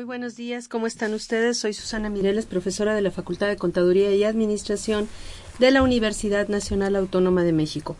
Muy 0.00 0.06
buenos 0.06 0.34
días, 0.34 0.66
¿cómo 0.66 0.86
están 0.86 1.12
ustedes? 1.12 1.58
Soy 1.58 1.74
Susana 1.74 2.08
Mireles, 2.08 2.46
profesora 2.46 2.94
de 2.94 3.02
la 3.02 3.10
Facultad 3.10 3.48
de 3.48 3.58
Contaduría 3.58 4.10
y 4.14 4.24
Administración 4.24 5.06
de 5.58 5.70
la 5.70 5.82
Universidad 5.82 6.48
Nacional 6.48 6.96
Autónoma 6.96 7.44
de 7.44 7.52
México. 7.52 7.96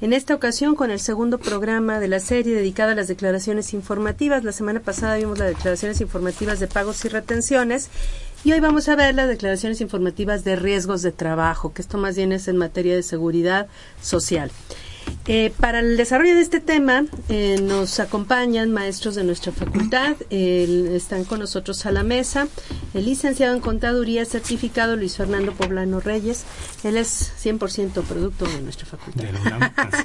En 0.00 0.12
esta 0.12 0.34
ocasión, 0.34 0.74
con 0.74 0.90
el 0.90 0.98
segundo 0.98 1.38
programa 1.38 2.00
de 2.00 2.08
la 2.08 2.18
serie 2.18 2.56
dedicada 2.56 2.90
a 2.90 2.94
las 2.96 3.06
declaraciones 3.06 3.72
informativas, 3.72 4.42
la 4.42 4.50
semana 4.50 4.80
pasada 4.80 5.14
vimos 5.14 5.38
las 5.38 5.46
declaraciones 5.46 6.00
informativas 6.00 6.58
de 6.58 6.66
pagos 6.66 7.04
y 7.04 7.08
retenciones 7.08 7.88
y 8.42 8.50
hoy 8.50 8.58
vamos 8.58 8.88
a 8.88 8.96
ver 8.96 9.14
las 9.14 9.28
declaraciones 9.28 9.80
informativas 9.80 10.42
de 10.42 10.56
riesgos 10.56 11.02
de 11.02 11.12
trabajo, 11.12 11.72
que 11.72 11.82
esto 11.82 11.98
más 11.98 12.16
bien 12.16 12.32
es 12.32 12.48
en 12.48 12.56
materia 12.56 12.96
de 12.96 13.04
seguridad 13.04 13.68
social. 14.02 14.50
Eh, 15.26 15.52
para 15.58 15.80
el 15.80 15.96
desarrollo 15.96 16.34
de 16.34 16.42
este 16.42 16.60
tema 16.60 17.06
eh, 17.30 17.58
nos 17.62 17.98
acompañan 17.98 18.72
maestros 18.72 19.14
de 19.14 19.24
nuestra 19.24 19.52
facultad. 19.52 20.16
están 20.30 21.24
con 21.24 21.40
nosotros 21.40 21.86
a 21.86 21.92
la 21.92 22.02
mesa 22.02 22.46
el 22.94 23.06
licenciado 23.06 23.54
en 23.54 23.60
Contaduría 23.60 24.24
certificado 24.24 24.96
Luis 24.96 25.16
Fernando 25.16 25.52
Poblano 25.52 26.00
Reyes. 26.00 26.44
Él 26.84 26.96
es 26.96 27.32
100% 27.42 28.02
producto 28.02 28.46
de 28.46 28.60
nuestra 28.60 28.86
facultad. 28.86 29.24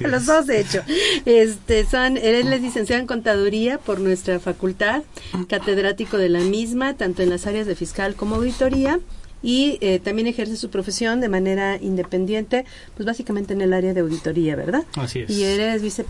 Los 0.00 0.26
dos, 0.26 0.46
de 0.46 0.60
hecho. 0.60 0.82
Este, 1.24 1.86
son, 1.86 2.16
él 2.16 2.52
es 2.52 2.60
licenciado 2.60 3.00
en 3.00 3.06
Contaduría 3.06 3.78
por 3.78 4.00
nuestra 4.00 4.40
facultad, 4.40 5.02
catedrático 5.48 6.18
de 6.18 6.28
la 6.28 6.40
misma, 6.40 6.94
tanto 6.94 7.22
en 7.22 7.30
las 7.30 7.46
áreas 7.46 7.66
de 7.66 7.76
fiscal 7.76 8.14
como 8.14 8.36
auditoría 8.36 8.98
y 9.42 9.78
eh, 9.80 10.00
también 10.00 10.26
ejerce 10.26 10.56
su 10.56 10.70
profesión 10.70 11.20
de 11.20 11.28
manera 11.28 11.76
independiente, 11.80 12.64
pues 12.94 13.06
básicamente 13.06 13.54
en 13.54 13.60
el 13.60 13.72
área 13.72 13.94
de 13.94 14.00
auditoría, 14.00 14.56
¿verdad? 14.56 14.84
Así 14.96 15.20
es. 15.20 15.30
Y 15.30 15.44
eres 15.44 15.82
vice... 15.82 16.04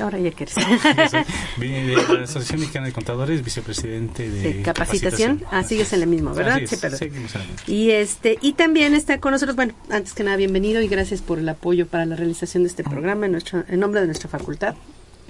Ahora 0.00 0.18
ya 0.18 0.30
que 0.30 0.44
eres. 0.44 0.54
de 1.58 1.96
la 1.96 2.24
Asociación 2.24 2.60
Mexicana 2.60 2.86
de 2.86 2.92
Contadores, 2.92 3.44
vicepresidente 3.44 4.30
de, 4.30 4.62
capacitación. 4.62 5.42
Ah, 5.50 5.62
sigues 5.64 5.92
en 5.92 6.02
el 6.02 6.08
mismo, 6.08 6.34
¿verdad? 6.34 6.60
sí, 6.66 6.76
perdón. 6.76 6.98
seguimos 6.98 7.34
en 7.34 7.40
el 7.40 7.46
mismo. 7.48 7.62
Y, 7.66 7.90
este, 7.90 8.38
y 8.40 8.52
también 8.52 8.94
está 8.94 9.18
con 9.18 9.32
nosotros, 9.32 9.56
bueno, 9.56 9.74
antes 9.90 10.12
que 10.12 10.22
nada, 10.22 10.36
bienvenido 10.36 10.80
y 10.80 10.88
gracias 10.88 11.22
por 11.22 11.38
el 11.38 11.48
apoyo 11.48 11.86
para 11.86 12.06
la 12.06 12.16
realización 12.16 12.62
de 12.62 12.68
este 12.68 12.84
programa 12.84 13.26
en, 13.26 13.32
nuestro, 13.32 13.64
en 13.68 13.80
nombre 13.80 14.00
de 14.00 14.06
nuestra 14.06 14.28
facultad. 14.28 14.74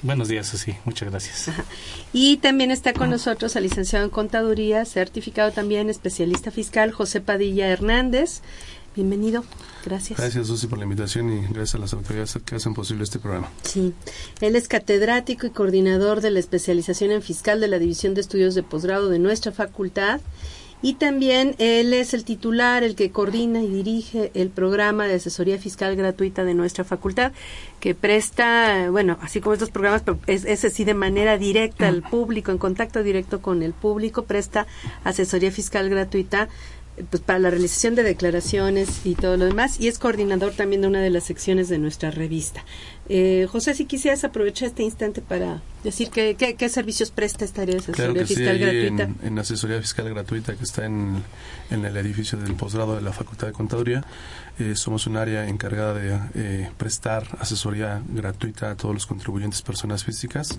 Buenos 0.03 0.29
días, 0.29 0.49
Susi. 0.49 0.75
Muchas 0.85 1.11
gracias. 1.11 1.49
Ajá. 1.49 1.65
Y 2.13 2.39
también 2.39 2.71
está 2.71 2.93
con 2.93 3.11
nosotros 3.11 3.55
el 3.57 3.65
licenciado 3.65 4.05
en 4.05 4.11
Contaduría, 4.11 4.85
certificado 4.85 5.53
también 5.53 5.91
especialista 5.91 6.51
fiscal, 6.51 6.91
José 6.91 7.21
Padilla 7.21 7.69
Hernández. 7.69 8.41
Bienvenido. 8.97 9.45
Gracias. 9.85 10.19
Gracias, 10.19 10.49
Susi, 10.49 10.67
por 10.67 10.79
la 10.79 10.85
invitación 10.85 11.33
y 11.33 11.43
gracias 11.43 11.77
a 11.77 11.79
las 11.79 11.93
autoridades 11.93 12.39
que 12.45 12.57
hacen 12.57 12.75
posible 12.75 13.05
este 13.05 13.19
programa. 13.19 13.49
Sí. 13.63 13.95
Él 14.41 14.57
es 14.57 14.67
catedrático 14.67 15.47
y 15.47 15.51
coordinador 15.51 16.21
de 16.21 16.31
la 16.31 16.41
especialización 16.41 17.13
en 17.13 17.23
fiscal 17.23 17.61
de 17.61 17.69
la 17.69 17.79
División 17.79 18.15
de 18.15 18.21
Estudios 18.23 18.55
de 18.55 18.63
Posgrado 18.63 19.09
de 19.09 19.19
nuestra 19.19 19.53
facultad. 19.53 20.21
Y 20.83 20.95
también 20.95 21.55
él 21.59 21.93
es 21.93 22.15
el 22.15 22.25
titular, 22.25 22.83
el 22.83 22.95
que 22.95 23.11
coordina 23.11 23.63
y 23.63 23.69
dirige 23.69 24.31
el 24.35 24.49
programa 24.49 25.07
de 25.07 25.15
asesoría 25.15 25.59
fiscal 25.59 25.95
gratuita 25.95 26.43
de 26.45 26.55
nuestra 26.55 26.85
facultad, 26.85 27.33
que 27.81 27.95
presta, 27.95 28.91
bueno, 28.91 29.19
así 29.21 29.41
como 29.41 29.53
estos 29.53 29.71
programas, 29.71 30.03
pero 30.03 30.19
es, 30.27 30.47
es 30.47 30.65
así 30.65 30.85
de 30.85 30.95
manera 30.95 31.37
directa 31.37 31.89
al 31.89 32.03
público, 32.03 32.51
en 32.51 32.59
contacto 32.59 33.03
directo 33.03 33.43
con 33.43 33.63
el 33.63 33.75
público, 33.75 34.25
presta 34.25 34.67
asesoría 35.05 35.51
fiscal 35.51 35.91
gratuita 35.91 36.49
pues 37.09 37.23
para 37.23 37.39
la 37.39 37.51
realización 37.51 37.95
de 37.95 38.03
declaraciones 38.03 39.01
y 39.05 39.15
todo 39.15 39.37
lo 39.37 39.45
demás 39.47 39.81
y 39.81 39.89
es 39.89 39.99
coordinador 39.99 40.53
también 40.53 40.83
de 40.83 40.89
una 40.89 41.01
de 41.01 41.11
las 41.11 41.25
secciones 41.25 41.69
de 41.69 41.79
nuestra 41.79 42.11
revista. 42.11 42.65
Eh, 43.09 43.49
José, 43.51 43.75
si 43.75 43.87
quisieras 43.87 44.23
aprovechar 44.25 44.69
este 44.69 44.83
instante 44.83 45.21
para 45.21 45.63
decir 45.83 46.11
qué, 46.11 46.37
qué, 46.39 46.55
qué 46.55 46.69
servicios 46.69 47.11
presta 47.11 47.45
esta 47.45 47.63
área 47.63 47.75
de 47.75 47.81
asesoría 47.81 48.13
Claro 48.13 48.21
que 48.21 48.27
sí, 48.27 48.35
fiscal 48.37 48.55
ahí 48.55 48.61
gratuita. 48.61 49.03
En, 49.03 49.17
en 49.25 49.39
asesoría 49.39 49.81
fiscal 49.81 50.09
gratuita 50.11 50.55
que 50.55 50.65
está 50.65 50.87
en, 50.87 51.23
en 51.71 51.85
el 51.85 51.97
edificio 51.97 52.39
del 52.39 52.55
posgrado 52.55 52.95
de 52.95 53.03
la 53.03 53.13
Facultad 53.13 53.49
de 53.49 53.53
Contaduría. 53.53 54.05
Eh, 54.61 54.77
somos 54.77 55.07
un 55.07 55.17
área 55.17 55.49
encargada 55.49 55.95
de 55.95 56.21
eh, 56.35 56.71
prestar 56.77 57.25
asesoría 57.41 58.03
gratuita 58.07 58.71
a 58.71 58.77
todos 58.77 58.95
los 58.95 59.07
contribuyentes 59.07 59.63
personas 59.63 60.05
físicas. 60.05 60.55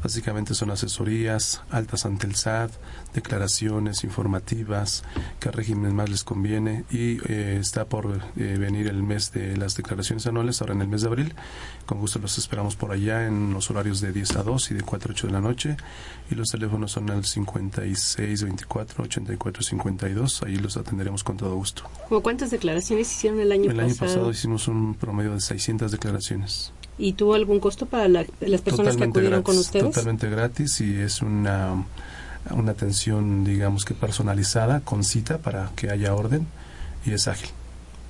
Básicamente 0.00 0.54
son 0.54 0.70
asesorías 0.70 1.60
altas 1.68 2.06
ante 2.06 2.28
el 2.28 2.36
SAT, 2.36 2.70
declaraciones 3.12 4.04
informativas, 4.04 5.02
qué 5.40 5.50
régimen 5.50 5.96
más 5.96 6.08
les 6.08 6.22
conviene 6.22 6.84
y 6.90 7.18
eh, 7.28 7.58
está 7.60 7.86
por 7.86 8.20
eh, 8.36 8.56
venir 8.56 8.86
el 8.86 9.02
mes 9.02 9.32
de 9.32 9.56
las 9.56 9.76
declaraciones 9.76 10.28
anuales, 10.28 10.60
ahora 10.60 10.74
en 10.74 10.82
el 10.82 10.88
mes 10.88 11.02
de 11.02 11.08
abril. 11.08 11.34
Con 11.90 11.98
gusto 11.98 12.20
los 12.20 12.38
esperamos 12.38 12.76
por 12.76 12.92
allá 12.92 13.26
en 13.26 13.52
los 13.52 13.68
horarios 13.68 14.00
de 14.00 14.12
10 14.12 14.36
a 14.36 14.42
2 14.44 14.70
y 14.70 14.74
de 14.74 14.82
4 14.82 15.10
a 15.10 15.12
8 15.12 15.26
de 15.26 15.32
la 15.32 15.40
noche 15.40 15.76
y 16.30 16.36
los 16.36 16.48
teléfonos 16.48 16.92
son 16.92 17.08
el 17.08 17.24
56 17.24 18.44
24 18.44 19.02
84 19.02 19.62
52. 19.64 20.42
Ahí 20.44 20.54
los 20.54 20.76
atenderemos 20.76 21.24
con 21.24 21.36
todo 21.36 21.56
gusto. 21.56 21.82
¿Cómo 22.08 22.22
¿Cuántas 22.22 22.52
declaraciones 22.52 23.10
hicieron 23.10 23.40
el 23.40 23.50
año 23.50 23.72
El 23.72 23.80
año 23.80 23.88
pasado? 23.88 24.06
pasado 24.12 24.30
hicimos 24.30 24.68
un 24.68 24.94
promedio 24.94 25.32
de 25.34 25.40
600 25.40 25.90
declaraciones. 25.90 26.72
¿Y 26.96 27.14
tuvo 27.14 27.34
algún 27.34 27.58
costo 27.58 27.86
para 27.86 28.06
la- 28.06 28.24
las 28.38 28.60
personas 28.60 28.96
que 28.96 29.02
acudieron 29.02 29.42
con 29.42 29.56
gratis, 29.56 29.66
ustedes? 29.66 29.84
Totalmente 29.86 30.30
gratis 30.30 30.80
y 30.82 30.94
es 30.94 31.22
una, 31.22 31.74
una 32.52 32.70
atención, 32.70 33.42
digamos 33.42 33.84
que 33.84 33.94
personalizada, 33.94 34.78
con 34.82 35.02
cita 35.02 35.38
para 35.38 35.72
que 35.74 35.90
haya 35.90 36.14
orden 36.14 36.46
y 37.04 37.14
es 37.14 37.26
ágil. 37.26 37.50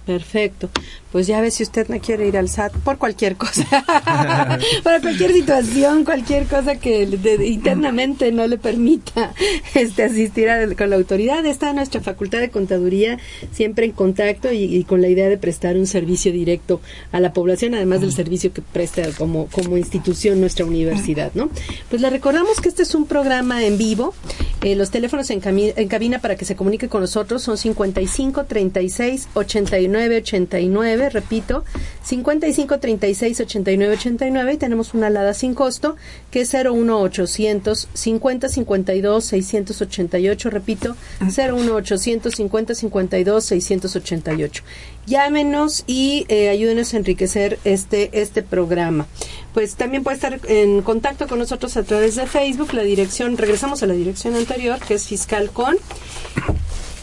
Perfecto. 0.06 0.68
Pues 1.12 1.26
ya 1.26 1.40
ve 1.40 1.50
si 1.50 1.62
usted 1.64 1.88
no 1.88 1.98
quiere 2.00 2.28
ir 2.28 2.36
al 2.38 2.48
SAT 2.48 2.72
por 2.84 2.96
cualquier 2.98 3.36
cosa. 3.36 3.66
Para 4.84 5.00
cualquier 5.00 5.32
situación, 5.32 6.04
cualquier 6.04 6.46
cosa 6.46 6.76
que 6.76 7.06
de- 7.06 7.46
internamente 7.46 8.30
no 8.32 8.46
le 8.46 8.58
permita 8.58 9.32
este 9.74 10.04
asistir 10.04 10.48
a- 10.48 10.74
con 10.74 10.90
la 10.90 10.96
autoridad. 10.96 11.44
Está 11.46 11.72
nuestra 11.72 12.00
Facultad 12.00 12.38
de 12.40 12.50
Contaduría 12.50 13.18
siempre 13.52 13.86
en 13.86 13.92
contacto 13.92 14.52
y, 14.52 14.64
y 14.76 14.84
con 14.84 15.00
la 15.02 15.08
idea 15.08 15.28
de 15.28 15.38
prestar 15.38 15.76
un 15.76 15.86
servicio 15.86 16.32
directo 16.32 16.80
a 17.12 17.20
la 17.20 17.32
población, 17.32 17.74
además 17.74 18.00
del 18.00 18.12
servicio 18.12 18.52
que 18.52 18.62
presta 18.62 19.02
como, 19.18 19.46
como 19.46 19.76
institución 19.76 20.40
nuestra 20.40 20.64
universidad, 20.64 21.32
¿no? 21.34 21.50
Pues 21.88 22.02
le 22.02 22.10
recordamos 22.10 22.60
que 22.60 22.68
este 22.68 22.82
es 22.82 22.94
un 22.94 23.06
programa 23.06 23.64
en 23.64 23.78
vivo. 23.78 24.14
Eh, 24.62 24.76
los 24.76 24.90
teléfonos 24.90 25.30
en, 25.30 25.40
cami- 25.40 25.72
en 25.74 25.88
cabina 25.88 26.18
para 26.20 26.36
que 26.36 26.44
se 26.44 26.54
comunique 26.54 26.88
con 26.88 27.00
nosotros 27.00 27.42
son 27.42 27.56
55 27.56 28.44
36 28.44 29.28
89 29.34 30.16
89, 30.18 30.99
repito, 31.08 31.64
55 32.02 32.78
36 32.78 33.40
89 33.40 33.94
89 33.94 34.52
y 34.52 34.56
tenemos 34.56 34.94
una 34.94 35.06
alada 35.06 35.34
sin 35.34 35.54
costo 35.54 35.96
que 36.30 36.42
es 36.42 36.52
01800 36.52 37.88
50 37.92 38.48
52 38.48 39.24
688, 39.24 40.50
repito, 40.50 40.96
01800 41.20 42.34
50 42.34 42.74
52 42.74 43.44
688. 43.44 44.62
Llámenos 45.06 45.84
y 45.86 46.26
eh, 46.28 46.50
ayúdenos 46.50 46.94
a 46.94 46.98
enriquecer 46.98 47.58
este 47.64 48.10
este 48.20 48.42
programa. 48.42 49.06
Pues 49.54 49.74
también 49.74 50.04
puede 50.04 50.16
estar 50.16 50.40
en 50.46 50.82
contacto 50.82 51.26
con 51.26 51.38
nosotros 51.38 51.76
a 51.76 51.82
través 51.82 52.16
de 52.16 52.26
Facebook, 52.26 52.72
la 52.74 52.82
dirección, 52.82 53.36
regresamos 53.36 53.82
a 53.82 53.86
la 53.86 53.94
dirección 53.94 54.36
anterior, 54.36 54.78
que 54.78 54.94
es 54.94 55.06
Fiscal 55.06 55.50
Con. 55.50 55.76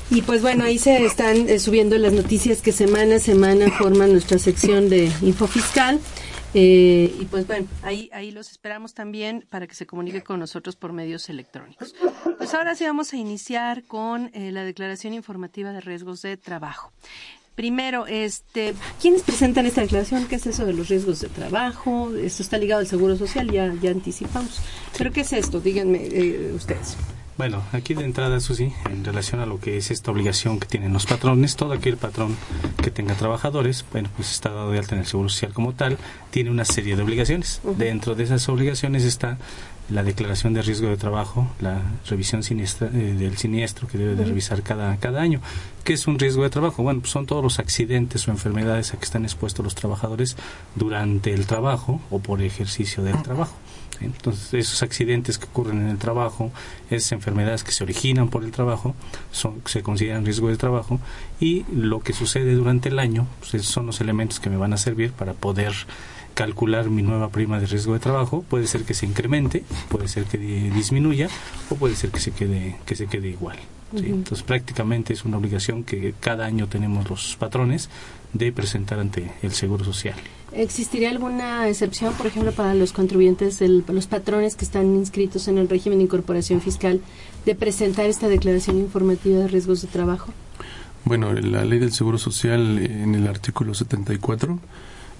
Y 0.09 0.21
pues 0.21 0.41
bueno, 0.41 0.63
ahí 0.63 0.77
se 0.79 1.03
están 1.05 1.49
eh, 1.49 1.59
subiendo 1.59 1.97
las 1.97 2.13
noticias 2.13 2.61
que 2.61 2.71
semana 2.71 3.17
a 3.17 3.19
semana 3.19 3.69
forman 3.71 4.11
nuestra 4.13 4.39
sección 4.39 4.89
de 4.89 5.11
Info 5.21 5.47
Fiscal. 5.47 5.99
Eh, 6.53 7.13
y 7.19 7.25
pues 7.25 7.45
bueno, 7.45 7.67
ahí, 7.83 8.09
ahí 8.13 8.31
los 8.31 8.49
esperamos 8.49 8.93
también 8.93 9.45
para 9.49 9.67
que 9.67 9.75
se 9.75 9.85
comunique 9.85 10.23
con 10.23 10.39
nosotros 10.39 10.75
por 10.77 10.93
medios 10.93 11.29
electrónicos. 11.29 11.93
Pues 12.37 12.53
ahora 12.53 12.73
sí 12.75 12.85
vamos 12.85 13.11
a 13.13 13.17
iniciar 13.17 13.83
con 13.83 14.31
eh, 14.33 14.51
la 14.51 14.63
declaración 14.63 15.13
informativa 15.13 15.71
de 15.71 15.81
riesgos 15.81 16.21
de 16.21 16.37
trabajo. 16.37 16.91
Primero, 17.55 18.07
este, 18.07 18.75
¿quiénes 19.01 19.23
presentan 19.23 19.65
esta 19.65 19.81
declaración? 19.81 20.27
¿Qué 20.27 20.35
es 20.35 20.45
eso 20.45 20.65
de 20.65 20.73
los 20.73 20.87
riesgos 20.87 21.19
de 21.19 21.27
trabajo? 21.27 22.13
Esto 22.15 22.43
está 22.43 22.57
ligado 22.57 22.81
al 22.81 22.87
seguro 22.87 23.17
social, 23.17 23.51
ya, 23.51 23.73
ya 23.81 23.89
anticipamos. 23.89 24.61
Pero 24.97 25.11
¿qué 25.11 25.21
es 25.21 25.33
esto? 25.33 25.59
Díganme 25.59 26.05
eh, 26.05 26.51
ustedes. 26.53 26.95
Bueno, 27.37 27.61
aquí 27.71 27.93
de 27.93 28.03
entrada, 28.03 28.39
Susi, 28.39 28.73
en 28.89 29.05
relación 29.05 29.39
a 29.41 29.45
lo 29.45 29.59
que 29.59 29.77
es 29.77 29.91
esta 29.91 30.09
obligación 30.09 30.59
que 30.59 30.65
tienen 30.65 30.91
los 30.91 31.05
patrones, 31.05 31.55
todo 31.55 31.73
aquel 31.73 31.95
patrón 31.95 32.35
que 32.81 32.89
tenga 32.89 33.13
trabajadores, 33.13 33.85
bueno, 33.91 34.09
pues 34.15 34.31
está 34.31 34.49
dado 34.49 34.71
de 34.71 34.79
alta 34.79 34.95
en 34.95 35.01
el 35.01 35.07
Seguro 35.07 35.29
Social 35.29 35.53
como 35.53 35.73
tal, 35.73 35.99
tiene 36.31 36.49
una 36.49 36.65
serie 36.65 36.95
de 36.95 37.03
obligaciones. 37.03 37.61
Dentro 37.77 38.15
de 38.15 38.23
esas 38.23 38.49
obligaciones 38.49 39.03
está 39.03 39.37
la 39.91 40.01
declaración 40.01 40.53
de 40.53 40.63
riesgo 40.63 40.87
de 40.89 40.97
trabajo, 40.97 41.47
la 41.61 41.79
revisión 42.09 42.41
siniestra, 42.41 42.87
eh, 42.87 43.15
del 43.17 43.37
siniestro 43.37 43.87
que 43.87 43.99
debe 43.99 44.15
de 44.15 44.25
revisar 44.25 44.63
cada, 44.63 44.97
cada 44.97 45.21
año. 45.21 45.39
¿Qué 45.83 45.93
es 45.93 46.07
un 46.07 46.17
riesgo 46.17 46.41
de 46.41 46.49
trabajo? 46.49 46.81
Bueno, 46.81 47.01
pues 47.01 47.11
son 47.11 47.27
todos 47.27 47.43
los 47.43 47.59
accidentes 47.59 48.27
o 48.27 48.31
enfermedades 48.31 48.95
a 48.95 48.97
que 48.97 49.05
están 49.05 49.23
expuestos 49.25 49.63
los 49.63 49.75
trabajadores 49.75 50.37
durante 50.75 51.35
el 51.35 51.45
trabajo 51.45 52.01
o 52.09 52.17
por 52.17 52.41
ejercicio 52.41 53.03
del 53.03 53.21
trabajo. 53.21 53.55
Entonces, 54.01 54.53
esos 54.53 54.83
accidentes 54.83 55.37
que 55.37 55.45
ocurren 55.45 55.81
en 55.81 55.89
el 55.89 55.97
trabajo, 55.97 56.51
esas 56.89 57.11
enfermedades 57.13 57.63
que 57.63 57.71
se 57.71 57.83
originan 57.83 58.29
por 58.29 58.43
el 58.43 58.51
trabajo, 58.51 58.95
son, 59.31 59.61
se 59.65 59.83
consideran 59.83 60.25
riesgo 60.25 60.49
de 60.49 60.57
trabajo 60.57 60.99
y 61.39 61.65
lo 61.73 61.99
que 61.99 62.13
sucede 62.13 62.53
durante 62.53 62.89
el 62.89 62.99
año 62.99 63.27
pues, 63.39 63.63
son 63.65 63.85
los 63.85 64.01
elementos 64.01 64.39
que 64.39 64.49
me 64.49 64.57
van 64.57 64.73
a 64.73 64.77
servir 64.77 65.11
para 65.11 65.33
poder 65.33 65.73
calcular 66.37 66.89
mi 66.91 67.01
nueva 67.01 67.29
prima 67.29 67.59
de 67.59 67.65
riesgo 67.65 67.93
de 67.93 67.99
trabajo 67.99 68.43
puede 68.47 68.67
ser 68.67 68.83
que 68.83 68.93
se 68.93 69.07
incremente 69.07 69.63
puede 69.89 70.07
ser 70.07 70.25
que 70.25 70.37
di- 70.37 70.69
disminuya 70.69 71.27
o 71.71 71.75
puede 71.75 71.95
ser 71.95 72.11
que 72.11 72.19
se 72.19 72.31
quede 72.31 72.75
que 72.85 72.95
se 72.95 73.07
quede 73.07 73.29
igual 73.29 73.57
¿sí? 73.97 74.05
entonces 74.05 74.43
prácticamente 74.43 75.13
es 75.13 75.25
una 75.25 75.37
obligación 75.37 75.83
que 75.83 76.13
cada 76.19 76.45
año 76.45 76.67
tenemos 76.67 77.09
los 77.09 77.35
patrones 77.39 77.89
de 78.33 78.51
presentar 78.51 78.99
ante 78.99 79.31
el 79.41 79.51
seguro 79.51 79.83
social 79.83 80.15
¿Existiría 80.53 81.09
alguna 81.09 81.67
excepción, 81.67 82.13
por 82.13 82.25
ejemplo, 82.27 82.53
para 82.53 82.73
los 82.73 82.93
contribuyentes, 82.93 83.59
del- 83.59 83.83
los 83.91 84.07
patrones 84.07 84.55
que 84.55 84.63
están 84.63 84.95
inscritos 84.95 85.49
en 85.49 85.57
el 85.57 85.67
régimen 85.67 85.97
de 85.99 86.05
incorporación 86.05 86.61
fiscal, 86.61 87.01
de 87.45 87.53
presentar 87.53 88.05
esta 88.05 88.29
declaración 88.29 88.77
informativa 88.77 89.39
de 89.39 89.47
riesgos 89.49 89.81
de 89.81 89.89
trabajo? 89.89 90.31
Bueno, 91.03 91.33
la 91.33 91.65
ley 91.65 91.79
del 91.79 91.91
Seguro 91.91 92.17
Social 92.17 92.79
eh, 92.79 93.03
en 93.03 93.13
el 93.15 93.27
artículo 93.27 93.73
74 93.73 94.57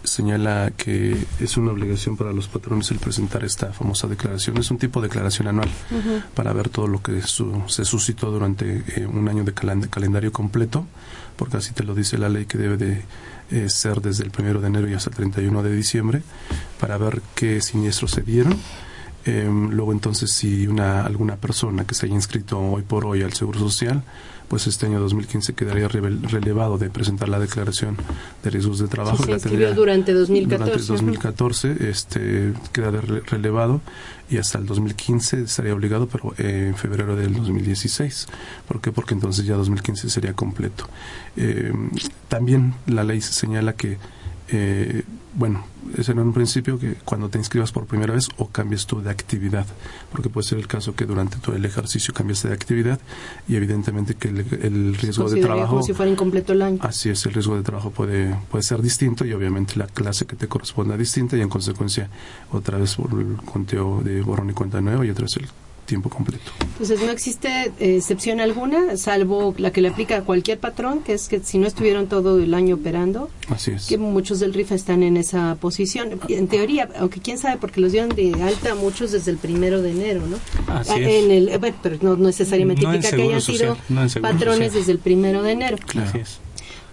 señala 0.07 0.71
que 0.75 1.15
es 1.39 1.57
una 1.57 1.71
obligación 1.71 2.17
para 2.17 2.33
los 2.33 2.47
patrones 2.47 2.89
el 2.91 2.97
presentar 2.99 3.43
esta 3.43 3.73
famosa 3.73 4.07
declaración. 4.07 4.57
Es 4.57 4.71
un 4.71 4.77
tipo 4.77 5.01
de 5.01 5.07
declaración 5.09 5.47
anual 5.47 5.69
para 6.33 6.53
ver 6.53 6.69
todo 6.69 6.87
lo 6.87 7.01
que 7.03 7.21
su- 7.21 7.63
se 7.67 7.85
suscitó 7.85 8.31
durante 8.31 8.83
eh, 8.95 9.05
un 9.05 9.27
año 9.29 9.43
de 9.43 9.53
calen- 9.53 9.89
calendario 9.89 10.31
completo, 10.31 10.85
porque 11.35 11.57
así 11.57 11.73
te 11.73 11.83
lo 11.83 11.93
dice 11.93 12.17
la 12.17 12.29
ley 12.29 12.45
que 12.45 12.57
debe 12.57 12.77
de 12.77 13.03
eh, 13.51 13.69
ser 13.69 14.01
desde 14.01 14.23
el 14.23 14.31
primero 14.31 14.59
de 14.59 14.67
enero 14.67 14.89
y 14.89 14.93
hasta 14.93 15.09
el 15.11 15.15
31 15.15 15.61
de 15.63 15.75
diciembre, 15.75 16.21
para 16.79 16.97
ver 16.97 17.21
qué 17.35 17.61
siniestros 17.61 18.11
se 18.11 18.21
dieron. 18.21 18.57
Em, 19.25 19.71
luego 19.71 19.91
entonces 19.91 20.31
si 20.31 20.67
una 20.67 21.01
alguna 21.05 21.35
persona 21.35 21.83
que 21.85 21.93
se 21.95 22.05
haya 22.05 22.15
inscrito 22.15 22.59
hoy 22.59 22.81
por 22.83 23.05
hoy 23.05 23.23
al 23.23 23.33
Seguro 23.33 23.59
Social, 23.59 24.03
pues 24.47 24.67
este 24.67 24.85
año 24.85 24.99
2015 24.99 25.53
quedaría 25.53 25.87
relevado 25.87 26.77
de 26.77 26.89
presentar 26.89 27.29
la 27.29 27.39
declaración 27.39 27.97
de 28.43 28.49
riesgos 28.49 28.79
de 28.79 28.87
trabajo. 28.87 29.17
Sí, 29.17 29.23
se 29.25 29.31
inscribió 29.31 29.73
durante 29.73 30.13
2014. 30.13 30.63
durante 30.63 30.81
el 30.81 30.87
2014 30.87 31.89
este, 31.89 32.53
queda 32.71 32.91
relevado 32.91 33.81
y 34.29 34.37
hasta 34.37 34.57
el 34.57 34.65
2015 34.65 35.43
estaría 35.43 35.73
obligado, 35.73 36.07
pero 36.07 36.33
eh, 36.37 36.67
en 36.69 36.75
febrero 36.75 37.15
del 37.15 37.33
2016. 37.33 38.27
¿Por 38.67 38.81
qué? 38.81 38.91
Porque 38.91 39.13
entonces 39.13 39.45
ya 39.45 39.55
2015 39.55 40.09
sería 40.09 40.33
completo. 40.33 40.87
Eh, 41.35 41.71
también 42.27 42.73
la 42.87 43.03
ley 43.03 43.21
señala 43.21 43.73
que, 43.73 43.97
eh, 44.49 45.03
bueno, 45.33 45.65
es 45.97 46.09
en 46.09 46.19
un 46.19 46.33
principio 46.33 46.79
que 46.79 46.95
cuando 47.05 47.29
te 47.29 47.37
inscribas 47.37 47.71
por 47.71 47.85
primera 47.85 48.13
vez 48.13 48.29
o 48.37 48.47
cambies 48.47 48.85
tú 48.85 49.01
de 49.01 49.09
actividad, 49.09 49.65
porque 50.11 50.29
puede 50.29 50.47
ser 50.47 50.57
el 50.57 50.67
caso 50.67 50.95
que 50.95 51.05
durante 51.05 51.37
todo 51.37 51.55
el 51.55 51.63
ejercicio 51.63 52.13
cambiaste 52.13 52.47
de 52.47 52.53
actividad 52.53 52.99
y 53.47 53.55
evidentemente 53.55 54.15
que 54.15 54.29
el, 54.29 54.39
el 54.61 54.95
riesgo 54.95 55.29
de 55.29 55.41
trabajo... 55.41 55.75
como 55.75 55.83
si 55.83 55.93
fuera 55.93 56.11
incompleto 56.11 56.53
el 56.53 56.61
año. 56.61 56.79
Así 56.81 57.09
es, 57.09 57.25
el 57.25 57.33
riesgo 57.33 57.55
de 57.55 57.63
trabajo 57.63 57.91
puede, 57.91 58.35
puede 58.49 58.63
ser 58.63 58.81
distinto 58.81 59.25
y 59.25 59.33
obviamente 59.33 59.75
la 59.75 59.87
clase 59.87 60.25
que 60.25 60.35
te 60.35 60.47
corresponda 60.47 60.97
distinta 60.97 61.37
y 61.37 61.41
en 61.41 61.49
consecuencia 61.49 62.09
otra 62.51 62.77
vez 62.77 62.95
por 62.95 63.19
el 63.19 63.37
conteo 63.37 64.01
de 64.03 64.21
borrón 64.21 64.49
y 64.49 64.53
cuenta 64.53 64.81
nueva 64.81 65.05
y 65.05 65.09
otra 65.09 65.23
vez 65.25 65.37
el 65.37 65.47
tiempo 65.87 66.09
completo. 66.09 66.51
Entonces 66.73 67.01
no 67.01 67.09
existe 67.11 67.71
eh, 67.79 67.95
excepción 67.97 68.39
alguna, 68.39 68.95
salvo 68.97 69.55
la 69.57 69.71
que 69.71 69.81
le 69.81 69.87
aplica 69.87 70.17
a 70.17 70.21
cualquier 70.21 70.59
patrón, 70.59 70.99
que 71.01 71.13
es 71.13 71.27
que 71.27 71.39
si 71.39 71.57
no 71.57 71.65
estuvieron 71.65 72.05
todo 72.07 72.39
el 72.39 72.53
año 72.53 72.75
operando, 72.75 73.29
Así 73.49 73.71
es. 73.71 73.87
que 73.87 73.97
muchos 73.97 74.39
del 74.39 74.53
RIF 74.53 74.73
están 74.73 75.01
en 75.01 75.17
esa 75.17 75.55
posición. 75.59 76.19
En 76.29 76.47
teoría, 76.47 76.89
aunque 76.99 77.19
quién 77.21 77.39
sabe, 77.39 77.57
porque 77.57 77.81
los 77.81 77.91
dieron 77.93 78.09
de 78.09 78.33
alta 78.43 78.75
muchos 78.75 79.11
desde 79.11 79.31
el 79.31 79.37
primero 79.37 79.81
de 79.81 79.91
enero, 79.91 80.21
¿no? 80.27 80.37
Así 80.71 80.91
Ah, 80.93 80.99
es. 80.99 81.23
en 81.25 81.31
el, 81.31 81.49
eh, 81.49 81.57
bueno, 81.57 81.75
pero 81.81 81.97
no 82.01 82.15
necesariamente 82.17 82.83
No 82.83 82.93
indica 82.93 83.15
que 83.15 83.23
hayan 83.23 83.41
Social, 83.41 83.77
sido 83.87 83.95
no 83.95 84.07
patrones 84.21 84.43
Social. 84.67 84.71
desde 84.73 84.91
el 84.91 84.99
primero 84.99 85.41
de 85.41 85.51
enero. 85.53 85.77
Claro. 85.87 86.09
Así 86.09 86.19
es. 86.19 86.39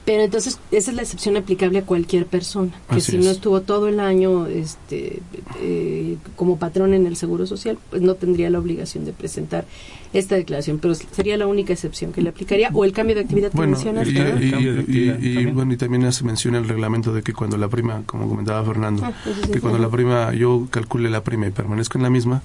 Pero 0.04 0.22
entonces 0.22 0.58
esa 0.70 0.90
es 0.90 0.96
la 0.96 1.02
excepción 1.02 1.34
aplicable 1.38 1.78
a 1.78 1.82
cualquier 1.86 2.26
persona, 2.26 2.70
que 2.90 2.96
Así 2.96 3.12
si 3.12 3.16
es. 3.16 3.24
no 3.24 3.30
estuvo 3.30 3.62
todo 3.62 3.88
el 3.88 4.00
año 4.00 4.46
este, 4.46 5.20
eh, 5.62 6.03
como 6.36 6.58
patrón 6.58 6.94
en 6.94 7.06
el 7.06 7.16
Seguro 7.16 7.46
Social, 7.46 7.78
pues 7.90 8.02
no 8.02 8.14
tendría 8.14 8.50
la 8.50 8.58
obligación 8.58 9.04
de 9.04 9.12
presentar 9.12 9.64
esta 10.12 10.36
declaración, 10.36 10.78
pero 10.78 10.94
sería 10.94 11.36
la 11.36 11.46
única 11.46 11.72
excepción 11.72 12.12
que 12.12 12.22
le 12.22 12.28
aplicaría, 12.30 12.70
o 12.72 12.84
el 12.84 12.92
cambio 12.92 13.14
de 13.16 13.22
actividad 13.22 13.50
que 13.50 13.56
Bueno, 13.56 13.72
mencionas. 13.72 14.06
y, 14.08 15.46
bueno, 15.46 15.72
y 15.72 15.76
también 15.76 16.12
se 16.12 16.24
menciona 16.24 16.58
el 16.58 16.68
reglamento 16.68 17.12
de 17.12 17.22
que 17.22 17.32
cuando 17.32 17.56
la 17.56 17.68
prima, 17.68 18.02
como 18.06 18.28
comentaba 18.28 18.64
Fernando, 18.64 19.02
Ah, 19.04 19.12
que 19.52 19.60
cuando 19.60 19.78
sí. 19.78 19.82
la 19.84 19.90
prima, 19.90 20.32
yo 20.34 20.66
calcule 20.70 21.10
la 21.10 21.22
prima 21.24 21.46
y 21.46 21.50
permanezca 21.50 21.98
en 21.98 22.02
la 22.04 22.10
misma, 22.10 22.42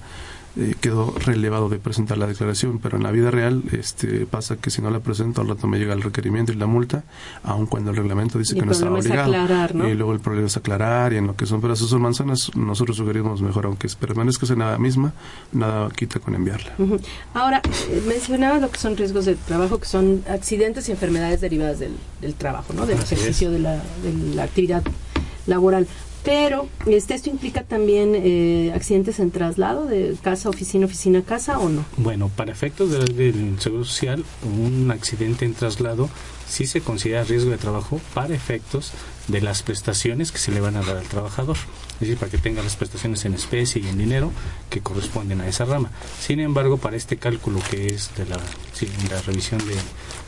eh, 0.56 0.74
quedó 0.80 1.14
relevado 1.24 1.68
de 1.68 1.78
presentar 1.78 2.18
la 2.18 2.26
declaración, 2.26 2.78
pero 2.78 2.96
en 2.96 3.04
la 3.04 3.12
vida 3.12 3.30
real 3.30 3.62
este 3.72 4.26
pasa 4.26 4.56
que 4.56 4.70
si 4.70 4.82
no 4.82 4.90
la 4.90 5.00
presento 5.00 5.40
al 5.40 5.48
rato 5.48 5.66
me 5.66 5.78
llega 5.78 5.92
el 5.92 6.02
requerimiento 6.02 6.52
y 6.52 6.56
la 6.56 6.66
multa, 6.66 7.04
aun 7.42 7.66
cuando 7.66 7.90
el 7.90 7.96
reglamento 7.96 8.38
dice 8.38 8.54
el 8.54 8.60
que 8.60 8.66
no 8.66 8.72
estaba 8.72 8.98
es 8.98 9.06
obligado. 9.06 9.32
aclarar, 9.32 9.74
¿no? 9.74 9.88
Y 9.88 9.94
luego 9.94 10.12
el 10.12 10.20
problema 10.20 10.46
es 10.46 10.56
aclarar 10.56 11.12
y 11.12 11.16
en 11.18 11.26
lo 11.28 11.36
que 11.36 11.46
son 11.46 11.60
pedazos 11.60 11.92
o 11.92 11.98
manzanas, 11.98 12.50
nosotros 12.56 12.96
sugerimos 12.96 13.42
mejor, 13.42 13.66
aunque 13.66 13.88
permanezcas 13.98 14.50
en 14.50 14.60
la 14.60 14.76
misma, 14.78 15.12
nada 15.52 15.88
quita 15.90 16.18
con 16.18 16.34
enviarla. 16.34 16.72
Ahora, 17.34 17.62
eh, 17.90 18.02
mencionabas 18.08 18.60
lo 18.60 18.70
que 18.70 18.78
son 18.78 18.96
riesgos 18.96 19.26
de 19.26 19.36
trabajo, 19.36 19.78
que 19.78 19.86
son 19.86 20.24
accidentes 20.28 20.88
y 20.88 20.92
enfermedades 20.92 21.40
derivadas 21.40 21.78
del, 21.78 21.96
del 22.20 22.34
trabajo, 22.34 22.72
¿no? 22.72 22.86
Del 22.86 22.98
Así 22.98 23.14
ejercicio 23.14 23.50
de 23.50 23.60
la, 23.60 23.74
de 23.76 24.34
la 24.34 24.44
actividad 24.44 24.82
laboral. 25.46 25.86
Pero 26.22 26.68
este, 26.86 27.14
esto 27.14 27.30
implica 27.30 27.62
también 27.64 28.12
eh, 28.14 28.72
accidentes 28.74 29.18
en 29.20 29.30
traslado 29.30 29.86
de 29.86 30.16
casa, 30.22 30.50
oficina, 30.50 30.84
oficina, 30.86 31.22
casa 31.22 31.58
o 31.58 31.68
no. 31.70 31.84
Bueno, 31.96 32.30
para 32.36 32.52
efectos 32.52 32.90
de- 32.90 33.04
del 33.14 33.58
Seguro 33.58 33.84
Social, 33.84 34.24
un 34.44 34.90
accidente 34.90 35.46
en 35.46 35.54
traslado 35.54 36.10
sí 36.46 36.66
se 36.66 36.80
considera 36.82 37.24
riesgo 37.24 37.50
de 37.52 37.58
trabajo 37.58 38.00
para 38.12 38.34
efectos 38.34 38.92
de 39.28 39.40
las 39.40 39.62
prestaciones 39.62 40.30
que 40.32 40.38
se 40.38 40.50
le 40.50 40.60
van 40.60 40.76
a 40.76 40.82
dar 40.82 40.96
al 40.98 41.06
trabajador. 41.06 41.56
Es 41.94 42.00
decir, 42.00 42.16
para 42.18 42.30
que 42.30 42.38
tenga 42.38 42.62
las 42.62 42.76
prestaciones 42.76 43.24
en 43.24 43.34
especie 43.34 43.80
y 43.80 43.86
en 43.88 43.96
dinero 43.96 44.30
que 44.68 44.80
corresponden 44.80 45.40
a 45.40 45.48
esa 45.48 45.64
rama. 45.64 45.90
Sin 46.20 46.40
embargo, 46.40 46.76
para 46.76 46.96
este 46.96 47.16
cálculo 47.16 47.60
que 47.70 47.86
es 47.86 48.10
de 48.16 48.26
la, 48.26 48.38
sí, 48.74 48.88
la 49.10 49.22
revisión 49.22 49.60
de, 49.66 49.74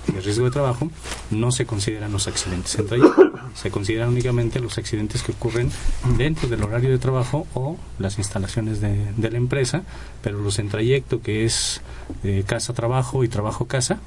de 0.06 0.20
riesgo 0.20 0.44
de 0.46 0.50
trabajo, 0.50 0.90
no 1.30 1.52
se 1.52 1.64
consideran 1.66 2.10
los 2.12 2.26
accidentes 2.28 2.74
en 2.78 2.86
trayecto. 2.86 3.32
Se 3.54 3.70
consideran 3.70 4.08
únicamente 4.08 4.60
los 4.60 4.78
accidentes 4.78 5.22
que 5.22 5.32
ocurren 5.32 5.70
dentro 6.16 6.48
del 6.48 6.62
horario 6.62 6.90
de 6.90 6.98
trabajo 6.98 7.46
o 7.54 7.76
las 7.98 8.18
instalaciones 8.18 8.80
de, 8.80 9.12
de 9.16 9.30
la 9.30 9.36
empresa, 9.36 9.82
pero 10.22 10.38
los 10.38 10.58
en 10.58 10.68
trayecto, 10.70 11.20
que 11.22 11.44
es 11.44 11.80
eh, 12.24 12.44
casa-trabajo 12.46 13.24
y 13.24 13.28
trabajo-casa, 13.28 13.98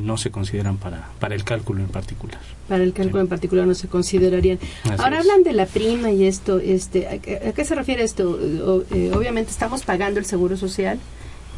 no 0.00 0.16
se 0.16 0.30
consideran 0.30 0.76
para, 0.78 1.10
para 1.20 1.34
el 1.34 1.44
cálculo 1.44 1.80
en 1.80 1.88
particular. 1.88 2.40
Para 2.68 2.82
el 2.82 2.92
cálculo 2.92 3.20
en 3.22 3.28
particular 3.28 3.66
no 3.66 3.74
se 3.74 3.88
considerarían. 3.88 4.58
Así 4.84 4.94
Ahora 5.02 5.18
es. 5.18 5.26
hablan 5.26 5.42
de 5.44 5.52
la 5.52 5.66
prima 5.66 6.10
y 6.10 6.24
esto, 6.24 6.58
este, 6.58 7.06
¿a, 7.08 7.18
qué- 7.18 7.36
a 7.48 7.52
qué 7.52 7.64
se 7.64 7.74
refiere 7.74 8.02
esto? 8.02 8.30
O- 8.30 8.84
eh, 8.94 9.12
obviamente 9.14 9.50
estamos 9.50 9.82
pagando 9.84 10.18
el 10.18 10.24
seguro 10.26 10.56
social 10.56 10.98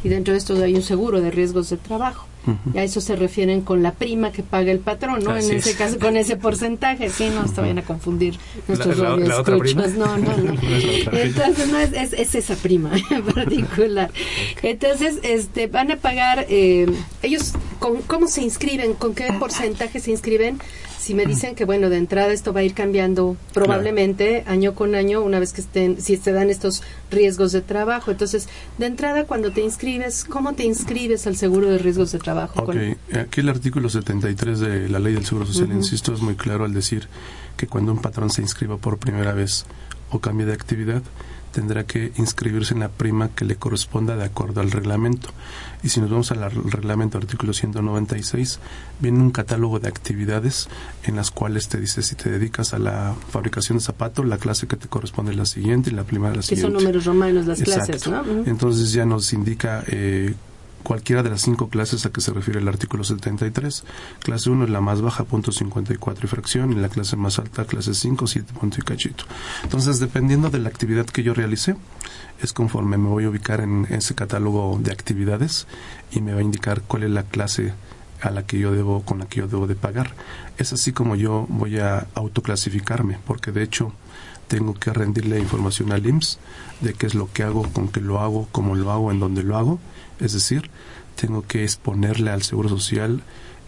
y 0.07 0.09
dentro 0.09 0.33
de 0.33 0.37
esto 0.39 0.55
hay 0.63 0.73
un 0.73 0.83
seguro 0.83 1.19
de 1.21 1.29
riesgos 1.31 1.69
de 1.69 1.75
trabajo. 1.77 2.25
Y 2.73 2.77
a 2.77 2.83
eso 2.85 3.01
se 3.01 3.17
refieren 3.17 3.59
con 3.59 3.83
la 3.83 3.91
prima 3.91 4.31
que 4.31 4.41
paga 4.41 4.71
el 4.71 4.79
patrón, 4.79 5.21
¿no? 5.21 5.31
Así 5.31 5.51
en 5.51 5.57
ese 5.57 5.71
es. 5.71 5.75
caso, 5.75 5.99
con 5.99 6.15
ese 6.15 6.37
porcentaje, 6.37 7.09
sí, 7.09 7.27
no 7.35 7.45
se 7.45 7.59
vayan 7.59 7.79
a 7.79 7.81
confundir 7.81 8.39
nuestros 8.69 8.97
La- 8.99 9.17
la- 9.17 9.17
la 9.17 9.39
otra 9.41 9.57
radioescuchas. 9.57 9.91
prima. 9.91 10.05
No, 10.05 10.17
no, 10.17 10.37
no. 10.37 10.51
Entonces, 11.11 11.67
no 11.69 11.77
es, 11.77 11.91
es, 11.91 12.13
es 12.13 12.35
esa 12.35 12.55
prima 12.55 12.91
en 13.11 13.23
particular. 13.23 14.11
Entonces, 14.63 15.19
este, 15.23 15.67
van 15.67 15.91
a 15.91 15.97
pagar, 15.97 16.45
eh, 16.47 16.85
ellos, 17.21 17.51
con, 17.79 18.01
¿cómo 18.03 18.27
se 18.27 18.41
inscriben? 18.41 18.93
¿Con 18.93 19.13
qué 19.15 19.31
porcentaje 19.39 19.99
se 19.99 20.11
inscriben? 20.11 20.59
Si 20.99 21.13
me 21.13 21.25
dicen 21.25 21.55
que, 21.55 21.63
bueno, 21.63 21.89
de 21.89 21.97
entrada 21.97 22.33
esto 22.33 22.51
va 22.51 22.59
a 22.59 22.63
ir 22.63 22.73
cambiando 22.73 23.37
probablemente 23.53 24.43
año 24.45 24.73
con 24.75 24.93
año 24.93 25.21
una 25.21 25.39
vez 25.39 25.53
que 25.53 25.61
estén, 25.61 26.01
si 26.01 26.17
se 26.17 26.33
dan 26.33 26.49
estos 26.49 26.83
riesgos 27.11 27.53
de 27.53 27.61
trabajo. 27.61 28.11
Entonces, 28.11 28.49
de 28.77 28.87
entrada, 28.87 29.23
cuando 29.25 29.51
te 29.51 29.61
inscribes, 29.61 30.25
¿cómo 30.25 30.53
te 30.53 30.65
inscribes 30.65 31.25
al 31.25 31.37
seguro 31.37 31.69
de 31.69 31.77
riesgos 31.77 32.11
de 32.11 32.19
trabajo? 32.19 32.59
Ok, 32.61 32.65
Con- 32.65 32.97
aquí 33.19 33.39
el 33.39 33.49
artículo 33.49 33.89
73 33.89 34.59
de 34.59 34.89
la 34.89 34.99
ley 34.99 35.13
del 35.13 35.25
Seguro 35.25 35.45
Social, 35.45 35.71
insisto, 35.71 36.13
es 36.13 36.21
muy 36.21 36.35
claro 36.35 36.65
al 36.65 36.73
decir 36.73 37.07
que 37.55 37.67
cuando 37.67 37.93
un 37.93 38.01
patrón 38.01 38.29
se 38.29 38.41
inscriba 38.41 38.77
por 38.77 38.97
primera 38.97 39.33
vez 39.33 39.65
o 40.11 40.19
cambie 40.19 40.45
de 40.45 40.53
actividad, 40.53 41.03
tendrá 41.57 41.85
que 41.85 42.11
inscribirse 42.17 42.75
en 42.75 42.81
la 42.81 42.89
prima 42.89 43.29
que 43.29 43.43
le 43.43 43.55
corresponda 43.55 44.15
de 44.15 44.23
acuerdo 44.23 44.61
al 44.61 44.69
reglamento. 44.69 45.29
Y 45.81 45.89
si 45.89 45.99
nos 45.99 46.11
vamos 46.11 46.31
al 46.31 46.51
reglamento 46.51 47.17
artículo 47.17 47.51
196, 47.51 48.59
viene 48.99 49.17
un 49.17 49.31
catálogo 49.31 49.79
de 49.79 49.87
actividades 49.87 50.69
en 51.05 51.15
las 51.15 51.31
cuales 51.31 51.67
te 51.67 51.79
dice 51.79 52.03
si 52.03 52.13
te 52.13 52.29
dedicas 52.29 52.75
a 52.75 52.77
la 52.77 53.15
fabricación 53.31 53.79
de 53.79 53.83
zapatos, 53.83 54.27
la 54.27 54.37
clase 54.37 54.67
que 54.67 54.75
te 54.75 54.87
corresponde 54.87 55.31
es 55.31 55.37
la 55.37 55.47
siguiente 55.47 55.89
y 55.89 55.93
la 55.93 56.03
prima 56.03 56.29
la 56.29 56.43
siguiente. 56.43 56.55
Que 56.55 56.61
son 56.61 56.73
números 56.73 57.05
romanos 57.05 57.47
las 57.47 57.59
clases, 57.59 58.07
¿no? 58.07 58.23
Entonces 58.45 58.91
ya 58.91 59.05
nos 59.05 59.33
indica 59.33 59.83
eh, 59.87 60.35
cualquiera 60.87 61.21
de 61.21 61.29
las 61.29 61.41
cinco 61.41 61.67
clases 61.67 62.05
a 62.05 62.11
que 62.11 62.21
se 62.21 62.31
refiere 62.31 62.61
el 62.61 62.67
artículo 62.69 63.03
73. 63.03 63.83
Clase 64.21 64.49
1 64.49 64.63
es 64.63 64.69
la 64.69 64.79
más 64.79 65.01
baja, 65.01 65.25
punto 65.25 65.51
54 65.51 66.25
y 66.25 66.29
fracción, 66.29 66.71
y 66.71 66.75
la 66.75 66.87
clase 66.87 67.17
más 67.17 67.39
alta, 67.39 67.65
clase 67.65 67.93
5, 67.93 68.25
7 68.25 68.53
punto 68.57 68.77
y 68.79 68.83
cachito. 68.83 69.25
Entonces, 69.63 69.99
dependiendo 69.99 70.49
de 70.49 70.59
la 70.59 70.69
actividad 70.69 71.05
que 71.05 71.23
yo 71.23 71.33
realicé, 71.33 71.75
es 72.41 72.53
conforme 72.53 72.97
me 72.97 73.09
voy 73.09 73.25
a 73.25 73.29
ubicar 73.29 73.59
en 73.59 73.85
ese 73.89 74.15
catálogo 74.15 74.79
de 74.81 74.93
actividades 74.93 75.67
y 76.09 76.21
me 76.21 76.31
va 76.31 76.39
a 76.39 76.43
indicar 76.43 76.81
cuál 76.83 77.03
es 77.03 77.09
la 77.09 77.23
clase 77.23 77.73
a 78.21 78.31
la 78.31 78.45
que 78.45 78.57
yo 78.57 78.71
debo, 78.71 79.03
con 79.03 79.19
la 79.19 79.25
que 79.25 79.41
yo 79.41 79.47
debo 79.49 79.67
de 79.67 79.75
pagar. 79.75 80.13
Es 80.57 80.71
así 80.71 80.93
como 80.93 81.17
yo 81.17 81.47
voy 81.49 81.79
a 81.79 82.07
autoclasificarme, 82.13 83.19
porque 83.27 83.51
de 83.51 83.63
hecho 83.63 83.91
tengo 84.47 84.73
que 84.73 84.93
rendirle 84.93 85.37
información 85.37 85.91
al 85.91 86.07
IMSS 86.07 86.39
de 86.79 86.93
qué 86.93 87.07
es 87.07 87.13
lo 87.13 87.29
que 87.29 87.43
hago, 87.43 87.63
con 87.73 87.89
qué 87.89 87.99
lo 87.99 88.21
hago, 88.21 88.47
cómo 88.53 88.73
lo 88.73 88.93
hago, 88.93 89.11
en 89.11 89.19
dónde 89.19 89.43
lo 89.43 89.57
hago 89.57 89.79
es 90.19 90.33
decir, 90.33 90.69
tengo 91.15 91.41
que 91.41 91.63
exponerle 91.63 92.31
al 92.31 92.43
Seguro 92.43 92.69
Social 92.69 93.23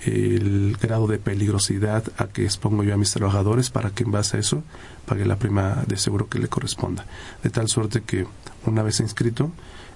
el 0.06 0.78
grado 0.82 1.08
de 1.08 1.20
peligrosidad 1.20 2.04
a 2.18 2.28
que 2.28 2.46
expongo 2.46 2.84
yo 2.84 2.94
a 2.94 2.98
mis 2.98 3.12
trabajadores 3.12 3.70
para 3.70 3.90
que 3.90 4.04
en 4.04 4.12
base 4.12 4.38
a 4.38 4.40
eso 4.40 4.64
pague 5.06 5.26
la 5.26 5.38
prima 5.38 5.84
de 5.88 5.98
seguro 5.98 6.30
que 6.30 6.40
le 6.40 6.48
corresponda. 6.48 7.06
De 7.44 7.50
tal 7.50 7.68
suerte 7.68 8.02
que 8.02 8.26
una 8.66 8.84
vez 8.84 9.00
inscrito, 9.02 9.52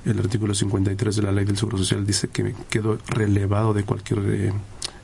el 0.06 0.20
artículo 0.20 0.54
53 0.54 1.16
de 1.16 1.22
la 1.22 1.32
ley 1.32 1.46
del 1.46 1.58
Seguro 1.58 1.78
Social 1.78 2.06
dice 2.06 2.28
que 2.28 2.54
quedo 2.70 2.98
relevado 3.08 3.74
de 3.74 3.84
cualquier 3.84 4.20
eh, 4.26 4.54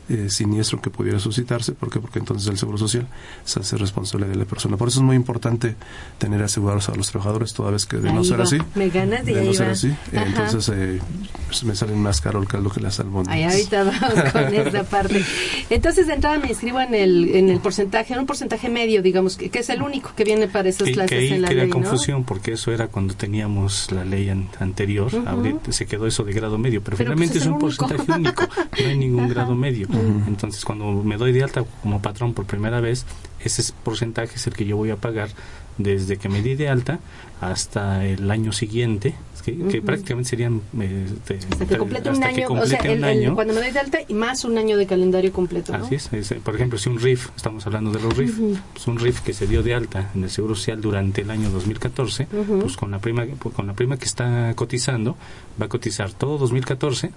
eh, 0.09 0.29
siniestro 0.29 0.81
que 0.81 0.89
pudiera 0.89 1.19
suscitarse. 1.19 1.73
¿Por 1.73 1.91
qué? 1.91 1.99
Porque 1.99 2.17
entonces 2.17 2.47
el 2.47 2.57
Seguro 2.57 2.79
Social 2.79 3.07
se 3.45 3.59
hace 3.59 3.77
responsable 3.77 4.27
de 4.27 4.35
la 4.35 4.45
persona. 4.45 4.75
Por 4.75 4.87
eso 4.87 4.99
es 4.99 5.05
muy 5.05 5.15
importante 5.15 5.75
tener 6.17 6.41
asegurados 6.41 6.89
a 6.89 6.95
los 6.95 7.11
trabajadores, 7.11 7.53
toda 7.53 7.71
vez 7.71 7.85
que 7.85 7.97
de 7.97 8.11
no 8.11 8.23
ser 8.23 8.41
así. 8.41 8.57
Me 8.73 8.89
ganas 8.89 9.23
de, 9.23 9.43
no 9.43 9.53
ser 9.53 9.69
así, 9.69 9.95
entonces 10.11 10.71
eh, 10.73 10.99
pues 11.47 11.63
me 11.63 11.75
salen 11.75 12.01
más 12.01 12.21
caro 12.21 12.41
el 12.41 12.47
caldo 12.47 12.69
que 12.71 12.79
las 12.79 12.99
albóndigas. 12.99 13.35
Ahí 13.35 13.43
ahorita 13.43 13.83
vamos 13.83 14.31
con 14.31 14.55
esa 14.55 14.83
parte. 14.83 15.23
Entonces 15.69 16.07
de 16.07 16.13
entrada 16.13 16.39
me 16.39 16.49
inscribo 16.49 16.79
en 16.81 16.95
el, 16.95 17.35
en 17.35 17.49
el 17.49 17.59
porcentaje, 17.59 18.13
en 18.13 18.19
un 18.19 18.25
porcentaje 18.25 18.67
medio, 18.67 19.03
digamos, 19.03 19.37
que, 19.37 19.51
es 19.53 19.69
el 19.69 19.81
único 19.83 20.11
que 20.15 20.23
viene 20.23 20.47
para 20.47 20.69
esas 20.69 20.89
clases 20.89 21.09
que 21.09 21.17
ahí 21.17 21.33
en 21.33 21.43
la 21.43 21.49
crea 21.49 21.63
ley, 21.63 21.69
confusión, 21.69 22.23
porque 22.23 22.53
eso 22.53 22.71
era 22.71 22.87
cuando 22.87 23.13
teníamos 23.13 23.91
la 23.91 24.05
ley 24.05 24.29
anterior, 24.59 25.11
ahorita 25.27 25.71
se 25.71 25.85
quedó 25.85 26.07
eso 26.07 26.23
de 26.23 26.33
grado 26.33 26.57
medio, 26.57 26.81
pero, 26.81 26.97
Pero, 26.97 27.09
finalmente 27.09 27.33
pues, 27.33 27.43
es, 27.43 27.47
es 27.47 27.47
un 27.47 27.63
único. 27.63 27.87
porcentaje 27.87 28.19
único, 28.19 28.47
no 28.81 28.89
hay 28.89 28.97
ningún 28.97 29.29
grado 29.29 29.55
medio. 29.55 29.87
Entonces, 30.27 30.63
cuando 30.65 30.91
me 31.03 31.17
doy 31.17 31.31
de 31.31 31.43
alta 31.43 31.63
como 31.81 32.01
patrón 32.01 32.33
por 32.33 32.45
primera 32.45 32.79
vez, 32.79 33.05
ese 33.43 33.71
porcentaje 33.83 34.35
es 34.35 34.47
el 34.47 34.53
que 34.53 34.65
yo 34.65 34.77
voy 34.77 34.89
a 34.91 34.95
pagar 34.95 35.29
desde 35.77 36.17
que 36.17 36.27
me 36.29 36.41
di 36.41 36.55
de 36.55 36.67
alta 36.69 36.99
hasta 37.39 38.05
el 38.05 38.29
año 38.31 38.51
siguiente, 38.51 39.15
que, 39.45 39.57
que 39.67 39.81
prácticamente 39.81 40.29
serían... 40.31 40.61
de- 40.73 41.05
Hasta 41.49 41.65
que 41.65 41.77
complete 41.77 42.09
un 42.09 42.15
hasta 42.15 42.27
año, 42.27 42.47
o 42.49 42.65
sea, 42.65 42.77
complete 42.79 42.91
el- 42.91 42.97
un 42.99 43.05
el- 43.05 43.17
año. 43.27 43.35
cuando 43.35 43.53
me 43.53 43.61
doy 43.61 43.71
de 43.71 43.79
alta 43.79 43.99
y 44.05 44.13
más 44.13 44.43
un 44.43 44.57
año 44.57 44.75
de 44.75 44.85
calendario 44.85 45.31
completo, 45.31 45.71
¿no? 45.77 45.85
Así 45.85 45.95
es, 45.95 46.11
es, 46.11 46.33
por 46.43 46.53
ejemplo, 46.55 46.77
si 46.77 46.89
un 46.89 46.99
RIF, 46.99 47.29
estamos 47.37 47.65
hablando 47.65 47.91
de 47.91 48.01
los 48.01 48.17
RIF, 48.17 48.37
pues 48.73 48.87
un 48.87 48.99
RIF 48.99 49.21
que 49.21 49.33
se 49.33 49.47
dio 49.47 49.63
de 49.63 49.73
alta 49.73 50.11
en 50.13 50.25
el 50.25 50.29
Seguro 50.29 50.55
Social 50.55 50.81
durante 50.81 51.21
el 51.21 51.31
año 51.31 51.49
2014, 51.49 52.27
Ujú. 52.33 52.59
pues 52.59 52.75
con 52.75 52.91
la 52.91 52.99
prima 52.99 53.25
pues 53.39 53.55
con 53.55 53.65
la 53.65 53.73
prima 53.73 53.95
que 53.95 54.05
está 54.05 54.53
cotizando, 54.55 55.15
va 55.59 55.67
a 55.67 55.69
cotizar 55.69 56.11
todo 56.11 56.37
2014, 56.37 57.11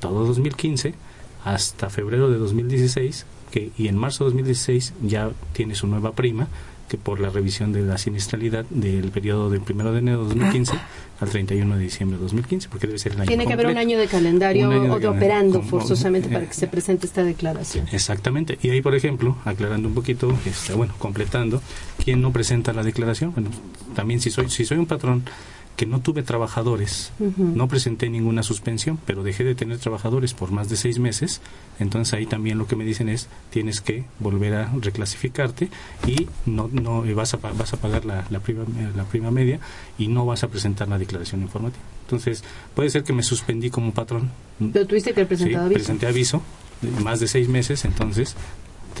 todo 0.00 0.26
2015, 0.26 0.94
hasta 1.44 1.90
febrero 1.90 2.30
de 2.30 2.38
2016, 2.38 3.26
que, 3.50 3.70
y 3.76 3.88
en 3.88 3.96
marzo 3.96 4.24
de 4.24 4.30
2016 4.30 4.94
ya 5.02 5.30
tiene 5.52 5.74
su 5.74 5.86
nueva 5.86 6.12
prima, 6.12 6.48
que 6.92 6.98
por 6.98 7.20
la 7.20 7.30
revisión 7.30 7.72
de 7.72 7.80
la 7.80 7.96
siniestralidad 7.96 8.66
del 8.68 9.10
periodo 9.10 9.48
del 9.48 9.62
1 9.66 9.92
de 9.92 9.98
enero 9.98 10.24
de 10.24 10.34
2015 10.34 10.72
al 11.20 11.28
31 11.30 11.76
de 11.76 11.82
diciembre 11.82 12.18
de 12.18 12.22
2015, 12.24 12.68
porque 12.68 12.86
debe 12.86 12.98
ser 12.98 13.12
el 13.12 13.20
año 13.22 13.28
Tiene 13.28 13.46
que 13.46 13.52
haber 13.54 13.68
un 13.68 13.78
año 13.78 13.98
de 13.98 14.06
calendario 14.08 14.66
Un 14.66 14.74
año 14.74 14.82
de 14.82 14.90
o 14.90 14.98
de 14.98 15.08
operando 15.08 15.62
forzosamente 15.62 16.28
eh, 16.28 16.32
para 16.34 16.46
que 16.46 16.52
se 16.52 16.66
presente 16.66 17.06
esta 17.06 17.24
declaración. 17.24 17.86
Exactamente. 17.92 18.58
Y 18.62 18.68
ahí, 18.68 18.82
por 18.82 18.94
ejemplo, 18.94 19.38
aclarando 19.46 19.88
un 19.88 19.94
poquito, 19.94 20.36
este, 20.44 20.74
bueno, 20.74 20.94
completando, 20.98 21.62
¿quién 22.04 22.20
no 22.20 22.30
presenta 22.30 22.74
la 22.74 22.82
declaración? 22.82 23.32
Bueno, 23.32 23.48
también 23.94 24.20
si 24.20 24.30
soy, 24.30 24.50
si 24.50 24.66
soy 24.66 24.76
un 24.76 24.86
patrón 24.86 25.22
que 25.76 25.86
no 25.86 26.00
tuve 26.00 26.22
trabajadores, 26.22 27.12
no 27.38 27.66
presenté 27.66 28.08
ninguna 28.10 28.42
suspensión, 28.42 28.98
pero 29.06 29.22
dejé 29.22 29.42
de 29.42 29.54
tener 29.54 29.78
trabajadores 29.78 30.34
por 30.34 30.50
más 30.50 30.68
de 30.68 30.76
seis 30.76 30.98
meses, 30.98 31.40
entonces 31.80 32.14
ahí 32.14 32.26
también 32.26 32.58
lo 32.58 32.66
que 32.66 32.76
me 32.76 32.84
dicen 32.84 33.08
es 33.08 33.28
tienes 33.50 33.80
que 33.80 34.04
volver 34.20 34.54
a 34.54 34.72
reclasificarte 34.80 35.70
y 36.06 36.28
no, 36.46 36.68
no 36.70 37.06
y 37.06 37.14
vas 37.14 37.34
a 37.34 37.38
vas 37.38 37.72
a 37.72 37.78
pagar 37.78 38.04
la, 38.04 38.26
la 38.30 38.40
prima 38.40 38.64
la 38.94 39.04
prima 39.04 39.30
media 39.30 39.60
y 39.98 40.08
no 40.08 40.26
vas 40.26 40.44
a 40.44 40.48
presentar 40.48 40.88
la 40.88 40.98
declaración 40.98 41.40
informativa. 41.42 41.82
Entonces 42.04 42.44
puede 42.74 42.90
ser 42.90 43.02
que 43.04 43.12
me 43.14 43.22
suspendí 43.22 43.70
como 43.70 43.92
patrón. 43.92 44.30
Pero 44.72 44.86
tuviste 44.86 45.12
que 45.14 45.22
Sí, 45.22 45.26
presentado 45.26 45.64
aviso. 45.66 45.74
presenté 45.74 46.06
aviso 46.06 46.42
más 47.02 47.18
de 47.20 47.28
seis 47.28 47.48
meses, 47.48 47.84
entonces 47.84 48.36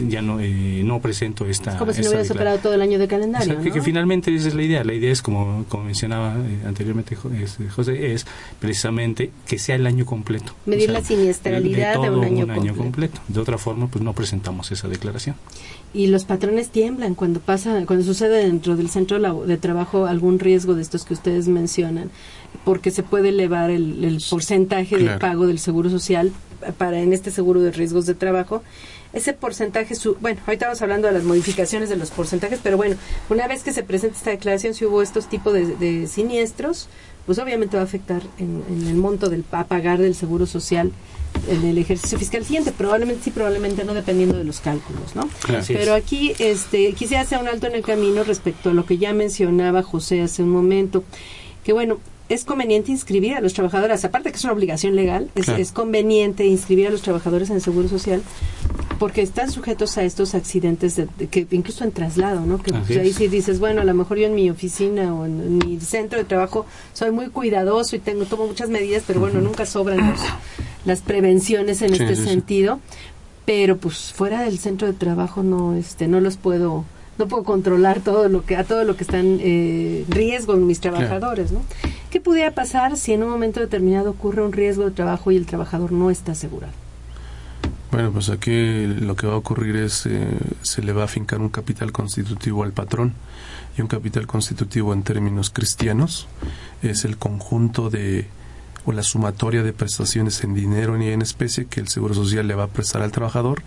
ya 0.08 0.22
no 0.22 0.40
eh, 0.40 0.82
no 0.84 1.00
presento 1.00 1.46
esta 1.46 1.72
Es 1.72 1.76
como 1.78 1.92
si 1.92 1.98
no 2.00 2.06
declaración. 2.08 2.36
operado 2.36 2.58
todo 2.58 2.74
el 2.74 2.82
año 2.82 2.98
de 2.98 3.08
calendario, 3.08 3.60
que- 3.60 3.68
¿no? 3.68 3.74
que 3.74 3.82
finalmente 3.82 4.34
esa 4.34 4.48
es 4.48 4.54
la 4.54 4.62
idea. 4.62 4.84
La 4.84 4.94
idea 4.94 5.12
es, 5.12 5.22
como, 5.22 5.64
como 5.68 5.84
mencionaba 5.84 6.34
eh, 6.36 6.66
anteriormente 6.66 7.14
Jo- 7.16 7.30
José, 7.74 8.12
es 8.14 8.26
precisamente 8.60 9.30
que 9.46 9.58
sea 9.58 9.74
el 9.76 9.86
año 9.86 10.06
completo. 10.06 10.54
Medir 10.66 10.90
la 10.90 11.02
siniestralidad 11.02 12.00
de 12.00 12.10
un 12.10 12.50
año 12.50 12.74
completo. 12.76 13.20
De 13.28 13.40
otra 13.40 13.58
forma, 13.58 13.86
pues 13.88 14.02
no 14.04 14.12
presentamos 14.12 14.70
esa 14.72 14.88
declaración. 14.88 15.36
Y 15.94 16.06
los 16.06 16.24
patrones 16.24 16.70
tiemblan 16.70 17.14
cuando 17.14 17.40
pasa, 17.40 17.84
cuando 17.86 18.04
sucede 18.04 18.44
dentro 18.46 18.76
del 18.76 18.88
centro 18.88 19.18
de 19.44 19.56
trabajo 19.58 20.06
algún 20.06 20.38
riesgo 20.38 20.74
de 20.74 20.80
estos 20.82 21.04
que 21.04 21.12
ustedes 21.12 21.48
mencionan, 21.48 22.10
porque 22.64 22.90
se 22.90 23.02
puede 23.02 23.28
elevar 23.28 23.70
el, 23.70 24.02
el 24.04 24.22
porcentaje 24.30 24.96
de 24.96 25.02
Claro. 25.04 25.18
pago 25.18 25.46
del 25.46 25.58
seguro 25.58 25.90
social 25.90 26.32
para 26.78 27.00
en 27.00 27.12
este 27.12 27.30
seguro 27.30 27.60
de 27.60 27.72
riesgos 27.72 28.06
de 28.06 28.14
trabajo. 28.14 28.62
Ese 29.12 29.32
porcentaje, 29.32 29.94
su, 29.94 30.16
bueno, 30.16 30.40
ahorita 30.46 30.66
vamos 30.66 30.82
hablando 30.82 31.06
de 31.06 31.14
las 31.14 31.24
modificaciones 31.24 31.88
de 31.88 31.96
los 31.96 32.10
porcentajes, 32.10 32.60
pero 32.62 32.76
bueno, 32.76 32.96
una 33.28 33.46
vez 33.46 33.62
que 33.62 33.72
se 33.72 33.82
presente 33.82 34.16
esta 34.16 34.30
declaración, 34.30 34.74
si 34.74 34.84
hubo 34.86 35.02
estos 35.02 35.28
tipos 35.28 35.52
de, 35.52 35.76
de 35.76 36.06
siniestros, 36.06 36.88
pues 37.26 37.38
obviamente 37.38 37.76
va 37.76 37.82
a 37.82 37.86
afectar 37.86 38.22
en, 38.38 38.62
en 38.68 38.86
el 38.86 38.94
monto 38.94 39.28
del 39.28 39.44
a 39.52 39.64
pagar 39.64 40.00
del 40.00 40.14
seguro 40.14 40.46
social 40.46 40.92
en 41.48 41.64
el 41.64 41.78
ejercicio 41.78 42.18
fiscal 42.18 42.44
siguiente, 42.44 42.72
probablemente 42.72 43.24
sí, 43.24 43.30
probablemente 43.30 43.84
no, 43.84 43.94
dependiendo 43.94 44.36
de 44.36 44.44
los 44.44 44.60
cálculos, 44.60 45.16
¿no? 45.16 45.28
Así 45.56 45.72
es. 45.72 45.78
Pero 45.78 45.94
aquí 45.94 46.34
este, 46.38 46.92
quisiera 46.92 47.22
hacer 47.22 47.38
un 47.38 47.48
alto 47.48 47.66
en 47.66 47.74
el 47.74 47.82
camino 47.82 48.22
respecto 48.22 48.70
a 48.70 48.74
lo 48.74 48.86
que 48.86 48.98
ya 48.98 49.12
mencionaba 49.12 49.82
José 49.82 50.22
hace 50.22 50.42
un 50.42 50.50
momento, 50.50 51.04
que 51.64 51.72
bueno, 51.72 51.98
es 52.32 52.44
conveniente 52.44 52.90
inscribir 52.90 53.34
a 53.34 53.40
los 53.40 53.52
trabajadores, 53.54 54.04
aparte 54.04 54.30
que 54.30 54.36
es 54.36 54.44
una 54.44 54.52
obligación 54.52 54.96
legal, 54.96 55.28
es, 55.34 55.44
Claro. 55.46 55.60
es 55.62 55.72
conveniente 55.72 56.46
inscribir 56.46 56.86
a 56.88 56.90
los 56.90 57.02
trabajadores 57.02 57.50
en 57.50 57.56
el 57.56 57.62
Seguro 57.62 57.88
Social 57.88 58.22
porque 58.98 59.20
están 59.22 59.50
sujetos 59.50 59.98
a 59.98 60.04
estos 60.04 60.34
accidentes, 60.34 60.94
de, 60.96 61.08
de 61.18 61.26
que 61.26 61.46
incluso 61.50 61.82
en 61.84 61.90
traslado, 61.92 62.40
¿no? 62.46 62.62
Que 62.62 62.72
pues, 62.72 62.96
ahí 62.98 63.12
sí 63.12 63.26
dices, 63.26 63.58
bueno, 63.58 63.80
a 63.80 63.84
lo 63.84 63.94
mejor 63.94 64.16
yo 64.18 64.26
en 64.28 64.34
mi 64.34 64.48
oficina 64.48 65.12
o 65.12 65.26
en, 65.26 65.40
en 65.40 65.58
mi 65.58 65.80
centro 65.80 66.18
de 66.18 66.24
trabajo 66.24 66.66
soy 66.92 67.10
muy 67.10 67.26
cuidadoso 67.28 67.96
y 67.96 67.98
tengo 67.98 68.24
tomo 68.26 68.46
muchas 68.46 68.68
medidas, 68.70 69.02
pero 69.06 69.18
bueno, 69.20 69.40
nunca 69.40 69.66
sobran 69.66 69.98
los- 70.10 70.20
las 70.84 71.00
prevenciones 71.00 71.82
en 71.82 71.94
Sí, 71.94 72.02
este 72.02 72.16
sí, 72.16 72.24
sentido 72.24 72.80
pero 73.44 73.76
pues 73.76 74.12
fuera 74.12 74.42
del 74.44 74.58
centro 74.58 74.86
de 74.86 74.92
trabajo 74.92 75.42
no 75.42 75.74
este 75.74 76.06
no 76.06 76.20
los 76.20 76.36
puedo 76.36 76.84
no 77.18 77.26
puedo 77.26 77.42
controlar 77.42 78.00
todo 78.00 78.28
lo 78.28 78.44
que 78.44 78.54
a 78.56 78.62
todo 78.62 78.84
lo 78.84 78.96
que 78.96 79.02
están 79.02 79.38
eh, 79.40 80.04
riesgo 80.08 80.54
mis 80.56 80.78
trabajadores 80.80 81.50
no 81.50 81.60
qué 82.12 82.20
pudiera 82.20 82.50
pasar 82.50 82.98
si 82.98 83.14
en 83.14 83.22
un 83.22 83.30
momento 83.30 83.58
determinado 83.58 84.10
ocurre 84.10 84.44
un 84.44 84.52
riesgo 84.52 84.84
de 84.84 84.90
trabajo 84.90 85.32
y 85.32 85.36
el 85.36 85.46
trabajador 85.46 85.92
no 85.92 86.10
está 86.10 86.32
asegurado 86.32 86.74
Bueno, 87.90 88.12
pues 88.12 88.28
aquí 88.28 88.86
lo 88.86 89.16
que 89.16 89.26
va 89.26 89.32
a 89.32 89.38
ocurrir 89.38 89.76
es, 89.76 90.04
eh, 90.04 90.28
se 90.60 90.82
le 90.82 90.92
va 90.92 91.04
a 91.04 91.08
fincar 91.08 91.40
un 91.40 91.48
capital 91.48 91.90
constitutivo 91.90 92.64
al 92.64 92.72
patrón. 92.72 93.14
Y 93.76 93.80
un 93.80 93.88
capital 93.88 94.26
constitutivo 94.26 94.92
en 94.92 95.02
términos 95.02 95.48
cristianos 95.48 96.28
es 96.82 97.06
el 97.06 97.16
conjunto 97.16 97.88
de 97.88 98.26
o 98.84 98.92
la 98.92 99.02
sumatoria 99.02 99.62
de 99.62 99.72
prestaciones 99.72 100.42
en 100.44 100.54
dinero 100.54 100.98
ni 100.98 101.08
en 101.08 101.22
especie 101.22 101.66
que 101.66 101.80
el 101.80 101.88
Seguro 101.88 102.14
Social 102.14 102.46
le 102.46 102.54
va 102.54 102.64
a 102.64 102.68
prestar 102.68 103.02
al 103.02 103.12
trabajador 103.12 103.62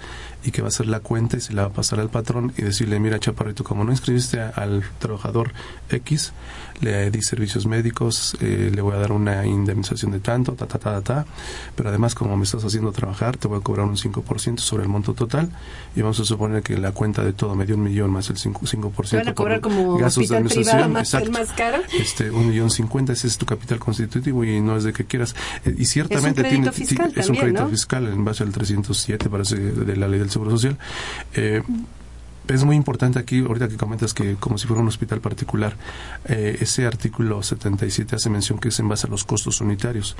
y 0.45 0.51
que 0.51 0.61
va 0.61 0.67
a 0.67 0.69
hacer 0.69 0.87
la 0.87 0.99
cuenta 0.99 1.37
y 1.37 1.41
se 1.41 1.53
la 1.53 1.63
va 1.63 1.67
a 1.69 1.73
pasar 1.73 1.99
al 1.99 2.09
patrón 2.09 2.53
y 2.57 2.61
decirle, 2.61 2.99
mira, 2.99 3.19
chaparrito, 3.19 3.63
como 3.63 3.83
no 3.83 3.91
inscribiste 3.91 4.39
al 4.39 4.83
trabajador 4.99 5.51
X, 5.89 6.33
le 6.81 7.09
di 7.09 7.21
servicios 7.21 7.65
médicos, 7.65 8.37
eh, 8.41 8.71
le 8.73 8.81
voy 8.81 8.93
a 8.93 8.97
dar 8.97 9.11
una 9.11 9.45
indemnización 9.45 10.11
de 10.11 10.19
tanto, 10.19 10.53
ta, 10.53 10.67
ta, 10.67 10.77
ta, 10.77 11.01
ta, 11.01 11.25
pero 11.75 11.89
además 11.89 12.15
como 12.15 12.35
me 12.37 12.43
estás 12.43 12.63
haciendo 12.63 12.91
trabajar, 12.91 13.37
te 13.37 13.47
voy 13.47 13.59
a 13.59 13.61
cobrar 13.61 13.85
un 13.85 13.95
5% 13.95 14.59
sobre 14.59 14.83
el 14.83 14.89
monto 14.89 15.13
total 15.13 15.49
y 15.95 16.01
vamos 16.01 16.19
a 16.19 16.25
suponer 16.25 16.61
que 16.63 16.77
la 16.77 16.91
cuenta 16.91 17.23
de 17.23 17.33
todo 17.33 17.55
me 17.55 17.65
dio 17.65 17.75
un 17.75 17.83
millón 17.83 18.11
más 18.11 18.29
el 18.29 18.37
5%, 18.37 18.53
5% 18.53 19.17
van 19.17 19.27
a 19.29 19.33
cobrar 19.33 19.61
como 19.61 19.97
gastos 19.97 20.27
de 20.29 20.37
administración, 20.37 20.91
más, 20.91 21.13
exacto. 21.13 21.31
más 21.31 21.51
caro. 21.53 21.81
Este, 21.97 22.29
un 22.29 22.49
millón 22.49 22.69
cincuenta, 22.69 23.13
ese 23.13 23.27
es 23.27 23.37
tu 23.37 23.45
capital 23.45 23.79
constitutivo 23.79 24.43
y 24.43 24.59
no 24.61 24.77
es 24.77 24.83
de 24.83 24.93
que 24.93 25.05
quieras. 25.05 25.35
Eh, 25.63 25.75
y 25.77 25.85
ciertamente 25.85 26.41
crédito 26.41 26.71
tiene, 26.71 26.71
fiscal 26.71 27.13
es 27.15 27.29
un 27.29 27.35
crédito 27.35 27.63
¿no? 27.63 27.69
fiscal 27.69 28.07
en 28.07 28.25
base 28.25 28.43
al 28.43 28.51
307, 28.51 29.29
parece, 29.29 29.55
de 29.55 29.95
la 29.95 30.07
ley 30.07 30.19
del 30.19 30.29
Seguro 30.35 30.51
Social. 30.51 30.77
Eh, 31.33 31.61
es 32.47 32.63
muy 32.63 32.75
importante 32.75 33.19
aquí, 33.19 33.39
ahorita 33.39 33.67
que 33.67 33.77
comentas 33.77 34.13
que 34.13 34.35
como 34.35 34.57
si 34.57 34.67
fuera 34.67 34.81
un 34.81 34.87
hospital 34.87 35.19
particular, 35.21 35.75
eh, 36.25 36.57
ese 36.61 36.85
artículo 36.85 37.41
77 37.43 38.15
hace 38.15 38.29
mención 38.29 38.59
que 38.59 38.69
es 38.69 38.79
en 38.79 38.87
base 38.87 39.07
a 39.07 39.09
los 39.09 39.23
costos 39.23 39.61
unitarios. 39.61 40.15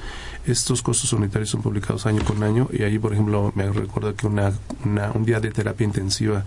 Estos 0.46 0.82
costos 0.82 1.14
unitarios 1.14 1.50
son 1.50 1.62
publicados 1.62 2.06
año 2.06 2.24
con 2.24 2.42
año 2.44 2.68
y 2.72 2.84
ahí, 2.84 2.98
por 3.00 3.14
ejemplo, 3.14 3.52
me 3.56 3.72
recuerdo 3.72 4.16
que 4.16 4.28
una, 4.28 4.52
una- 4.84 5.12
un 5.12 5.26
día 5.26 5.40
de 5.40 5.52
terapia 5.52 5.86
intensiva 5.86 6.44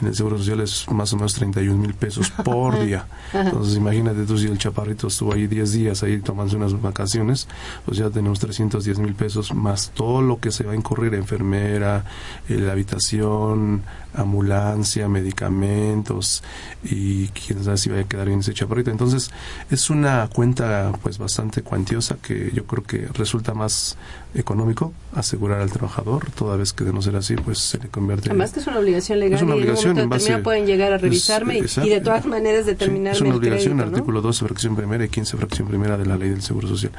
en 0.00 0.06
el 0.08 0.14
Seguro 0.14 0.38
Social 0.38 0.60
es 0.60 0.86
más 0.90 1.12
o 1.12 1.16
menos 1.16 1.34
31 1.34 1.76
mil 1.80 1.94
pesos 1.94 2.30
por 2.44 2.78
día. 2.84 3.06
Entonces, 3.32 3.76
imagínate 3.76 4.24
tú 4.24 4.38
si 4.38 4.46
el 4.46 4.58
chaparrito 4.58 5.08
estuvo 5.08 5.32
ahí 5.34 5.46
10 5.46 5.72
días 5.72 6.02
ahí 6.02 6.18
tomándose 6.20 6.56
unas 6.56 6.80
vacaciones, 6.80 7.48
pues 7.84 7.98
ya 7.98 8.08
tenemos 8.10 8.38
310 8.38 8.98
mil 8.98 9.14
pesos 9.14 9.54
más 9.54 9.90
todo 9.94 10.22
lo 10.22 10.38
que 10.40 10.50
se 10.50 10.64
va 10.64 10.72
a 10.72 10.76
incurrir, 10.76 11.14
enfermera, 11.14 12.04
eh, 12.48 12.54
la 12.58 12.72
habitación, 12.72 13.82
ambulancia, 14.14 15.08
medicamentos 15.08 16.42
y 16.82 17.28
quién 17.28 17.62
sabe 17.64 17.76
si 17.76 17.90
va 17.90 18.00
a 18.00 18.04
quedar 18.04 18.26
bien 18.28 18.40
ese 18.40 18.54
chaparrito. 18.54 18.90
Entonces, 18.90 19.30
es 19.70 19.90
una 19.90 20.28
cuenta 20.32 20.92
pues 21.02 21.18
bastante 21.18 21.62
cuantiosa 21.62 22.16
que 22.20 22.50
yo 22.54 22.64
creo 22.64 22.82
que 22.84 23.06
resulta 23.14 23.54
más 23.54 23.96
económico 24.34 24.92
asegurar 25.14 25.60
al 25.60 25.70
trabajador, 25.70 26.30
toda 26.30 26.56
vez 26.56 26.72
que 26.72 26.84
de 26.84 26.92
no 26.92 27.02
ser 27.02 27.16
así, 27.16 27.34
pues 27.36 27.58
se 27.58 27.78
le 27.78 27.88
convierte 27.88 28.28
Además 28.30 28.52
que 28.52 28.60
es 28.60 28.66
una 28.66 28.78
obligación 28.78 29.18
legal 29.20 29.36
Es 29.38 29.42
una 29.42 29.54
y 29.54 29.58
en 29.58 29.62
un 29.62 29.62
obligación 29.68 29.98
en 29.98 30.08
base- 30.08 30.38
pueden 30.38 30.66
llegar 30.66 30.92
a 30.92 30.98
revisarme 30.98 31.58
y- 31.58 31.88
de 31.88 32.00
todas 32.00 32.26
maneras 32.26 32.64
Sí, 32.64 32.70
determinarme 32.72 33.16
es 33.16 33.20
una 33.22 33.34
obligación, 33.36 33.72
crédito, 33.76 33.90
¿no? 33.90 33.96
artículo 33.96 34.20
12, 34.22 34.44
fracción 34.44 34.76
primera 34.76 35.04
y 35.04 35.08
15, 35.08 35.36
fracción 35.36 35.68
primera 35.68 35.96
de 35.96 36.06
la 36.06 36.16
ley 36.16 36.30
del 36.30 36.42
Seguro 36.42 36.68
Social. 36.68 36.92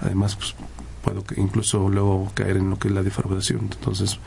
Además, 0.00 0.36
pues 0.36 0.54
puedo 1.02 1.22
incluso 1.36 1.88
luego 1.88 2.30
caer 2.34 2.56
en 2.56 2.70
lo 2.70 2.78
que 2.78 2.88
es 2.88 2.94
la 2.94 3.02
defraudación. 3.02 3.60
Entonces, 3.72 4.18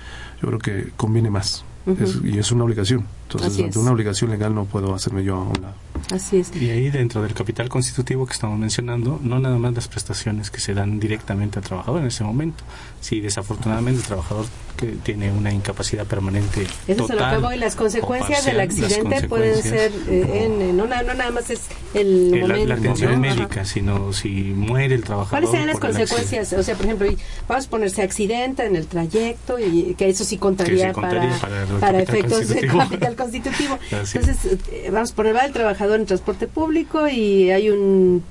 yo 0.42 0.48
creo 0.48 0.60
que 0.60 0.92
conviene 0.96 1.30
más. 1.30 1.64
Es- 1.86 2.20
y 2.24 2.38
es 2.38 2.52
una 2.52 2.66
obligación. 2.66 3.06
Entonces, 3.24 3.52
Así 3.54 3.64
ante 3.64 3.72
es. 3.80 3.84
una 3.84 3.92
obligación 3.92 4.30
legal 4.30 4.54
no 4.54 4.66
puedo 4.66 4.94
hacerme 4.94 5.24
yo 5.24 5.36
a 5.36 5.44
un 5.44 5.62
lado. 5.62 5.74
Así 6.14 6.38
es. 6.38 6.52
Y 6.56 6.70
ahí 6.70 6.90
dentro 6.90 7.22
del 7.22 7.34
capital 7.34 7.70
constitutivo 7.70 8.26
que 8.26 8.34
estamos 8.34 8.60
mencionando, 8.60 9.20
no 9.24 9.40
nada 9.40 9.58
más 9.58 9.74
las 9.74 9.88
prestaciones 9.88 10.52
que 10.52 10.60
se 10.60 10.74
dan 10.74 11.00
directamente 11.00 11.60
al 11.60 11.66
trabajador 11.66 12.02
en 12.02 12.08
ese 12.08 12.24
momento. 12.24 12.64
Si 13.02 13.22
desafortunadamente 13.22 14.02
el 14.02 14.06
trabajador 14.08 14.46
que 14.80 14.88
tiene 15.04 15.30
una 15.32 15.52
incapacidad 15.52 16.06
permanente 16.06 16.62
Eso 16.88 17.04
es 17.06 17.12
a 17.12 17.14
lo 17.14 17.20
que 17.20 17.26
total 17.26 17.42
voy. 17.42 17.58
Las 17.58 17.76
consecuencias 17.76 18.46
del 18.46 18.56
parcial, 18.56 18.86
accidente 18.86 19.28
pueden 19.28 19.62
ser, 19.62 19.92
eh, 20.08 20.46
en, 20.46 20.78
no, 20.78 20.88
na- 20.88 21.04
no 21.04 21.14
nada 21.14 21.32
más 21.32 21.50
es 21.50 21.62
el 21.94 22.34
eh, 22.34 22.38
la- 22.40 22.48
momento. 22.48 22.66
la, 22.68 22.76
atención 22.76 23.12
¿no? 23.12 23.18
médica, 23.20 23.62
Ajá. 23.62 23.66
sino 23.66 24.14
si 24.14 24.30
muere 24.30 24.96
el 24.96 25.04
trabajador. 25.04 25.32
¿Cuáles 25.32 25.50
serían 25.50 25.68
las 25.68 25.80
consecuencias? 25.80 26.54
O 26.54 26.64
sea, 26.64 26.76
por 26.76 26.86
ejemplo, 26.86 27.10
vamos 27.50 27.66
a 27.66 27.70
ponerse 27.70 28.02
accidente 28.02 28.66
en 28.66 28.78
el 28.78 28.88
trayecto 28.88 29.60
y 29.60 29.96
que 29.96 30.08
eso 30.08 30.24
sí 30.24 30.38
contaría, 30.38 30.88
Que 30.88 30.94
sí 30.94 30.94
contaría 30.94 31.38
para, 31.82 32.00
efectos 32.02 32.48
de 32.48 32.66
capital 32.68 33.16
constitutivo. 33.18 33.78
Así 34.02 34.18
Entonces, 34.18 34.58
eh, 34.72 34.90
vamos 34.94 35.12
a 35.12 35.16
poner, 35.16 35.36
va 35.36 35.42
el 35.46 35.52
trabajador 35.52 36.00
en 36.00 36.06
transporte 36.06 36.48
público 36.48 37.08
y 37.10 37.52
hay 37.52 37.70
un 37.70 38.24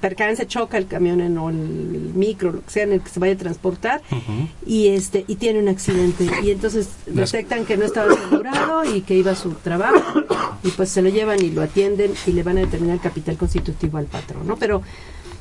percance, 0.00 0.46
choca 0.48 0.78
el 0.78 0.86
camión 0.88 1.20
en, 1.20 1.38
o 1.38 1.48
el 1.50 1.56
micro, 1.56 2.50
lo 2.52 2.64
que 2.64 2.70
sea, 2.70 2.82
en 2.84 2.94
el 2.94 3.00
que 3.02 3.10
se 3.10 3.20
vaya 3.20 3.34
a 3.34 3.36
transportar 3.36 4.02
y 4.66 4.88
este 4.88 5.24
y 5.28 5.36
tiene 5.36 5.60
un 5.60 5.68
accidente 5.68 5.91
y 6.42 6.50
entonces 6.50 6.88
detectan 7.06 7.64
que 7.64 7.76
no 7.76 7.84
estaba 7.84 8.12
asegurado 8.12 8.84
y 8.94 9.00
que 9.02 9.14
iba 9.14 9.32
a 9.32 9.36
su 9.36 9.50
trabajo 9.52 10.22
y 10.64 10.70
pues 10.70 10.88
se 10.90 11.02
lo 11.02 11.08
llevan 11.08 11.42
y 11.42 11.50
lo 11.50 11.62
atienden 11.62 12.12
y 12.26 12.32
le 12.32 12.42
van 12.42 12.58
a 12.58 12.60
determinar 12.60 12.96
el 12.96 13.02
capital 13.02 13.36
constitutivo 13.36 13.98
al 13.98 14.06
patrón, 14.06 14.46
¿no? 14.46 14.56
Pero 14.56 14.82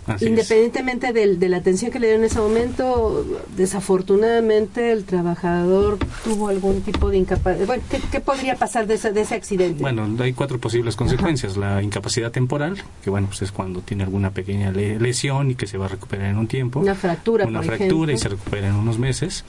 Así 0.08 0.26
independientemente 0.26 1.14
del- 1.14 1.38
de 1.40 1.48
la 1.48 1.58
atención 1.58 1.92
que 1.92 2.00
le 2.00 2.08
dieron 2.08 2.24
en 2.24 2.32
ese 2.32 2.40
momento, 2.40 3.24
desafortunadamente 3.56 4.92
el 4.92 5.04
trabajador 5.04 6.00
tuvo 6.24 6.48
algún 6.48 6.82
tipo 6.82 7.10
de 7.10 7.18
incapacidad. 7.18 7.68
Bueno, 7.68 7.84
¿qué, 7.90 8.00
qué 8.12 8.20
podría 8.20 8.56
pasar 8.56 8.88
de 8.88 8.96
ese, 8.96 9.12
de 9.12 9.22
ese 9.22 9.36
accidente? 9.36 9.82
Bueno, 9.82 10.08
hay 10.20 10.34
cuatro 10.34 10.58
posibles 10.60 10.96
consecuencias. 10.96 11.56
La 11.58 11.84
incapacidad 11.84 12.32
temporal, 12.32 12.82
que 13.04 13.10
bueno, 13.10 13.28
pues 13.28 13.42
es 13.44 13.52
cuando 13.52 13.82
tiene 13.82 14.04
alguna 14.04 14.32
pequeña 14.32 14.72
le- 14.72 15.00
lesión 15.00 15.52
y 15.52 15.56
que 15.56 15.68
se 15.68 15.78
va 15.78 15.86
a 15.86 15.90
recuperar 15.90 16.32
en 16.32 16.38
un 16.38 16.48
tiempo. 16.48 16.80
una 16.80 16.96
fractura, 16.96 17.46
Una 17.46 17.60
por 17.60 17.68
fractura 17.76 18.12
y 18.14 18.18
se 18.18 18.30
recupera 18.30 18.68
en 18.70 18.76
unos 18.76 18.98
meses. 18.98 19.44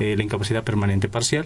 Eh, 0.00 0.16
la 0.16 0.22
incapacidad 0.24 0.64
permanente 0.64 1.08
parcial 1.08 1.44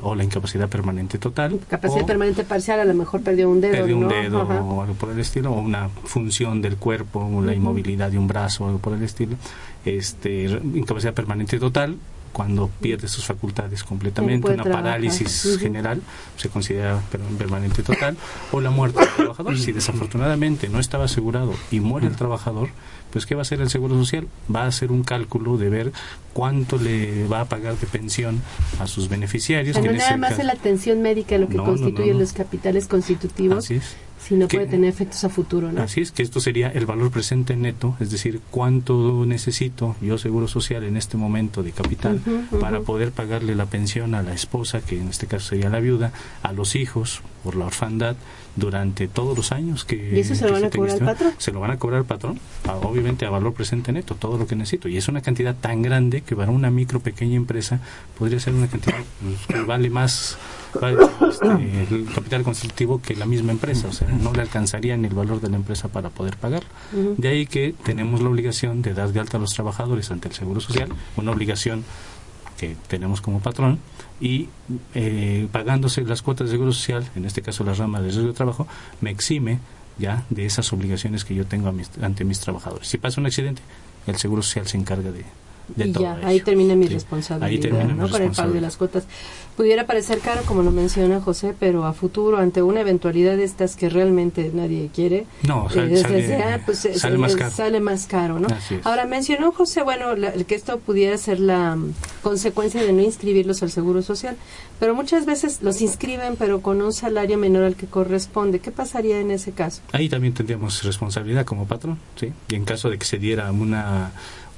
o 0.00 0.14
la 0.14 0.24
incapacidad 0.24 0.68
permanente 0.68 1.18
total. 1.18 1.60
Capacidad 1.68 2.04
permanente 2.06 2.44
parcial, 2.44 2.80
a 2.80 2.84
lo 2.84 2.94
mejor 2.94 3.22
perdió 3.22 3.48
un 3.48 3.60
dedo. 3.60 3.72
perdió 3.72 3.96
un 3.96 4.02
¿no? 4.04 4.08
dedo 4.08 4.42
Ajá. 4.42 4.60
o 4.62 4.82
algo 4.82 4.94
por 4.94 5.10
el 5.10 5.20
estilo, 5.20 5.52
o 5.52 5.60
una 5.60 5.88
función 6.04 6.60
del 6.62 6.76
cuerpo, 6.76 7.20
o 7.20 7.42
la 7.42 7.54
inmovilidad 7.54 8.10
de 8.10 8.18
un 8.18 8.26
brazo 8.26 8.64
o 8.64 8.66
algo 8.68 8.78
por 8.80 8.94
el 8.94 9.02
estilo. 9.02 9.36
Este, 9.84 10.44
incapacidad 10.74 11.12
permanente 11.14 11.58
total, 11.58 11.96
cuando 12.32 12.70
pierde 12.80 13.08
sus 13.08 13.26
facultades 13.26 13.84
completamente, 13.84 14.46
una 14.52 14.62
trabajar. 14.62 14.84
parálisis 14.84 15.58
general, 15.60 16.00
se 16.36 16.48
considera 16.48 16.98
per- 17.10 17.20
permanente 17.20 17.82
total, 17.82 18.16
o 18.52 18.60
la 18.60 18.70
muerte 18.70 19.00
del 19.00 19.08
trabajador. 19.14 19.58
Si 19.58 19.72
desafortunadamente 19.72 20.68
no 20.70 20.78
estaba 20.80 21.04
asegurado 21.04 21.52
y 21.70 21.80
muere 21.80 22.06
el 22.06 22.16
trabajador, 22.16 22.70
pues 23.12 23.26
¿qué 23.26 23.34
va 23.34 23.40
a 23.40 23.42
hacer 23.42 23.60
el 23.60 23.68
Seguro 23.70 23.94
Social? 23.96 24.26
Va 24.54 24.64
a 24.64 24.66
hacer 24.66 24.90
un 24.90 25.02
cálculo 25.04 25.58
de 25.58 25.68
ver 25.68 25.92
cuánto 26.32 26.78
le 26.78 27.26
va 27.28 27.42
a 27.42 27.44
pagar 27.44 27.76
de 27.78 27.86
pensión 27.86 28.40
a 28.80 28.86
sus 28.86 29.08
beneficiarios. 29.08 29.76
que 29.76 29.82
no 29.88 29.92
nada 29.92 30.16
más 30.16 30.42
la 30.42 30.52
atención 30.54 31.02
médica 31.02 31.36
lo 31.38 31.48
que 31.48 31.54
No, 31.56 31.64
no, 31.64 31.68
constituye 31.70 32.08
no, 32.08 32.14
no. 32.14 32.20
los 32.20 32.32
capitales 32.32 32.86
constitutivos, 32.88 33.58
Así 33.64 33.74
es. 33.74 33.96
sino 34.26 34.48
Que- 34.48 34.56
puede 34.58 34.70
tener 34.70 34.88
efectos 34.88 35.22
a 35.24 35.28
futuro, 35.28 35.70
¿no? 35.72 35.82
Así 35.82 36.00
es, 36.00 36.10
que 36.12 36.22
esto 36.22 36.40
sería 36.40 36.68
el 36.68 36.86
valor 36.86 37.10
presente 37.10 37.54
neto, 37.56 37.96
es 38.00 38.10
decir, 38.10 38.40
cuánto 38.50 39.24
necesito 39.26 39.94
yo 40.00 40.16
seguro 40.16 40.48
social 40.48 40.84
en 40.84 40.96
este 40.96 41.16
momento 41.16 41.62
de 41.62 41.72
capital 41.72 42.20
para 42.60 42.80
poder 42.80 43.12
pagarle 43.12 43.54
la 43.54 43.66
pensión 43.66 44.14
a 44.14 44.22
la 44.22 44.32
esposa, 44.32 44.80
que 44.80 44.98
en 45.00 45.08
este 45.08 45.26
caso 45.26 45.48
sería 45.50 45.68
la 45.68 45.80
viuda, 45.80 46.12
a 46.42 46.52
los 46.52 46.76
hijos 46.76 47.20
por 47.44 47.56
la 47.56 47.66
orfandad 47.66 48.16
durante 48.54 49.08
todos 49.08 49.36
los 49.36 49.50
años 49.52 49.84
que 49.84 50.12
¿Y 50.14 50.20
eso 50.20 50.34
se 50.34 50.46
lo 50.46 50.52
van 50.52 50.64
a 50.64 50.70
cobrar 50.70 50.90
al 50.90 50.94
este- 50.96 51.04
patrón? 51.04 51.32
Se 51.38 51.52
lo 51.52 51.60
van 51.60 51.70
a 51.70 51.78
cobrar 51.78 51.98
al 52.00 52.04
patrón, 52.06 52.38
a- 52.68 52.74
obviamente 52.76 53.24
a 53.26 53.30
valor 53.30 53.54
presente 53.54 53.92
neto, 53.92 54.14
todo 54.14 54.36
lo 54.38 54.46
que 54.46 54.56
necesito. 54.56 54.88
Y 54.88 54.96
es 54.96 55.08
una 55.08 55.22
cantidad 55.22 55.54
tan 55.54 55.82
grande 55.82 56.20
que 56.20 56.36
para 56.36 56.50
una 56.50 56.70
micro 56.70 57.00
pequeña 57.00 57.36
empresa 57.36 57.80
podría 58.18 58.38
ser 58.40 58.54
una 58.54 58.66
cantidad 58.68 58.96
pues, 59.22 59.46
que 59.46 59.64
vale 59.64 59.88
más 59.90 60.36
vale, 60.80 60.98
este, 61.30 61.94
el 61.94 62.06
capital 62.14 62.42
constitutivo 62.42 63.00
que 63.00 63.14
la 63.16 63.26
misma 63.26 63.52
empresa, 63.52 63.88
o 63.88 63.92
sea, 63.92 64.08
no 64.08 64.32
le 64.32 64.42
alcanzaría 64.42 64.96
ni 64.96 65.06
el 65.08 65.14
valor 65.14 65.40
de 65.40 65.48
la 65.50 65.56
empresa 65.56 65.88
para 65.88 66.10
poder 66.10 66.36
pagar. 66.36 66.62
De 66.92 67.28
ahí 67.28 67.46
que 67.46 67.74
tenemos 67.84 68.20
la 68.22 68.28
obligación 68.28 68.82
de 68.82 68.94
dar 68.94 69.12
de 69.12 69.20
alta 69.20 69.36
a 69.38 69.40
los 69.40 69.52
trabajadores 69.54 70.10
ante 70.10 70.28
el 70.28 70.34
Seguro 70.34 70.60
Social, 70.60 70.88
una 71.16 71.30
obligación 71.32 71.84
que 72.62 72.76
tenemos 72.86 73.20
como 73.20 73.40
patrón, 73.40 73.80
y 74.20 74.48
eh, 74.94 75.48
pagándose 75.50 76.02
las 76.04 76.22
cuotas 76.22 76.46
de 76.46 76.52
Seguro 76.52 76.72
Social, 76.72 77.04
en 77.16 77.24
este 77.24 77.42
caso 77.42 77.64
la 77.64 77.74
rama 77.74 78.00
de 78.00 78.08
riesgo 78.10 78.28
de 78.28 78.34
trabajo, 78.34 78.68
me 79.00 79.10
exime 79.10 79.58
ya 79.98 80.24
de 80.30 80.46
esas 80.46 80.72
obligaciones 80.72 81.24
que 81.24 81.34
yo 81.34 81.44
tengo 81.44 81.68
a 81.68 81.72
mis- 81.72 81.90
ante 82.00 82.24
mis 82.24 82.38
trabajadores. 82.38 82.86
Si 82.86 82.98
pasa 82.98 83.20
un 83.20 83.26
accidente, 83.26 83.62
el 84.06 84.16
Seguro 84.16 84.42
Social 84.42 84.68
se 84.68 84.76
encarga 84.78 85.10
de, 85.10 85.24
de 85.68 85.86
y 85.86 85.92
todo 85.92 86.02
ya, 86.04 86.18
ello. 86.18 86.26
ahí 86.28 86.40
termina 86.40 86.74
mi 86.74 86.86
Sí, 86.88 86.94
responsabilidad, 86.94 87.48
ahí 87.48 87.58
termina 87.58 87.84
mi 87.94 87.94
¿no? 87.94 88.08
Con 88.08 88.22
el 88.22 88.30
pago 88.32 88.52
de 88.52 88.60
las 88.60 88.76
cuotas. 88.76 89.04
Pudiera 89.56 89.86
parecer 89.86 90.18
caro, 90.20 90.42
como 90.46 90.62
lo 90.62 90.70
menciona 90.70 91.20
José, 91.20 91.54
pero 91.58 91.84
a 91.84 91.92
futuro, 91.92 92.38
ante 92.38 92.62
una 92.62 92.80
eventualidad 92.80 93.36
de 93.36 93.44
estas 93.44 93.76
que 93.76 93.90
realmente 93.90 94.50
nadie 94.54 94.90
quiere, 94.94 95.26
No, 95.46 95.68
sale, 95.68 95.92
eh, 95.94 95.96
sale- 95.98 96.26
sea, 96.26 96.62
pues, 96.64 96.84
eh, 96.86 96.98
sale 96.98 97.16
eh, 97.16 97.18
más 97.18 97.36
caro. 97.36 97.50
sale 97.50 97.80
más 97.80 98.06
caro, 98.06 98.40
¿no? 98.40 98.48
Ahora, 98.84 99.04
mencionó 99.06 99.52
José, 99.52 99.82
bueno, 99.82 100.16
la- 100.16 100.32
que 100.32 100.54
esto 100.54 100.78
pudiera 100.78 101.16
ser 101.18 101.38
la 101.40 101.76
mm, 101.76 101.92
consecuencia 102.22 102.82
de 102.82 102.92
no 102.92 103.02
inscribirlos 103.02 103.62
al 103.62 103.70
Seguro 103.70 104.00
Social, 104.02 104.36
pero 104.80 104.94
muchas 104.94 105.26
veces 105.26 105.58
los 105.62 105.80
inscriben, 105.82 106.36
pero 106.36 106.60
con 106.62 106.80
un 106.80 106.92
salario 106.92 107.36
menor 107.38 107.64
al 107.64 107.76
que 107.76 107.86
corresponde. 107.86 108.58
¿Qué 108.60 108.70
pasaría 108.70 109.20
en 109.20 109.30
ese 109.30 109.52
caso? 109.52 109.82
Ahí 109.92 110.08
también 110.08 110.32
tendríamos 110.34 110.82
responsabilidad 110.82 111.44
como 111.44 111.66
patrón, 111.66 111.98
¿sí? 112.16 112.32
Y 112.48 112.54
en 112.54 112.64
caso 112.64 112.88
de 112.90 112.98
que 112.98 113.04
se 113.04 113.18
diera 113.18 113.52
una, 113.52 114.12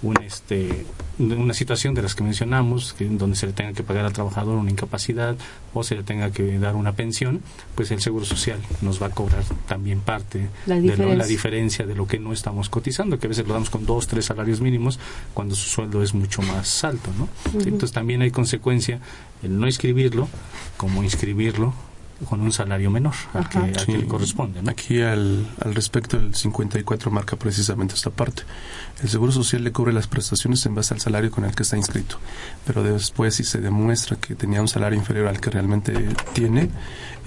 un 0.05 0.23
este 0.23 0.87
una 1.19 1.55
situación 1.55 1.95
de 1.95 2.03
las 2.03 2.15
que 2.15 2.23
mencionamos 2.25 2.93
que 2.93 3.05
donde 3.07 3.37
se 3.37 3.47
le 3.47 3.53
tenga 3.53 3.73
que 3.73 3.83
pagar 3.83 4.05
al 4.05 4.13
trabajador 4.13 4.57
una 4.57 4.71
incapacidad 4.71 5.37
o 5.73 5.83
se 5.85 5.95
le 5.95 6.03
tenga 6.03 6.31
que 6.33 6.59
dar 6.59 6.75
una 6.77 6.93
pensión 6.93 7.41
pues 7.75 7.91
el 7.91 8.01
seguro 8.01 8.25
social 8.25 8.59
nos 8.83 9.01
va 9.01 9.07
a 9.07 9.11
cobrar 9.11 9.45
también 9.69 10.01
parte 10.01 10.49
La 10.67 10.75
de 10.81 10.97
lo- 10.97 11.15
la 11.15 11.25
diferencia. 11.27 11.87
de 11.87 11.95
lo 11.95 12.07
que 12.07 12.19
no 12.19 12.33
estamos 12.33 12.69
cotizando 12.69 13.19
que 13.19 13.27
a 13.27 13.31
veces 13.31 13.47
lo 13.47 13.55
damos 13.55 13.71
con 13.71 13.87
dos 13.87 14.07
tres 14.07 14.25
salarios 14.27 14.61
mínimos 14.61 14.99
cuando 15.35 15.55
su 15.55 15.69
sueldo 15.71 16.03
es 16.03 16.15
mucho 16.15 16.43
más 16.43 16.85
alto 16.85 17.11
no 17.19 17.29
entonces 17.61 17.93
también 17.93 18.21
hay 18.23 18.31
consecuencia 18.31 19.01
el 19.43 19.59
no 19.59 19.67
inscribirlo 19.67 20.29
como 20.77 21.03
inscribirlo 21.03 21.73
con 22.25 22.41
un 22.41 22.53
salario 22.53 22.91
menor 22.91 23.15
al 23.33 23.49
que, 23.49 23.59
al 23.59 23.87
que 23.87 23.99
le 23.99 24.07
corresponde 24.07 24.63
¿no? 24.63 24.71
Aquí 24.71 25.01
al, 25.01 25.47
al 25.61 25.75
respecto 25.75 26.17
el 26.17 26.35
54 26.35 27.11
marca 27.11 27.37
precisamente 27.37 27.95
esta 27.95 28.11
parte. 28.11 28.43
El 29.03 29.09
Seguro 29.09 29.33
Social 29.33 29.65
le 29.65 29.73
cubre 29.73 29.93
las 29.93 30.07
prestaciones 30.07 30.65
en 30.67 30.75
base 30.75 30.95
al 30.95 31.01
salario 31.01 31.31
con 31.31 31.45
el 31.45 31.55
que 31.55 31.65
está 31.65 31.77
inscrito, 31.77 32.19
pero 32.67 32.83
después 32.83 33.35
si 33.35 33.45
se 33.45 33.61
demuestra 33.61 34.17
que 34.17 34.35
tenía 34.35 34.61
un 34.61 34.69
salario 34.69 34.99
inferior 34.99 35.29
al 35.29 35.41
que 35.41 35.51
realmente 35.51 35.93
tiene, 36.33 36.71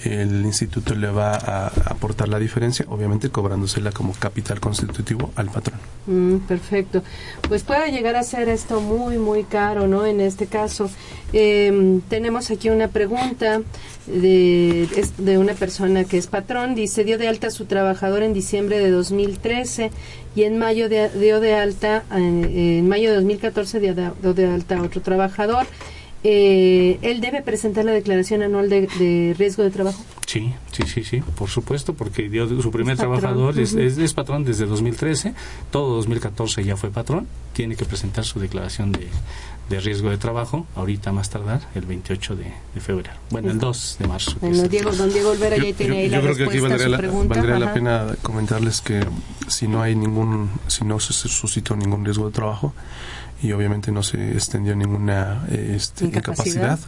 el 0.03 0.45
instituto 0.45 0.93
le 0.95 1.07
va 1.09 1.33
a 1.35 1.67
aportar 1.85 2.27
la 2.29 2.39
diferencia, 2.39 2.85
obviamente 2.89 3.29
cobrándosela 3.29 3.91
como 3.91 4.13
capital 4.13 4.59
constitutivo 4.59 5.31
al 5.35 5.49
patrón. 5.49 5.79
Mm, 6.05 6.37
perfecto. 6.47 7.03
Pues 7.47 7.63
puede 7.63 7.91
llegar 7.91 8.15
a 8.15 8.23
ser 8.23 8.47
esto 8.49 8.79
muy, 8.81 9.17
muy 9.17 9.43
caro, 9.43 9.87
¿no? 9.87 10.05
En 10.05 10.21
este 10.21 10.45
caso. 10.47 10.89
Eh, 11.33 11.99
tenemos 12.09 12.49
aquí 12.51 12.69
una 12.69 12.87
pregunta 12.87 13.61
de, 14.05 14.87
de 15.17 15.37
una 15.37 15.53
persona 15.53 16.03
que 16.05 16.17
es 16.17 16.27
patrón. 16.27 16.75
Dice, 16.75 17.03
dio 17.03 17.17
de 17.17 17.27
alta 17.27 17.47
a 17.47 17.51
su 17.51 17.65
trabajador 17.65 18.23
en 18.23 18.33
diciembre 18.33 18.79
de 18.79 18.89
2013 18.91 19.91
y 20.35 20.43
en 20.43 20.57
mayo 20.57 20.87
de- 20.89 21.09
dio 21.09 21.39
de 21.39 21.55
alta, 21.55 22.03
eh, 22.15 22.77
en 22.79 22.87
mayo 22.87 23.09
de 23.09 23.15
2014 23.15 23.79
dio 23.79 23.95
de, 23.95 24.11
dio 24.21 24.33
de 24.33 24.47
alta 24.47 24.77
a 24.77 24.83
otro 24.83 25.01
trabajador. 25.01 25.65
Eh, 26.29 26.99
él 27.03 27.21
debe 27.21 27.41
presentar 27.41 27.85
la 27.85 27.93
declaración 27.93 28.41
anual 28.41 28.69
de, 28.69 28.81
de 28.99 29.33
riesgo 29.37 29.63
de 29.63 29.69
trabajo. 29.71 30.03
Sí, 30.25 30.53
sí, 30.73 30.83
sí, 30.85 31.03
sí, 31.05 31.21
por 31.37 31.49
supuesto, 31.49 31.93
porque 31.93 32.27
dio 32.27 32.45
su 32.61 32.69
primer 32.69 32.95
Es 32.95 32.99
patrón, 32.99 33.19
trabajador, 33.21 33.57
es, 33.57 33.73
es- 33.75 33.97
es 33.97 34.13
patrón 34.13 34.43
desde 34.43 34.65
2013, 34.65 35.33
todo 35.71 35.95
2014 35.95 36.65
ya 36.65 36.75
fue 36.75 36.89
patrón, 36.91 37.27
tiene 37.53 37.77
que 37.77 37.85
presentar 37.85 38.25
su 38.25 38.37
declaración 38.41 38.91
de, 38.91 39.07
de 39.69 39.79
riesgo 39.79 40.09
de 40.09 40.17
trabajo, 40.17 40.67
ahorita 40.75 41.13
más 41.13 41.29
tardar, 41.29 41.61
el 41.75 41.85
28 41.85 42.35
de, 42.35 42.43
de 42.75 42.81
febrero, 42.81 43.15
bueno, 43.29 43.51
el 43.51 43.57
2 43.57 43.95
de 43.99 44.07
marzo. 44.07 44.35
Bueno, 44.41 44.63
Diego, 44.67 44.91
don 44.91 45.09
Diego 45.13 45.29
Olvera 45.29 45.55
ya 45.55 45.71
tiene 45.73 45.97
ahí 45.99 46.09
la 46.09 46.19
creo 46.19 46.35
que 46.35 46.43
aquí 46.43 46.59
respuesta 46.59 46.75
a 46.85 46.89
valdría, 46.89 47.09
la, 47.09 47.23
valdría 47.23 47.59
la 47.59 47.73
pena 47.73 48.15
comentarles 48.21 48.81
que 48.81 48.99
si 49.47 49.69
no 49.69 49.81
hay 49.81 49.95
ningún, 49.95 50.49
si 50.67 50.83
no 50.83 50.99
se 50.99 51.13
suscitó 51.13 51.73
ningún 51.77 52.03
riesgo 52.03 52.25
de 52.27 52.33
trabajo 52.33 52.73
y 53.41 53.51
obviamente 53.51 53.91
no 53.91 54.03
se 54.03 54.31
extendió 54.33 54.75
ninguna 54.75 55.45
eh, 55.49 55.73
este, 55.75 56.05
Incapacidad. 56.05 56.45
incapacidad, 56.77 56.79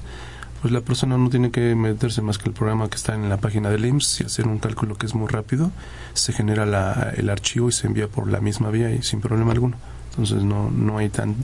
pues 0.61 0.73
la 0.73 0.81
persona 0.81 1.17
no 1.17 1.29
tiene 1.29 1.51
que 1.51 1.73
meterse 1.75 2.21
más 2.21 2.37
que 2.37 2.49
el 2.49 2.53
programa 2.55 2.89
que 2.89 2.95
está 2.97 3.15
en 3.15 3.29
la 3.29 3.37
página 3.37 3.69
del 3.69 3.85
IMSS 3.85 4.21
y 4.21 4.23
hacer 4.25 4.47
un 4.47 4.57
cálculo 4.59 4.95
que 4.95 5.05
es 5.05 5.15
muy 5.15 5.27
rápido, 5.27 5.71
se 6.13 6.33
genera 6.33 6.65
la- 6.65 7.13
el 7.15 7.29
archivo 7.29 7.69
y 7.69 7.71
se 7.71 7.87
envía 7.87 8.07
por 8.07 8.29
la 8.29 8.41
misma 8.41 8.69
vía 8.69 8.91
y 8.91 9.01
sin 9.01 9.21
problema 9.21 9.51
alguno. 9.53 9.77
Entonces 10.21 10.43
no 10.43 10.69
no 10.69 10.97
hay 10.97 11.09
tan 11.09 11.35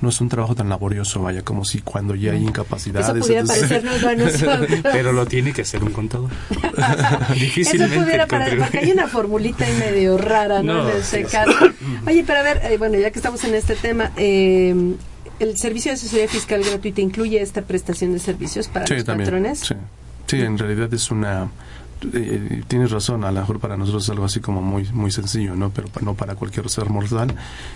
no 0.00 0.08
es 0.08 0.20
un 0.20 0.28
trabajo 0.28 0.54
tan 0.54 0.68
laborioso, 0.68 1.22
vaya, 1.22 1.42
como 1.42 1.64
si 1.64 1.80
cuando 1.80 2.14
ya 2.14 2.32
hay 2.32 2.42
incapacidades. 2.42 3.08
Eso 3.08 3.18
pudiera 3.18 3.40
entonces- 3.42 3.68
parecernos 3.68 4.04
a 4.04 4.14
nosotros. 4.16 4.80
Pero 4.82 5.12
lo 5.12 5.26
tiene 5.26 5.52
que 5.52 5.62
hacer 5.62 5.82
un 5.84 5.92
contador. 5.92 6.30
Eso 6.50 7.34
Difícilmente 7.34 7.96
pudiera 8.00 8.26
parecer, 8.26 8.58
contribuye. 8.58 8.60
porque 8.62 8.78
hay 8.78 8.92
una 8.92 9.08
formulita 9.08 9.64
ahí 9.64 9.72
medio 9.78 10.18
rara, 10.18 10.62
¿no? 10.62 10.84
No, 10.84 10.90
en 10.90 10.96
ese 10.98 11.22
caso. 11.24 11.52
Oye, 12.06 12.24
pero 12.26 12.40
a 12.40 12.42
ver, 12.42 12.60
eh, 12.64 12.76
bueno, 12.78 12.98
ya 12.98 13.10
que 13.10 13.18
estamos 13.18 13.42
en 13.44 13.54
este 13.54 13.76
tema, 13.76 14.10
eh, 14.16 14.74
¿el 15.38 15.56
servicio 15.58 15.90
de 15.90 15.94
asesoría 15.94 16.28
fiscal 16.28 16.62
gratuita 16.62 17.00
incluye 17.00 17.40
esta 17.40 17.62
prestación 17.62 18.12
de 18.12 18.18
servicios 18.18 18.68
para 18.68 18.86
Sí, 18.86 18.94
los 18.94 19.04
también. 19.04 19.26
patrones? 19.28 19.60
Sí. 19.60 19.74
Sí, 20.26 20.40
en 20.40 20.56
realidad 20.58 20.92
es 20.92 21.10
una... 21.10 21.48
eh, 22.12 22.62
tienes 22.68 22.90
razón, 22.90 23.24
a 23.24 23.30
lo 23.32 23.40
mejor 23.40 23.58
para 23.60 23.76
nosotros 23.76 24.04
es 24.04 24.10
algo 24.10 24.24
así 24.24 24.40
como 24.40 24.60
muy 24.62 24.84
muy 24.92 25.10
sencillo, 25.10 25.54
¿no? 25.54 25.70
Pero 25.70 25.88
no 26.02 26.14
para 26.14 26.34
cualquier 26.34 26.68
ser 26.68 26.88
mortal, 26.90 27.34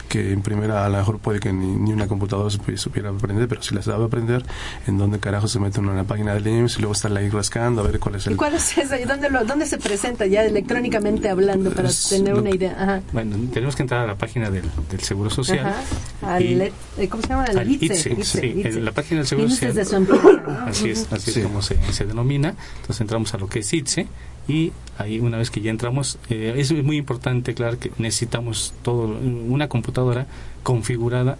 que 0.08 0.32
en 0.32 0.42
primera 0.42 0.84
a 0.84 0.88
lo 0.88 0.98
mejor 0.98 1.18
puede 1.18 1.40
que 1.40 1.52
ni, 1.52 1.66
ni 1.66 1.92
una 1.92 2.06
computadora 2.08 2.48
supi- 2.50 2.76
supiera 2.76 3.10
aprender, 3.10 3.48
pero 3.48 3.62
si 3.62 3.74
la 3.74 3.82
sabe 3.82 4.04
aprender, 4.04 4.44
¿en 4.86 4.98
dónde 4.98 5.18
carajo 5.18 5.48
se 5.48 5.58
mete 5.60 5.80
uno 5.80 5.90
en 5.92 5.96
la 5.98 6.04
página 6.04 6.34
del 6.34 6.46
IMSS 6.46 6.76
y 6.78 6.80
luego 6.80 6.92
está 6.92 7.08
ahí 7.08 7.28
rascando 7.30 7.80
a 7.80 7.84
ver 7.84 7.98
cuál 7.98 8.16
es 8.16 8.26
¿Y 8.26 8.30
el... 8.30 8.36
cuál 8.36 8.54
es 8.54 8.76
esa? 8.78 8.98
¿Y 9.00 9.04
¿Dónde, 9.04 9.30
lo, 9.30 9.44
¿Dónde 9.44 9.66
se 9.66 9.78
presenta 9.78 10.26
ya 10.26 10.44
electrónicamente 10.44 11.28
hablando 11.28 11.70
para 11.72 11.88
Es 11.88 12.08
tener 12.08 12.34
lo- 12.34 12.40
una 12.42 12.50
idea? 12.50 12.76
Ajá. 12.78 13.00
Bueno, 13.12 13.36
tenemos 13.52 13.74
que 13.76 13.82
entrar 13.82 14.02
a 14.02 14.06
la 14.06 14.16
página 14.16 14.50
del, 14.50 14.64
del 14.90 15.00
Seguro 15.00 15.30
Social. 15.30 15.66
Ajá. 15.66 16.34
Al, 16.34 16.42
y- 16.42 16.60
eh, 16.98 17.08
¿Cómo 17.08 17.22
se 17.22 17.28
llama? 17.28 17.44
Al 17.44 17.58
al 17.58 17.70
ITSE. 17.70 17.86
ITSE, 17.86 18.12
ITSE, 18.12 18.40
sí, 18.40 18.46
ITSE. 18.60 18.68
en 18.78 18.84
la 18.84 18.92
página 18.92 19.18
del 19.20 19.26
Seguro 19.26 19.48
Social. 19.48 19.74
de 19.74 19.84
su 19.84 19.96
empresa, 19.96 20.32
¿no? 20.46 20.58
Así 20.66 20.90
es, 20.90 21.12
así 21.12 21.32
Sí. 21.32 21.40
es 21.40 21.46
como 21.46 21.62
se, 21.62 21.76
se 21.92 22.04
denomina. 22.04 22.54
Entonces 22.80 23.00
entramos 23.00 23.32
a 23.34 23.38
lo 23.38 23.46
que 23.48 23.60
es 23.60 23.72
ITSE 23.72 24.06
y 24.48 24.72
ahí 24.96 25.20
una 25.20 25.38
vez 25.38 25.50
que 25.50 25.60
ya 25.60 25.70
entramos, 25.70 26.18
eh, 26.30 26.54
es 26.56 26.72
muy 26.72 26.96
importante, 26.96 27.54
claro, 27.54 27.78
que 27.78 27.92
necesitamos 27.98 28.72
todo, 28.82 29.04
una 29.06 29.68
computadora 29.68 30.26
configurada 30.62 31.38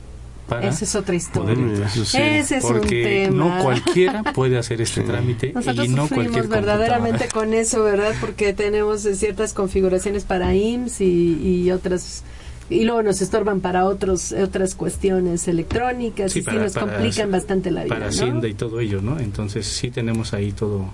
para 0.48 0.66
Esa 0.68 0.84
es 0.84 0.94
otra 0.94 1.14
historia. 1.14 1.56
Ese 1.94 2.56
es 2.56 2.64
un 2.64 2.80
tema. 2.80 3.36
no 3.36 3.62
cualquiera 3.62 4.22
puede 4.32 4.56
hacer 4.56 4.80
este 4.80 5.02
trámite 5.02 5.52
Nosotros 5.52 5.86
y 5.86 5.88
no 5.90 6.08
cualquier 6.08 6.46
verdaderamente 6.48 7.28
con 7.28 7.52
eso, 7.52 7.82
¿verdad? 7.84 8.14
Porque 8.20 8.54
tenemos 8.54 9.02
ciertas 9.02 9.52
configuraciones 9.52 10.24
para 10.24 10.54
IMSS 10.54 11.00
y, 11.02 11.64
y 11.64 11.70
otras 11.70 12.22
y 12.70 12.84
luego 12.84 13.02
nos 13.02 13.20
estorban 13.22 13.60
para 13.60 13.84
otros 13.86 14.32
otras 14.32 14.74
cuestiones 14.74 15.48
electrónicas 15.48 16.32
Sí, 16.32 16.40
y 16.40 16.42
sí 16.42 16.50
nos 16.56 16.72
para- 16.74 16.94
complican 16.94 17.30
bastante 17.30 17.70
la 17.70 17.84
vida, 17.84 17.94
para 17.94 18.06
¿no? 18.06 18.10
Hacienda 18.10 18.48
y 18.48 18.54
todo 18.54 18.80
ello, 18.80 19.02
¿no? 19.02 19.18
Entonces 19.18 19.66
sí 19.66 19.90
tenemos 19.90 20.32
ahí 20.34 20.52
todo 20.52 20.86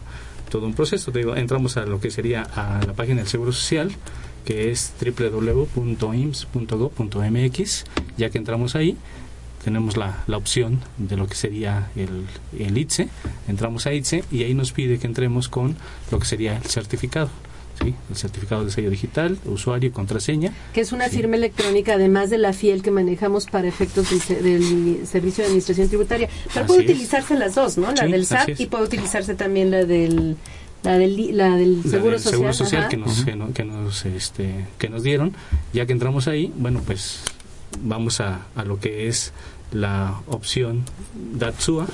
todo 0.55 0.67
un 0.67 0.75
proceso. 0.75 1.11
Digo, 1.11 1.35
entramos 1.35 1.77
a 1.77 1.85
lo 1.85 1.99
que 1.99 2.13
sería 2.13 2.43
a 2.43 2.81
la 2.87 2.93
página 2.93 3.17
del 3.17 3.27
Seguro 3.27 3.51
Social, 3.51 3.91
que 4.45 4.71
es 4.71 4.93
www.ims.gov.mx. 5.01 5.75
Ya 8.17 8.31
que 8.31 8.39
entramos 8.39 8.77
ahí, 8.77 8.97
tenemos 9.65 9.97
la, 9.97 10.23
la 10.29 10.37
opción 10.37 10.79
de 10.97 11.17
lo 11.17 11.27
que 11.27 11.35
sería 11.35 11.91
el, 11.97 12.27
el 12.57 12.79
ITSE. 12.79 13.09
Entramos 13.49 13.89
a 13.89 13.95
ITSE 13.95 14.23
y 14.31 14.45
ahí 14.45 14.55
nos 14.55 14.71
pide 14.71 15.01
que 15.01 15.09
entremos 15.09 15.49
con 15.49 15.75
lo 16.13 16.21
que 16.21 16.25
sería 16.25 16.57
el 16.57 16.63
certificado. 16.63 17.31
¿Sí? 17.83 17.95
El 18.11 18.17
certificado 18.17 18.65
de 18.65 18.71
sello 18.71 18.91
digital, 18.91 19.39
usuario 19.47 19.89
y 19.89 19.93
contraseña. 19.93 20.53
Que 20.73 20.81
es 20.83 20.93
una 20.93 21.09
Sí. 21.09 21.17
firma 21.17 21.37
electrónica, 21.37 21.95
además 21.95 22.31
de 22.31 22.39
la 22.39 22.53
FIEL 22.53 22.83
que 22.83 22.91
manejamos 22.91 23.47
para 23.47 23.67
efectos 23.69 24.11
del, 24.11 24.21
se- 24.21 24.43
del 24.43 25.07
Servicio 25.07 25.43
de 25.43 25.47
Administración 25.49 25.89
Tributaria. 25.89 26.29
Pero 26.53 26.65
Así 26.65 26.67
puede 26.69 26.85
es. 26.85 26.91
utilizarse 26.91 27.35
las 27.39 27.55
dos, 27.55 27.77
¿no? 27.79 27.91
La 27.93 28.05
Sí, 28.07 28.13
del 28.13 28.27
SAT 28.27 28.61
y 28.61 28.67
puede 28.67 28.85
utilizarse 28.85 29.35
también 29.35 29.71
la 29.71 29.85
del 29.85 30.37
la 30.83 30.99
del, 30.99 31.35
la 31.37 31.57
del 31.57 31.79
la 31.83 31.91
Seguro 31.91 32.11
del 32.11 32.21
Social. 32.21 32.33
Seguro 32.33 32.53
Social 32.53 32.81
ajá. 32.83 32.89
que 32.91 32.97
nos, 32.99 33.25
que, 33.25 33.35
no- 33.37 33.53
que 33.55 33.65
nos, 33.65 34.05
este, 34.05 34.67
que 34.79 34.89
nos 34.91 35.03
dieron. 35.03 35.33
Ya 35.73 35.87
que 35.87 35.93
entramos 35.93 36.29
ahí, 36.29 36.53
bueno, 36.57 36.83
pues 36.85 37.21
vamos 37.81 38.21
a, 38.21 38.43
a 38.55 38.65
lo 38.65 38.79
que 38.79 39.09
es 39.09 39.33
la 39.73 40.21
opción 40.27 40.85
DATSUA 41.39 41.87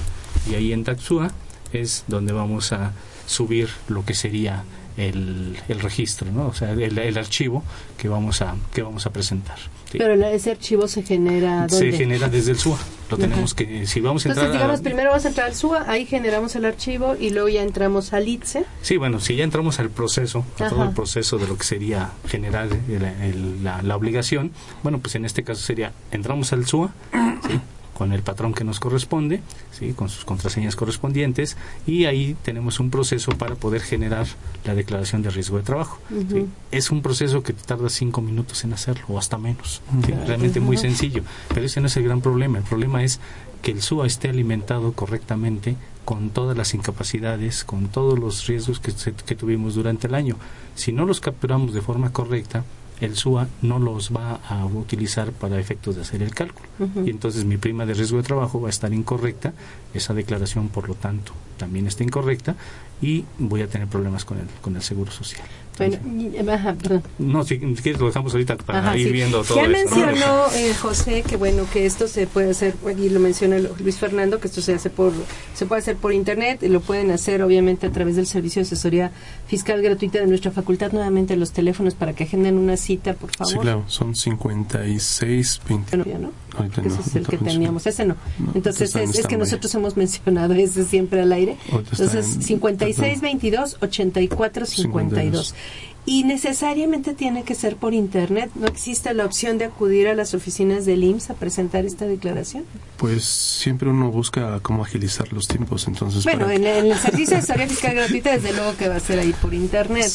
y 0.51 0.55
ahí 0.57 0.73
en 0.73 0.83
DATSUA 0.85 1.31
es 1.73 2.03
donde 2.09 2.33
vamos 2.33 2.73
a 2.73 2.93
subir 3.27 3.69
lo 3.89 4.05
que 4.05 4.15
sería 4.15 4.65
el, 5.01 5.57
el 5.69 5.81
registro, 5.81 6.31
¿no? 6.31 6.47
O 6.49 6.55
sea, 6.55 6.71
el, 6.73 6.99
el 6.99 7.19
archivo 7.19 7.63
que 7.97 8.09
vamos 8.09 8.43
a 8.43 8.55
que 8.73 8.83
vamos 8.83 9.07
a 9.07 9.11
presentar. 9.13 9.59
¿sí? 9.91 9.99
Pero 9.99 10.15
ese 10.27 10.51
archivo 10.53 10.87
se 10.89 11.03
genera 11.03 11.69
Se 11.69 11.77
¿dónde? 11.77 11.97
genera 11.99 12.29
desde 12.29 12.53
el 12.53 12.59
SUA. 12.59 12.79
Lo 13.11 13.17
Ajá. 13.17 13.27
tenemos 13.27 13.55
que 13.55 13.87
si 13.87 14.01
vamos 14.01 14.25
a 14.25 14.29
Entonces, 14.29 14.45
entrar 14.45 14.49
a- 14.51 14.53
digamos, 14.53 14.81
primero 14.83 15.09
vamos 15.11 15.25
a 15.25 15.29
entrar 15.29 15.47
al 15.49 15.55
SUA, 15.57 15.85
ahí 15.89 16.07
generamos 16.07 16.55
el 16.55 16.65
archivo 16.65 17.17
y 17.19 17.31
luego 17.31 17.49
ya 17.49 17.63
entramos 17.63 18.13
al 18.13 18.29
ITSE. 18.29 18.65
Sí, 18.83 18.97
bueno, 18.99 19.19
si 19.21 19.35
ya 19.37 19.45
entramos 19.45 19.81
al 19.81 19.91
proceso, 19.91 20.45
a 20.61 20.69
todo 20.69 20.85
el 20.85 20.91
proceso 20.91 21.39
de 21.39 21.49
lo 21.49 21.57
que 21.59 21.65
sería 21.65 22.11
generar 22.29 22.69
el- 22.89 23.03
el- 23.05 23.65
la, 23.65 23.83
la 23.83 23.97
obligación, 23.97 24.53
bueno, 24.83 24.99
pues 25.01 25.15
en 25.17 25.25
este 25.25 25.43
caso 25.43 25.61
sería, 25.63 25.93
entramos 26.13 26.53
al 26.53 26.67
SUA, 26.67 26.93
¿sí? 27.49 27.59
Con 28.01 28.15
el 28.15 28.23
patrón 28.23 28.55
que 28.55 28.65
nos 28.65 28.81
corresponde, 28.81 29.43
¿sí? 29.73 29.93
con 29.93 30.09
sus 30.09 30.25
contraseñas 30.25 30.75
correspondientes, 30.75 31.59
y 31.87 32.07
ahí 32.07 32.35
tenemos 32.43 32.81
un 32.81 32.89
proceso 32.89 33.33
para 33.33 33.57
poder 33.57 33.83
generar 33.83 34.27
la 34.65 34.75
declaración 34.75 35.21
de 35.21 35.29
riesgo 35.29 35.59
de 35.59 35.65
trabajo. 35.65 35.99
Es 36.71 36.91
un 36.91 37.03
proceso 37.03 37.43
que 37.43 37.53
tarda 37.53 37.91
cinco 37.91 38.23
minutos 38.23 38.65
en 38.65 38.73
hacerlo, 38.73 39.05
o 39.11 39.19
hasta 39.19 39.37
menos. 39.37 39.83
Realmente 40.27 40.61
muy 40.61 40.79
sencillo, 40.79 41.25
pero 41.53 41.67
ese 41.67 41.83
no 41.83 41.89
es 41.89 41.97
el 41.99 42.05
gran 42.05 42.23
problema. 42.23 42.57
El 42.57 42.65
problema 42.65 43.05
es 43.05 43.21
que 43.61 43.73
el 43.73 43.83
SUA 43.83 44.07
esté 44.07 44.31
alimentado 44.31 44.93
correctamente 44.93 45.77
con 46.07 46.31
todas 46.31 46.57
las 46.57 46.73
incapacidades, 46.73 47.65
con 47.65 47.89
todos 47.89 48.19
los 48.19 48.47
riesgos 48.47 48.81
que, 48.81 48.95
que 49.27 49.35
tuvimos 49.35 49.75
durante 49.75 50.07
el 50.07 50.15
año. 50.15 50.37
Si 50.75 50.91
no 50.91 51.05
los 51.05 51.21
capturamos 51.21 51.75
de 51.75 51.83
forma 51.83 52.15
correcta, 52.15 52.65
el 53.01 53.17
SUA 53.17 53.49
no 53.63 53.79
los 53.79 54.11
va 54.15 54.41
a 54.49 54.65
utilizar 54.67 55.33
para 55.33 55.59
efectos 55.59 55.97
de 55.97 56.03
hacer 56.03 56.23
el 56.23 56.35
cálculo. 56.35 56.69
Y 57.05 57.11
entonces 57.11 57.45
mi 57.45 57.57
prima 57.57 57.87
de 57.87 57.95
riesgo 57.95 58.19
de 58.19 58.23
trabajo 58.23 58.61
va 58.61 58.69
a 58.69 58.71
estar 58.71 58.93
incorrecta, 58.93 59.53
esa 59.95 60.15
declaración 60.15 60.69
por 60.69 60.89
lo 60.89 60.95
tanto 60.95 61.33
también 61.57 61.87
está 61.87 62.03
incorrecta 62.03 62.57
y 63.03 63.25
voy 63.39 63.63
a 63.63 63.69
tener 63.69 63.89
problemas 63.89 64.25
con 64.25 64.39
el, 64.39 64.47
con 64.61 64.77
el 64.77 64.83
seguro 64.83 65.11
social. 65.11 65.43
No, 67.19 67.45
si, 67.45 67.59
quieres 67.59 68.01
lo 68.01 68.07
dejamos 68.07 68.33
ahorita 68.33 68.57
para 68.59 68.97
ir 68.97 69.13
viendo 69.13 69.43
todo 69.43 69.57
Ya 69.57 69.69
mencionó 69.69 70.47
eh, 70.55 70.75
José 70.75 71.23
que 71.23 71.37
bueno 71.37 71.65
que 71.73 71.87
esto 71.87 72.07
se 72.07 72.27
puede 72.27 72.51
hacer 72.51 72.75
y 72.99 73.09
lo 73.09 73.21
menciona 73.21 73.59
Luis 73.59 73.97
Fernando 73.97 74.41
que 74.41 74.49
esto 74.49 74.61
se 74.61 74.75
hace 74.75 74.91
por 74.91 75.13
se 75.55 75.67
puede 75.67 75.81
hacer 75.81 75.97
por 75.97 76.13
internet 76.13 76.63
y 76.63 76.69
lo 76.69 76.81
pueden 76.81 77.11
hacer 77.11 77.43
obviamente 77.43 77.87
a 77.87 77.91
través 77.91 78.17
del 78.17 78.27
servicio 78.27 78.61
de 78.61 78.67
asesoría 78.67 79.11
fiscal 79.47 79.81
gratuita 79.81 80.19
de 80.19 80.27
nuestra 80.27 80.51
facultad 80.51 80.93
nuevamente 80.93 81.37
los 81.37 81.53
teléfonos 81.53 81.95
para 81.95 82.13
que 82.13 82.25
agenden 82.25 82.59
una 82.59 82.77
cita 82.77 83.15
por 83.15 83.35
favor. 83.35 83.53
Sí 83.53 83.59
claro 83.59 83.85
son 83.87 84.15
56 84.15 85.63
20. 85.67 85.97
Bueno, 85.97 86.19
¿no? 86.19 86.50
Ese 86.85 87.01
es 87.01 87.17
el 87.17 87.27
que 87.27 87.39
teníamos 87.39 87.87
ese 87.87 88.05
no, 88.05 88.17
entonces 88.55 88.95
es, 88.97 89.27
que 89.27 89.37
nosotros 89.37 89.75
hemos 89.75 89.97
mencionado 89.97 90.55
ese 90.61 90.85
siempre 90.85 91.21
al 91.21 91.33
aire. 91.33 91.57
Entonces 91.71 92.39
56 92.41 93.21
22 93.21 93.79
84 93.81 94.67
52 94.67 95.55
y 96.07 96.25
necesariamente 96.25 97.15
tiene 97.15 97.45
que 97.45 97.55
ser 97.55 97.77
por 97.77 97.95
internet. 97.95 98.51
¿No 98.55 98.67
existe 98.67 99.13
la 99.15 99.25
opción 99.25 99.59
de 99.59 99.67
acudir 99.67 100.09
a 100.09 100.15
las 100.15 100.35
oficinas 100.35 100.87
del 100.87 101.05
IMSS 101.05 101.31
a 101.31 101.35
presentar 101.35 101.85
esta 101.85 102.07
declaración? 102.07 102.65
Pues 102.97 103.25
siempre 103.25 103.89
uno 103.89 104.11
busca 104.11 104.61
cómo 104.61 104.85
agilizar 104.85 105.33
los 105.33 105.47
tiempos, 105.47 105.87
entonces... 105.87 106.25
Bueno, 106.25 106.51
en, 106.51 106.65
el 106.65 106.95
servicio 106.97 107.37
de 107.37 107.43
asesoría 107.43 107.69
fiscal 107.69 107.95
gratuita 107.95 108.33
desde 108.33 108.53
luego 108.53 108.77
que 108.77 108.89
va 108.89 108.97
a 108.97 109.01
ser 109.01 109.19
ahí 109.19 109.35
por 109.41 109.55
internet, 109.55 110.11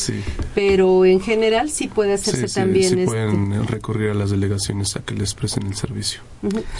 pero 0.54 1.06
en 1.06 1.20
general 1.20 1.70
sí 1.70 1.88
puede 1.88 2.14
hacerse 2.14 2.48
también... 2.48 2.90
Sí, 2.90 3.06
pueden 3.06 3.68
recurrir 3.68 4.10
a 4.10 4.14
las 4.14 4.32
delegaciones 4.32 4.96
a 4.96 5.02
que 5.02 5.16
les 5.16 5.34
presten 5.34 5.68
el 5.68 5.76
servicio. 5.76 6.22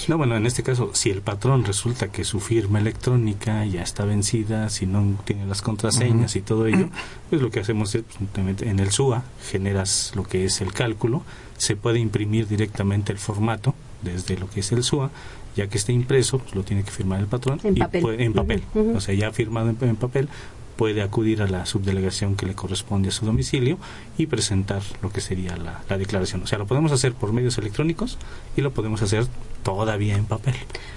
No, 0.08 0.18
bueno, 0.18 0.36
en 0.36 0.46
este 0.46 0.64
caso, 0.64 0.92
si 0.94 1.10
el 1.10 1.22
patrón 1.22 1.66
resulta 1.66 2.10
que 2.10 2.24
su 2.24 2.40
firma 2.40 2.80
electrónica 2.80 3.66
ya 3.66 3.82
está 3.82 4.06
vencida, 4.06 4.70
si 4.70 4.86
no 4.86 5.18
tiene 5.26 5.46
las 5.46 5.62
contraseñas 5.62 6.36
y 6.36 6.42
todo 6.42 6.68
ello, 6.68 6.90
pues 7.30 7.42
lo 7.42 7.50
que 7.50 7.60
hacemos 7.60 7.96
es 7.96 8.04
simplemente 8.18 8.70
en 8.70 8.80
el 8.80 8.92
SUA 8.96 9.24
generas 9.50 10.14
lo 10.16 10.24
que 10.24 10.46
es 10.46 10.62
el 10.62 10.72
cálculo, 10.72 11.24
se 11.58 11.76
puede 11.76 12.00
imprimir 12.00 12.48
directamente 12.48 13.12
el 13.12 13.20
formato 13.20 13.76
desde 14.02 14.38
lo 14.38 14.50
que 14.50 14.62
es 14.62 14.72
el 14.72 14.84
SUA, 14.84 15.12
ya 15.56 15.68
que 15.68 15.78
esté 15.78 15.92
impreso, 15.92 16.40
pues 16.40 16.56
lo 16.56 16.64
tiene 16.64 16.84
que 16.84 16.92
firmar 16.92 17.20
el 17.20 17.28
patrón 17.28 17.60
en 17.64 17.76
papel, 17.76 18.22
en 18.22 18.34
papel. 18.34 18.64
o 18.96 19.02
sea, 19.02 19.14
ya 19.14 19.32
firmado 19.32 19.70
en, 19.70 19.96
papel, 19.96 20.30
puede 20.76 21.02
acudir 21.02 21.42
a 21.42 21.48
la 21.48 21.66
subdelegación 21.66 22.36
que 22.36 22.46
le 22.46 22.54
corresponde 22.54 23.10
a 23.10 23.12
su 23.12 23.26
domicilio 23.26 23.78
y 24.18 24.28
presentar 24.28 24.82
lo 25.02 25.10
que 25.10 25.22
sería 25.22 25.56
la, 25.58 25.98
declaración. 25.98 26.44
O 26.44 26.48
sea, 26.48 26.58
lo 26.58 26.68
podemos 26.68 26.92
hacer 26.92 27.14
por 27.14 27.32
medios 27.34 27.58
electrónicos 27.58 28.18
y 28.56 28.62
lo 28.62 28.72
podemos 28.72 29.02
hacer 29.02 29.26
todavía 29.64 30.16
en 30.16 30.26
papel. 30.26 30.56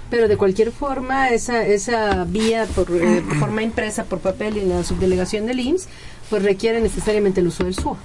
Pero 0.09 0.27
de 0.27 0.37
cualquier 0.37 0.71
forma, 0.71 1.29
esa, 1.29 1.65
esa 1.65 2.25
vía 2.25 2.65
por 2.65 2.91
eh, 2.91 3.23
forma 3.39 3.63
impresa 3.63 4.05
por 4.05 4.19
papel 4.19 4.57
y 4.57 4.65
la 4.65 4.83
subdelegación 4.83 5.45
del 5.45 5.59
IMSS, 5.59 5.87
pues 6.29 6.43
requiere 6.43 6.81
necesariamente 6.81 7.41
el 7.41 7.47
uso 7.47 7.63
del 7.63 7.73
SUA. 7.73 7.97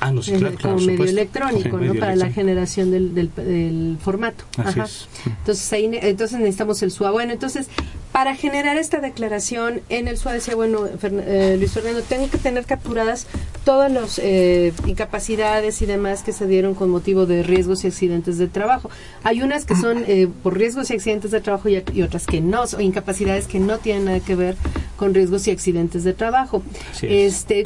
Ah, 0.00 0.10
no, 0.10 0.22
sí, 0.22 0.32
claro, 0.32 0.56
como 0.60 0.76
medio 0.76 1.04
electrónico, 1.04 1.76
¿no? 1.76 1.94
Para 1.94 2.16
la 2.16 2.30
generación 2.30 2.90
del, 2.90 3.14
del, 3.14 3.98
formato. 4.02 4.44
Ajá. 4.56 4.86
Entonces, 5.26 5.72
ahí, 5.74 5.90
entonces 5.92 6.38
necesitamos 6.38 6.82
el 6.82 6.90
SUA. 6.90 7.10
Bueno, 7.10 7.32
entonces, 7.34 7.68
para 8.12 8.34
generar 8.34 8.76
esta 8.76 9.00
declaración 9.00 9.80
en 9.88 10.08
el 10.08 10.18
SUA 10.18 10.32
decía, 10.32 10.56
bueno, 10.56 10.80
eh, 10.86 11.56
Luis 11.58 11.72
Fernando, 11.72 12.02
tengo 12.02 12.28
que 12.28 12.38
tener 12.38 12.64
capturadas 12.64 13.26
todas 13.64 13.90
las 13.90 14.18
eh, 14.18 14.72
incapacidades 14.86 15.80
y 15.82 15.86
demás 15.86 16.22
que 16.22 16.32
se 16.32 16.46
dieron 16.46 16.74
con 16.74 16.90
motivo 16.90 17.26
de 17.26 17.42
riesgos 17.42 17.84
y 17.84 17.86
accidentes 17.86 18.38
de 18.38 18.48
trabajo. 18.48 18.90
Hay 19.22 19.42
unas 19.42 19.64
que 19.64 19.76
son 19.76 20.04
eh, 20.08 20.28
por 20.42 20.56
riesgos 20.58 20.90
y 20.90 20.94
accidentes 20.94 21.30
de 21.30 21.40
trabajo 21.40 21.68
y, 21.68 22.02
otras 22.02 22.26
que 22.26 22.40
no, 22.40 22.62
o 22.62 22.80
incapacidades 22.80 23.46
que 23.46 23.60
no 23.60 23.78
tienen 23.78 24.06
nada 24.06 24.20
que 24.20 24.34
ver 24.34 24.56
con 24.96 25.14
riesgos 25.14 25.46
y 25.46 25.52
accidentes 25.52 26.02
de 26.02 26.12
trabajo. 26.12 26.62
este, 27.02 27.64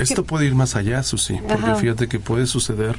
esto 0.00 0.24
puede 0.24 0.46
ir 0.46 0.54
más 0.54 0.76
allá, 0.76 1.02
Susi, 1.02 1.40
porque 1.48 1.74
fíjate 1.80 2.08
que 2.08 2.20
puede 2.20 2.46
suceder 2.46 2.96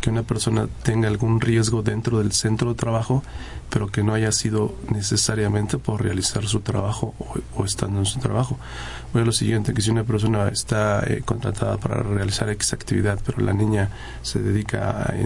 que 0.00 0.10
una 0.10 0.22
persona 0.22 0.68
tenga 0.82 1.08
algún 1.08 1.40
riesgo 1.40 1.82
dentro 1.82 2.18
del 2.18 2.32
centro 2.32 2.70
de 2.70 2.74
trabajo, 2.76 3.22
pero 3.70 3.88
que 3.88 4.02
no 4.02 4.14
haya 4.14 4.32
sido 4.32 4.74
necesariamente 4.92 5.78
por 5.78 6.02
realizar 6.02 6.46
su 6.46 6.60
trabajo 6.60 7.14
o, 7.56 7.64
estando 7.64 7.98
en 7.98 8.06
su 8.06 8.18
trabajo. 8.18 8.58
A 9.14 9.18
lo 9.18 9.32
siguiente, 9.32 9.74
que 9.74 9.80
si 9.80 9.90
una 9.90 10.04
persona 10.04 10.48
está 10.48 11.02
eh, 11.06 11.22
contratada 11.24 11.78
para 11.78 12.02
realizar 12.02 12.48
X 12.50 12.72
actividad, 12.72 13.18
pero 13.24 13.40
la 13.40 13.52
niña 13.52 13.90
se 14.22 14.40
dedica 14.40 15.02
a, 15.02 15.16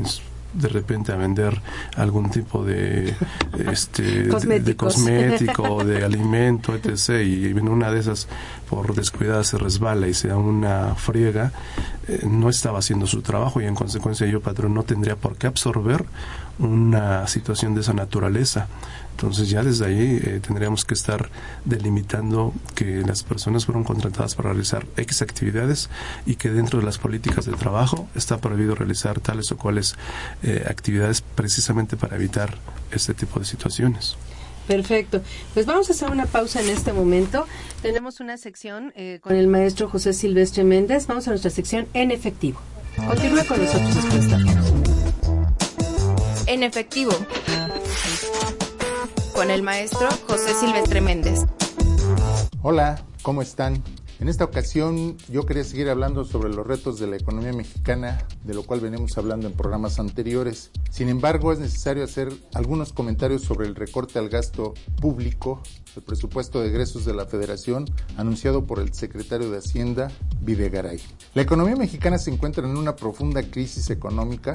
de 0.53 0.69
repente 0.69 1.13
a 1.13 1.17
vender 1.17 1.61
algún 1.97 2.31
tipo 2.31 2.65
de 2.65 3.15
este 3.71 4.25
de, 4.25 4.77
cosmético 4.77 5.85
de 5.85 6.05
alimento 6.05 6.75
etc. 6.75 7.25
Y 7.25 7.47
en 7.47 7.69
una 7.69 7.91
de 7.91 8.01
esas 8.01 8.29
por 8.69 8.95
descuidada 8.95 9.45
se 9.45 9.59
resbala 9.59 10.09
y 10.09 10.15
se 10.15 10.29
da 10.29 10.37
una 10.37 10.95
friega 10.95 11.53
eh, 12.09 12.21
no 12.29 12.49
estaba 12.49 12.79
haciendo 12.79 13.07
su 13.07 13.23
trabajo 13.23 13.61
y 13.61 13.67
en 13.67 13.75
consecuencia 13.75 14.27
yo 14.27 14.41
patrón 14.41 14.75
no 14.75 14.83
tendría 14.83 15.17
por 15.17 15.37
qué 15.37 15.47
absorber 15.47 16.05
una 16.59 17.27
situación 17.27 17.75
de 17.75 17.81
esa 17.81 17.93
naturaleza 17.93 18.69
entonces 19.13 19.51
ya 19.51 19.63
desde 19.63 19.87
ahí 19.87 20.21
eh, 20.23 20.41
tendríamos 20.45 20.85
que 20.85 20.95
estar 20.95 21.29
delimitando 21.65 22.55
que 22.75 23.03
las 23.03 23.23
personas 23.23 23.67
fueron 23.67 23.85
contratadas 23.85 24.35
para 24.35 24.51
realizar 24.51 24.87
X 24.97 25.23
actividades 25.23 25.91
y 26.27 26.37
que 26.37 26.51
dentro 26.51 26.81
de 26.81 26.87
las 26.87 26.99
políticas 26.99 27.45
de 27.45 27.53
trabajo 27.53 28.09
está 28.15 28.39
prohibido 28.39 28.75
realizar 28.75 29.21
tales 29.21 29.53
o 29.53 29.57
cuales 29.57 29.97
eh, 30.43 30.65
actividades 30.69 31.21
precisamente 31.21 31.97
para 31.97 32.17
evitar 32.17 32.57
este 32.93 33.15
tipo 33.15 33.39
de 33.39 33.47
situaciones. 33.47 34.17
Perfecto. 34.67 35.21
Pues 35.53 35.67
vamos 35.67 35.91
a 35.91 35.93
hacer 35.93 36.11
una 36.11 36.27
pausa 36.27 36.61
en 36.61 36.69
este 36.69 36.93
momento. 36.93 37.47
Tenemos 37.83 38.21
una 38.21 38.37
sección 38.37 38.93
eh, 38.95 39.19
con 39.21 39.35
el 39.35 39.49
maestro 39.49 39.89
José 39.89 40.13
Silvestre 40.13 40.63
Méndez. 40.65 41.07
Vamos 41.09 41.27
a 41.27 41.31
nuestra 41.31 41.51
sección 41.51 41.89
en 41.93 42.11
efectivo. 42.13 42.61
Continúe 42.97 43.45
con 43.47 43.61
nosotros 43.61 43.95
después. 43.95 44.27
En 46.47 46.63
efectivo 46.63 47.11
con 49.41 49.51
el 49.51 49.63
maestro 49.63 50.07
José 50.29 50.53
Silvestre 50.53 51.01
Méndez. 51.01 51.47
Hola, 52.61 53.03
¿cómo 53.23 53.41
están? 53.41 53.83
En 54.21 54.29
esta 54.29 54.45
ocasión 54.45 55.17
yo 55.31 55.47
quería 55.47 55.65
seguir 55.65 55.89
hablando 55.89 56.27
sobre 56.27 56.51
los 56.51 56.67
retos 56.67 57.01
de 57.01 57.07
la 57.07 57.17
economía 57.17 57.55
mexicana, 57.55 58.27
de 58.45 58.53
lo 58.53 58.65
cual 58.65 58.81
venimos 58.81 59.17
hablando 59.17 59.47
en 59.47 59.55
programas 59.55 59.99
anteriores. 59.99 60.71
Sin 60.91 61.09
embargo, 61.09 61.53
es 61.53 61.59
necesario 61.59 62.05
hacer 62.05 62.31
algunos 62.53 62.93
comentarios 62.93 63.41
sobre 63.41 63.67
el 63.67 63.75
recorte 63.75 64.19
al 64.19 64.29
gasto 64.29 64.75
público, 65.01 65.63
el 65.97 66.03
presupuesto 66.03 66.61
de 66.61 66.69
egresos 66.69 67.07
de 67.07 67.15
la 67.15 67.25
Federación, 67.25 67.87
anunciado 68.19 68.67
por 68.67 68.81
el 68.81 68.93
secretario 68.93 69.51
de 69.51 69.57
Hacienda, 69.57 70.13
Videgaray. 70.43 71.01
La 71.33 71.41
economía 71.41 71.77
mexicana 71.77 72.19
se 72.19 72.31
encuentra 72.31 72.69
en 72.69 72.77
una 72.77 72.97
profunda 72.97 73.43
crisis 73.43 73.89
económica 73.89 74.53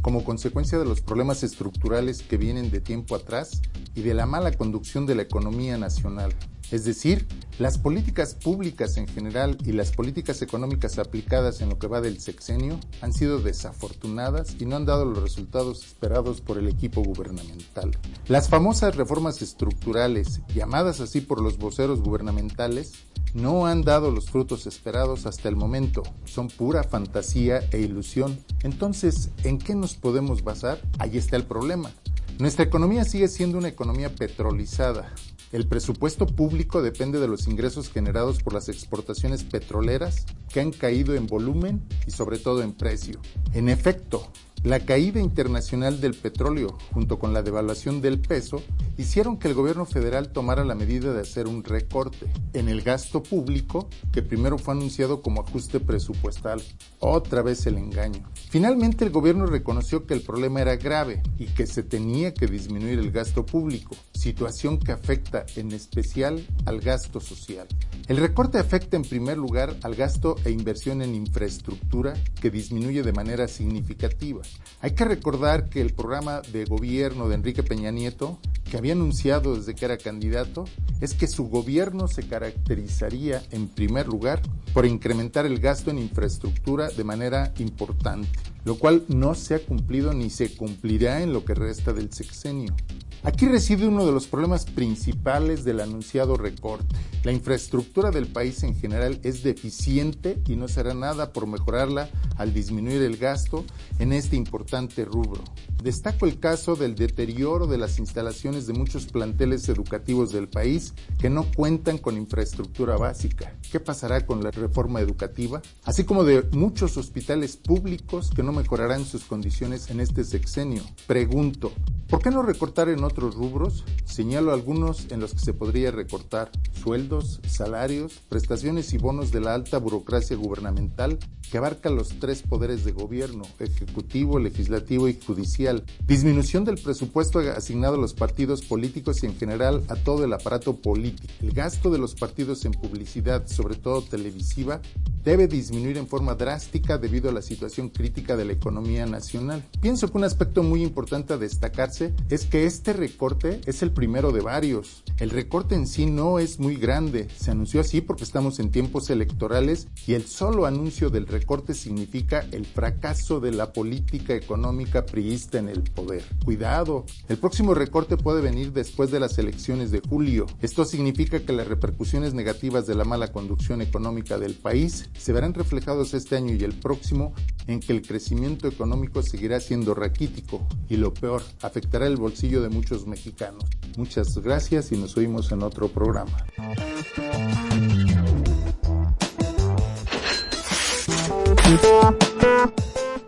como 0.00 0.22
consecuencia 0.22 0.78
de 0.78 0.84
los 0.84 1.00
problemas 1.00 1.42
estructurales 1.42 2.22
que 2.22 2.36
vienen 2.36 2.70
de 2.70 2.80
tiempo 2.80 3.16
atrás 3.16 3.62
y 3.96 4.02
de 4.02 4.14
la 4.14 4.26
mala 4.26 4.52
conducción 4.52 5.06
de 5.06 5.16
la 5.16 5.22
economía 5.22 5.76
nacional. 5.76 6.32
Es 6.70 6.84
decir, 6.84 7.26
las 7.58 7.78
políticas 7.78 8.34
públicas 8.34 8.96
en 8.98 9.08
general 9.08 9.56
y 9.64 9.72
las 9.72 9.90
políticas 9.90 10.42
económicas 10.42 10.98
aplicadas 10.98 11.60
en 11.60 11.70
lo 11.70 11.78
que 11.78 11.86
va 11.86 12.00
del 12.00 12.20
sexenio 12.20 12.78
han 13.00 13.12
sido 13.12 13.40
desafortunadas 13.40 14.56
y 14.60 14.66
no 14.66 14.76
han 14.76 14.84
dado 14.84 15.04
los 15.04 15.22
resultados 15.22 15.84
esperados 15.84 16.40
por 16.40 16.58
el 16.58 16.68
equipo 16.68 17.02
gubernamental. 17.02 17.96
Las 18.28 18.48
famosas 18.48 18.96
reformas 18.96 19.42
estructurales, 19.42 20.40
llamadas 20.54 21.00
así 21.00 21.20
por 21.20 21.40
los 21.40 21.58
voceros 21.58 22.00
gubernamentales, 22.02 22.92
no 23.34 23.66
han 23.66 23.82
dado 23.82 24.10
los 24.10 24.30
frutos 24.30 24.66
esperados 24.66 25.26
hasta 25.26 25.48
el 25.48 25.56
momento, 25.56 26.02
son 26.24 26.48
pura 26.48 26.82
fantasía 26.82 27.60
e 27.72 27.80
ilusión. 27.80 28.38
Entonces, 28.62 29.30
¿en 29.44 29.58
qué 29.58 29.74
nos 29.74 29.94
podemos 29.94 30.44
basar? 30.44 30.80
Ahí 30.98 31.18
está 31.18 31.36
el 31.36 31.44
problema. 31.44 31.90
Nuestra 32.38 32.64
economía 32.64 33.04
sigue 33.04 33.28
siendo 33.28 33.58
una 33.58 33.68
economía 33.68 34.14
petrolizada. 34.14 35.12
El 35.50 35.66
presupuesto 35.66 36.26
público 36.26 36.82
depende 36.82 37.18
de 37.18 37.28
los 37.28 37.48
ingresos 37.48 37.90
generados 37.90 38.42
por 38.42 38.52
las 38.52 38.68
exportaciones 38.68 39.44
petroleras 39.44 40.26
que 40.50 40.60
han 40.60 40.72
caído 40.72 41.14
en 41.14 41.26
volumen 41.26 41.82
y 42.06 42.10
sobre 42.10 42.38
todo 42.38 42.62
en 42.62 42.72
precio. 42.72 43.18
En 43.54 43.70
efecto, 43.70 44.30
La 44.64 44.80
caída 44.80 45.20
internacional 45.20 46.00
del 46.00 46.14
petróleo, 46.14 46.76
junto 46.92 47.18
con 47.20 47.32
la 47.32 47.42
devaluación 47.42 48.00
del 48.00 48.18
peso, 48.18 48.60
hicieron 48.96 49.38
que 49.38 49.46
el 49.46 49.54
gobierno 49.54 49.86
federal 49.86 50.32
tomara 50.32 50.64
la 50.64 50.74
medida 50.74 51.12
de 51.12 51.20
hacer 51.20 51.46
un 51.46 51.62
recorte 51.62 52.26
en 52.54 52.68
el 52.68 52.82
gasto 52.82 53.22
público, 53.22 53.88
que 54.12 54.20
primero 54.20 54.58
fue 54.58 54.74
anunciado 54.74 55.22
como 55.22 55.42
ajuste 55.42 55.78
presupuestal. 55.78 56.60
Otra 56.98 57.42
vez 57.42 57.66
el 57.66 57.78
engaño. 57.78 58.28
Finalmente 58.50 59.04
el 59.04 59.10
gobierno 59.10 59.46
reconoció 59.46 60.06
que 60.06 60.14
el 60.14 60.22
problema 60.22 60.60
era 60.60 60.76
grave 60.76 61.22
y 61.38 61.46
que 61.46 61.66
se 61.66 61.84
tenía 61.84 62.34
que 62.34 62.48
disminuir 62.48 62.98
el 62.98 63.12
gasto 63.12 63.46
público, 63.46 63.94
situación 64.12 64.78
que 64.78 64.90
afecta 64.90 65.46
en 65.54 65.70
especial 65.70 66.44
al 66.66 66.80
gasto 66.80 67.20
social. 67.20 67.68
El 68.08 68.16
recorte 68.16 68.58
afecta 68.58 68.96
en 68.96 69.02
primer 69.02 69.38
lugar 69.38 69.76
al 69.82 69.94
gasto 69.94 70.34
e 70.44 70.50
inversión 70.50 71.02
en 71.02 71.14
infraestructura 71.14 72.14
que 72.40 72.50
disminuye 72.50 73.02
de 73.02 73.12
manera 73.12 73.46
significativa. 73.46 74.42
Hay 74.80 74.92
que 74.92 75.04
recordar 75.04 75.68
que 75.68 75.80
el 75.80 75.92
programa 75.92 76.40
de 76.52 76.64
gobierno 76.64 77.28
de 77.28 77.34
Enrique 77.34 77.64
Peña 77.64 77.90
Nieto, 77.90 78.38
que 78.70 78.76
había 78.76 78.92
anunciado 78.92 79.56
desde 79.56 79.74
que 79.74 79.84
era 79.84 79.98
candidato, 79.98 80.66
es 81.00 81.14
que 81.14 81.26
su 81.26 81.48
gobierno 81.48 82.06
se 82.06 82.28
caracterizaría 82.28 83.42
en 83.50 83.68
primer 83.68 84.06
lugar 84.06 84.40
por 84.72 84.86
incrementar 84.86 85.46
el 85.46 85.58
gasto 85.58 85.90
en 85.90 85.98
infraestructura 85.98 86.88
de 86.88 87.02
manera 87.02 87.52
importante, 87.58 88.28
lo 88.68 88.74
cual 88.74 89.02
no 89.08 89.34
se 89.34 89.54
ha 89.54 89.60
cumplido 89.60 90.12
ni 90.12 90.28
se 90.28 90.54
cumplirá 90.54 91.22
en 91.22 91.32
lo 91.32 91.42
que 91.42 91.54
resta 91.54 91.94
del 91.94 92.12
sexenio. 92.12 92.76
Aquí 93.22 93.46
reside 93.46 93.88
uno 93.88 94.06
de 94.06 94.12
los 94.12 94.26
problemas 94.26 94.64
principales 94.66 95.64
del 95.64 95.80
anunciado 95.80 96.36
recorte. 96.36 96.94
La 97.24 97.32
infraestructura 97.32 98.10
del 98.10 98.28
país 98.28 98.62
en 98.62 98.76
general 98.76 99.18
es 99.24 99.42
deficiente 99.42 100.40
y 100.46 100.54
no 100.54 100.68
será 100.68 100.94
nada 100.94 101.32
por 101.32 101.46
mejorarla 101.46 102.08
al 102.36 102.54
disminuir 102.54 103.02
el 103.02 103.16
gasto 103.16 103.64
en 103.98 104.12
este 104.12 104.36
importante 104.36 105.04
rubro. 105.04 105.42
Destaco 105.82 106.26
el 106.26 106.38
caso 106.38 106.76
del 106.76 106.94
deterioro 106.94 107.66
de 107.66 107.78
las 107.78 107.98
instalaciones 107.98 108.66
de 108.66 108.74
muchos 108.74 109.06
planteles 109.06 109.68
educativos 109.68 110.30
del 110.30 110.48
país 110.48 110.94
que 111.18 111.28
no 111.30 111.44
cuentan 111.56 111.98
con 111.98 112.16
infraestructura 112.16 112.96
básica. 112.96 113.52
¿Qué 113.70 113.80
pasará 113.80 114.26
con 114.26 114.44
la 114.44 114.50
reforma 114.52 115.00
educativa? 115.00 115.60
Así 115.84 116.04
como 116.04 116.22
de 116.22 116.42
muchos 116.52 116.96
hospitales 116.96 117.56
públicos 117.56 118.30
que 118.34 118.42
no 118.42 118.52
mejorarán 118.58 119.04
sus 119.04 119.24
condiciones 119.24 119.88
en 119.90 120.00
este 120.00 120.24
sexenio. 120.24 120.82
Pregunto, 121.06 121.72
¿por 122.08 122.20
qué 122.20 122.30
no 122.30 122.42
recortar 122.42 122.88
en 122.88 123.04
otros 123.04 123.36
rubros? 123.36 123.84
Señalo 124.04 124.52
algunos 124.52 125.06
en 125.10 125.20
los 125.20 125.32
que 125.32 125.38
se 125.38 125.54
podría 125.54 125.90
recortar 125.90 126.50
sueldos, 126.72 127.40
salarios, 127.46 128.20
prestaciones 128.28 128.92
y 128.92 128.98
bonos 128.98 129.30
de 129.30 129.40
la 129.40 129.54
alta 129.54 129.78
burocracia 129.78 130.36
gubernamental 130.36 131.18
que 131.48 131.58
abarca 131.58 131.90
los 131.90 132.18
tres 132.18 132.42
poderes 132.42 132.84
de 132.84 132.92
gobierno, 132.92 133.44
ejecutivo, 133.58 134.38
legislativo 134.38 135.08
y 135.08 135.18
judicial, 135.18 135.84
disminución 136.06 136.64
del 136.64 136.78
presupuesto 136.78 137.38
asignado 137.38 137.94
a 137.94 138.00
los 138.00 138.14
partidos 138.14 138.62
políticos 138.62 139.22
y 139.22 139.26
en 139.26 139.36
general 139.36 139.82
a 139.88 139.96
todo 139.96 140.24
el 140.24 140.32
aparato 140.32 140.76
político, 140.76 141.32
el 141.40 141.52
gasto 141.52 141.90
de 141.90 141.98
los 141.98 142.14
partidos 142.14 142.64
en 142.64 142.72
publicidad, 142.72 143.46
sobre 143.46 143.76
todo 143.76 144.02
televisiva, 144.02 144.80
debe 145.24 145.46
disminuir 145.46 145.98
en 145.98 146.06
forma 146.06 146.34
drástica 146.34 146.96
debido 146.96 147.28
a 147.28 147.32
la 147.32 147.42
situación 147.42 147.88
crítica 147.88 148.36
de 148.36 148.44
la 148.44 148.52
economía 148.52 149.04
nacional. 149.06 149.62
Pienso 149.80 150.10
que 150.10 150.18
un 150.18 150.24
aspecto 150.24 150.62
muy 150.62 150.82
importante 150.82 151.34
a 151.34 151.38
destacarse 151.38 152.14
es 152.30 152.46
que 152.46 152.64
este 152.64 152.92
recorte 152.92 153.60
es 153.66 153.82
el 153.82 153.90
primero 153.90 154.32
de 154.32 154.40
varios. 154.40 155.02
El 155.18 155.30
recorte 155.30 155.74
en 155.74 155.86
sí 155.86 156.06
no 156.06 156.38
es 156.38 156.58
muy 156.58 156.76
grande, 156.76 157.28
se 157.36 157.50
anunció 157.50 157.80
así 157.80 158.00
porque 158.00 158.24
estamos 158.24 158.58
en 158.58 158.70
tiempos 158.70 159.10
electorales 159.10 159.88
y 160.06 160.14
el 160.14 160.26
solo 160.26 160.66
anuncio 160.66 161.10
del 161.10 161.26
recorte 161.26 161.37
significa 161.74 162.46
el 162.52 162.66
fracaso 162.66 163.40
de 163.40 163.52
la 163.52 163.72
política 163.72 164.34
económica 164.34 165.06
priista 165.06 165.58
en 165.58 165.68
el 165.68 165.82
poder. 165.82 166.24
Cuidado, 166.44 167.04
el 167.28 167.38
próximo 167.38 167.74
recorte 167.74 168.16
puede 168.16 168.40
venir 168.40 168.72
después 168.72 169.10
de 169.10 169.20
las 169.20 169.38
elecciones 169.38 169.90
de 169.90 170.00
julio. 170.00 170.46
Esto 170.60 170.84
significa 170.84 171.40
que 171.40 171.52
las 171.52 171.66
repercusiones 171.66 172.34
negativas 172.34 172.86
de 172.86 172.94
la 172.94 173.04
mala 173.04 173.32
conducción 173.32 173.82
económica 173.82 174.38
del 174.38 174.54
país 174.54 175.10
se 175.18 175.32
verán 175.32 175.54
reflejados 175.54 176.14
este 176.14 176.36
año 176.36 176.54
y 176.54 176.64
el 176.64 176.74
próximo 176.74 177.34
en 177.66 177.80
que 177.80 177.92
el 177.92 178.02
crecimiento 178.02 178.68
económico 178.68 179.22
seguirá 179.22 179.60
siendo 179.60 179.94
raquítico 179.94 180.66
y 180.88 180.96
lo 180.96 181.12
peor, 181.12 181.42
afectará 181.62 182.06
el 182.06 182.16
bolsillo 182.16 182.62
de 182.62 182.68
muchos 182.68 183.06
mexicanos. 183.06 183.64
Muchas 183.96 184.38
gracias 184.38 184.92
y 184.92 184.96
nos 184.96 185.16
oímos 185.16 185.52
en 185.52 185.62
otro 185.62 185.88
programa. 185.88 186.44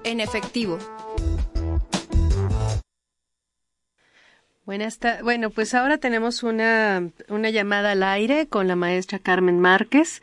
En 0.05 0.20
efectivo. 0.20 0.79
Buenas 4.64 4.98
bueno, 5.24 5.50
pues 5.50 5.74
ahora 5.74 5.98
tenemos 5.98 6.42
una, 6.44 7.11
una 7.29 7.50
llamada 7.50 7.90
al 7.90 8.03
aire 8.05 8.46
con 8.46 8.68
la 8.68 8.76
maestra 8.76 9.18
Carmen 9.18 9.59
Márquez. 9.59 10.22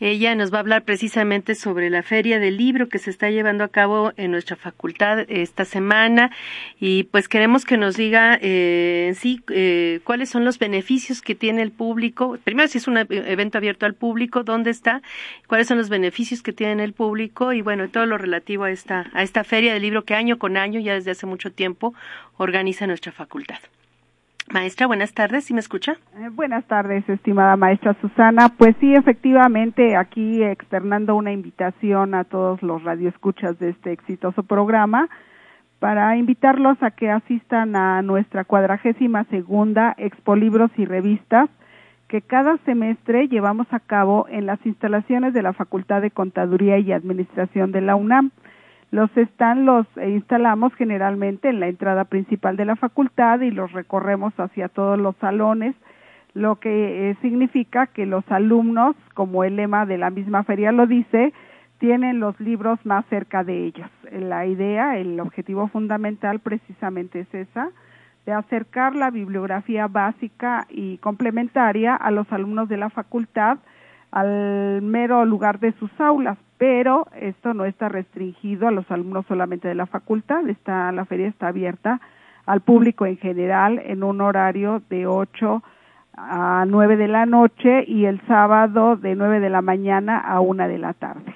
Ella 0.00 0.34
nos 0.36 0.52
va 0.52 0.58
a 0.58 0.60
hablar 0.60 0.84
precisamente 0.84 1.56
sobre 1.56 1.90
la 1.90 2.04
feria 2.04 2.38
del 2.38 2.56
libro 2.56 2.88
que 2.88 2.98
se 2.98 3.10
está 3.10 3.30
llevando 3.30 3.64
a 3.64 3.68
cabo 3.68 4.12
en 4.16 4.30
nuestra 4.30 4.54
facultad 4.54 5.26
esta 5.28 5.64
semana 5.64 6.30
y 6.78 7.04
pues 7.04 7.28
queremos 7.28 7.64
que 7.64 7.76
nos 7.76 7.96
diga 7.96 8.38
eh, 8.40 9.12
sí 9.16 9.42
eh, 9.48 10.00
cuáles 10.04 10.28
son 10.28 10.44
los 10.44 10.60
beneficios 10.60 11.20
que 11.20 11.34
tiene 11.34 11.62
el 11.62 11.72
público. 11.72 12.38
Primero, 12.44 12.68
si 12.68 12.78
es 12.78 12.86
un 12.86 12.96
evento 12.96 13.58
abierto 13.58 13.86
al 13.86 13.94
público, 13.94 14.44
dónde 14.44 14.70
está, 14.70 15.02
cuáles 15.48 15.66
son 15.66 15.78
los 15.78 15.88
beneficios 15.88 16.42
que 16.42 16.52
tiene 16.52 16.84
el 16.84 16.92
público 16.92 17.52
y 17.52 17.62
bueno, 17.62 17.88
todo 17.88 18.06
lo 18.06 18.18
relativo 18.18 18.64
a 18.64 18.70
esta, 18.70 19.10
a 19.12 19.24
esta 19.24 19.42
feria 19.42 19.72
del 19.72 19.82
libro 19.82 20.04
que 20.04 20.14
año 20.14 20.38
con 20.38 20.56
año, 20.56 20.78
ya 20.78 20.94
desde 20.94 21.10
hace 21.10 21.26
mucho 21.26 21.50
tiempo, 21.50 21.92
organiza 22.36 22.86
nuestra 22.86 23.10
facultad. 23.10 23.58
Maestra, 24.50 24.86
buenas 24.86 25.12
tardes, 25.12 25.44
¿sí 25.44 25.52
me 25.52 25.60
escucha? 25.60 25.98
Eh, 26.16 26.30
buenas 26.32 26.64
tardes, 26.66 27.06
estimada 27.08 27.56
maestra 27.56 27.94
Susana. 28.00 28.48
Pues 28.48 28.74
sí, 28.80 28.94
efectivamente, 28.94 29.94
aquí 29.94 30.42
externando 30.42 31.16
una 31.16 31.32
invitación 31.32 32.14
a 32.14 32.24
todos 32.24 32.62
los 32.62 32.82
radioescuchas 32.82 33.58
de 33.58 33.70
este 33.70 33.92
exitoso 33.92 34.42
programa 34.42 35.08
para 35.78 36.16
invitarlos 36.16 36.82
a 36.82 36.90
que 36.90 37.10
asistan 37.10 37.76
a 37.76 38.00
nuestra 38.02 38.44
cuadragésima 38.44 39.24
segunda 39.24 39.94
Expo 39.98 40.34
Libros 40.34 40.70
y 40.76 40.86
Revistas 40.86 41.50
que 42.08 42.22
cada 42.22 42.56
semestre 42.64 43.28
llevamos 43.28 43.66
a 43.70 43.80
cabo 43.80 44.26
en 44.30 44.46
las 44.46 44.64
instalaciones 44.64 45.34
de 45.34 45.42
la 45.42 45.52
Facultad 45.52 46.00
de 46.00 46.10
Contaduría 46.10 46.78
y 46.78 46.92
Administración 46.92 47.70
de 47.70 47.82
la 47.82 47.96
UNAM. 47.96 48.30
Los 48.90 49.14
están 49.16 49.66
los 49.66 49.86
instalamos 49.96 50.74
generalmente 50.74 51.50
en 51.50 51.60
la 51.60 51.68
entrada 51.68 52.04
principal 52.04 52.56
de 52.56 52.64
la 52.64 52.76
facultad 52.76 53.40
y 53.40 53.50
los 53.50 53.72
recorremos 53.72 54.32
hacia 54.38 54.68
todos 54.68 54.98
los 54.98 55.14
salones, 55.16 55.74
lo 56.32 56.56
que 56.56 57.10
eh, 57.10 57.16
significa 57.20 57.86
que 57.86 58.06
los 58.06 58.24
alumnos, 58.30 58.96
como 59.14 59.44
el 59.44 59.56
lema 59.56 59.84
de 59.84 59.98
la 59.98 60.10
misma 60.10 60.42
feria 60.44 60.72
lo 60.72 60.86
dice, 60.86 61.32
tienen 61.78 62.18
los 62.18 62.38
libros 62.40 62.78
más 62.84 63.04
cerca 63.06 63.44
de 63.44 63.66
ellos. 63.66 63.90
La 64.10 64.46
idea, 64.46 64.96
el 64.96 65.20
objetivo 65.20 65.68
fundamental 65.68 66.40
precisamente 66.40 67.20
es 67.20 67.34
esa, 67.34 67.70
de 68.26 68.32
acercar 68.32 68.94
la 68.94 69.10
bibliografía 69.10 69.86
básica 69.86 70.66
y 70.68 70.98
complementaria 70.98 71.94
a 71.94 72.10
los 72.10 72.30
alumnos 72.32 72.68
de 72.68 72.76
la 72.76 72.90
facultad 72.90 73.58
al 74.10 74.82
mero 74.82 75.24
lugar 75.24 75.60
de 75.60 75.72
sus 75.72 75.90
aulas, 76.00 76.38
pero 76.56 77.06
esto 77.20 77.54
no 77.54 77.64
está 77.64 77.88
restringido 77.88 78.68
a 78.68 78.72
los 78.72 78.90
alumnos 78.90 79.26
solamente 79.26 79.68
de 79.68 79.74
la 79.74 79.86
facultad, 79.86 80.48
está, 80.48 80.90
la 80.92 81.04
feria 81.04 81.28
está 81.28 81.48
abierta 81.48 82.00
al 82.46 82.60
público 82.62 83.06
en 83.06 83.18
general 83.18 83.80
en 83.84 84.02
un 84.02 84.20
horario 84.20 84.82
de 84.88 85.06
8 85.06 85.62
a 86.16 86.64
9 86.66 86.96
de 86.96 87.08
la 87.08 87.26
noche 87.26 87.84
y 87.86 88.06
el 88.06 88.20
sábado 88.26 88.96
de 88.96 89.14
9 89.14 89.40
de 89.40 89.50
la 89.50 89.62
mañana 89.62 90.18
a 90.18 90.40
1 90.40 90.66
de 90.66 90.78
la 90.78 90.94
tarde. 90.94 91.34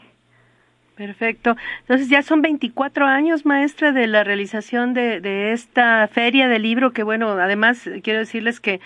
Perfecto. 0.97 1.57
Entonces 1.81 2.09
ya 2.09 2.23
son 2.23 2.43
24 2.43 3.07
años, 3.07 3.47
maestra, 3.47 3.93
de 3.93 4.07
la 4.07 4.25
realización 4.25 4.95
de, 4.95 5.21
de 5.21 5.53
esta 5.53 6.07
feria 6.09 6.49
del 6.49 6.63
libro, 6.63 6.93
que 6.93 7.03
bueno, 7.03 7.31
además 7.31 7.89
quiero 8.03 8.21
decirles 8.21 8.61
que 8.61 8.81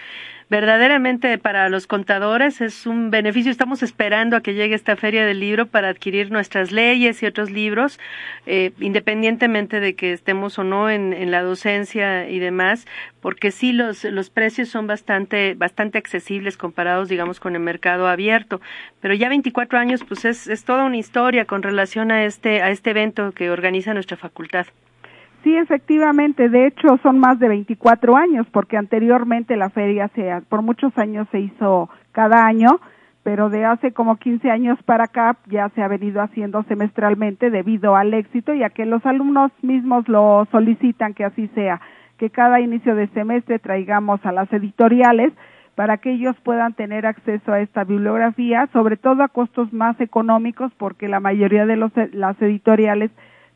verdaderamente 0.48 1.38
para 1.38 1.68
los 1.68 1.86
contadores 1.86 2.60
es 2.60 2.86
un 2.86 3.10
beneficio. 3.10 3.50
Estamos 3.50 3.82
esperando 3.82 4.36
a 4.36 4.40
que 4.40 4.54
llegue 4.54 4.74
esta 4.74 4.96
feria 4.96 5.26
del 5.26 5.40
libro 5.40 5.66
para 5.66 5.88
adquirir 5.88 6.30
nuestras 6.30 6.70
leyes 6.70 7.22
y 7.22 7.26
otros 7.26 7.50
libros, 7.50 7.98
eh, 8.46 8.72
independientemente 8.78 9.80
de 9.80 9.94
que 9.94 10.12
estemos 10.12 10.58
o 10.58 10.64
no 10.64 10.88
en, 10.88 11.12
en, 11.12 11.30
la 11.30 11.42
docencia 11.42 12.28
y 12.28 12.38
demás, 12.38 12.86
porque 13.20 13.50
sí 13.50 13.72
los, 13.72 14.04
los 14.04 14.30
precios 14.30 14.68
son 14.68 14.86
bastante, 14.86 15.54
bastante 15.54 15.98
accesibles 15.98 16.56
comparados, 16.56 17.08
digamos, 17.08 17.40
con 17.40 17.54
el 17.56 17.62
mercado 17.62 18.06
abierto. 18.06 18.60
Pero 19.00 19.14
ya 19.14 19.28
24 19.28 19.78
años, 19.78 20.04
pues 20.04 20.24
es, 20.24 20.46
es 20.46 20.64
toda 20.64 20.84
una 20.84 20.96
historia 20.96 21.44
con 21.44 21.62
relación 21.62 22.12
a 22.12 22.24
este, 22.24 22.62
a 22.62 22.70
este 22.70 22.90
evento 22.90 23.32
que 23.32 23.50
organiza 23.50 23.94
nuestra 23.94 24.16
facultad. 24.16 24.66
Sí, 25.42 25.56
efectivamente. 25.56 26.48
De 26.48 26.66
hecho, 26.66 26.98
son 27.02 27.18
más 27.18 27.38
de 27.38 27.48
24 27.48 28.16
años, 28.16 28.46
porque 28.50 28.76
anteriormente 28.76 29.56
la 29.56 29.70
feria 29.70 30.08
se, 30.14 30.42
por 30.48 30.62
muchos 30.62 30.96
años 30.98 31.28
se 31.30 31.40
hizo 31.40 31.88
cada 32.12 32.46
año, 32.46 32.80
pero 33.22 33.50
de 33.50 33.64
hace 33.64 33.92
como 33.92 34.16
15 34.16 34.50
años 34.50 34.78
para 34.84 35.04
acá 35.04 35.36
ya 35.46 35.68
se 35.70 35.82
ha 35.82 35.88
venido 35.88 36.22
haciendo 36.22 36.62
semestralmente 36.64 37.50
debido 37.50 37.96
al 37.96 38.14
éxito 38.14 38.54
y 38.54 38.62
a 38.62 38.70
que 38.70 38.86
los 38.86 39.04
alumnos 39.04 39.50
mismos 39.62 40.08
lo 40.08 40.46
solicitan 40.52 41.12
que 41.12 41.24
así 41.24 41.48
sea, 41.48 41.80
que 42.18 42.30
cada 42.30 42.60
inicio 42.60 42.94
de 42.94 43.08
semestre 43.08 43.58
traigamos 43.58 44.24
a 44.24 44.32
las 44.32 44.52
editoriales 44.52 45.32
para 45.74 45.98
que 45.98 46.12
ellos 46.12 46.34
puedan 46.42 46.72
tener 46.72 47.04
acceso 47.04 47.52
a 47.52 47.60
esta 47.60 47.84
bibliografía, 47.84 48.68
sobre 48.72 48.96
todo 48.96 49.22
a 49.22 49.28
costos 49.28 49.72
más 49.72 50.00
económicos, 50.00 50.72
porque 50.78 51.06
la 51.06 51.20
mayoría 51.20 51.66
de 51.66 51.76
los, 51.76 51.92
las 52.12 52.40
editoriales 52.40 53.10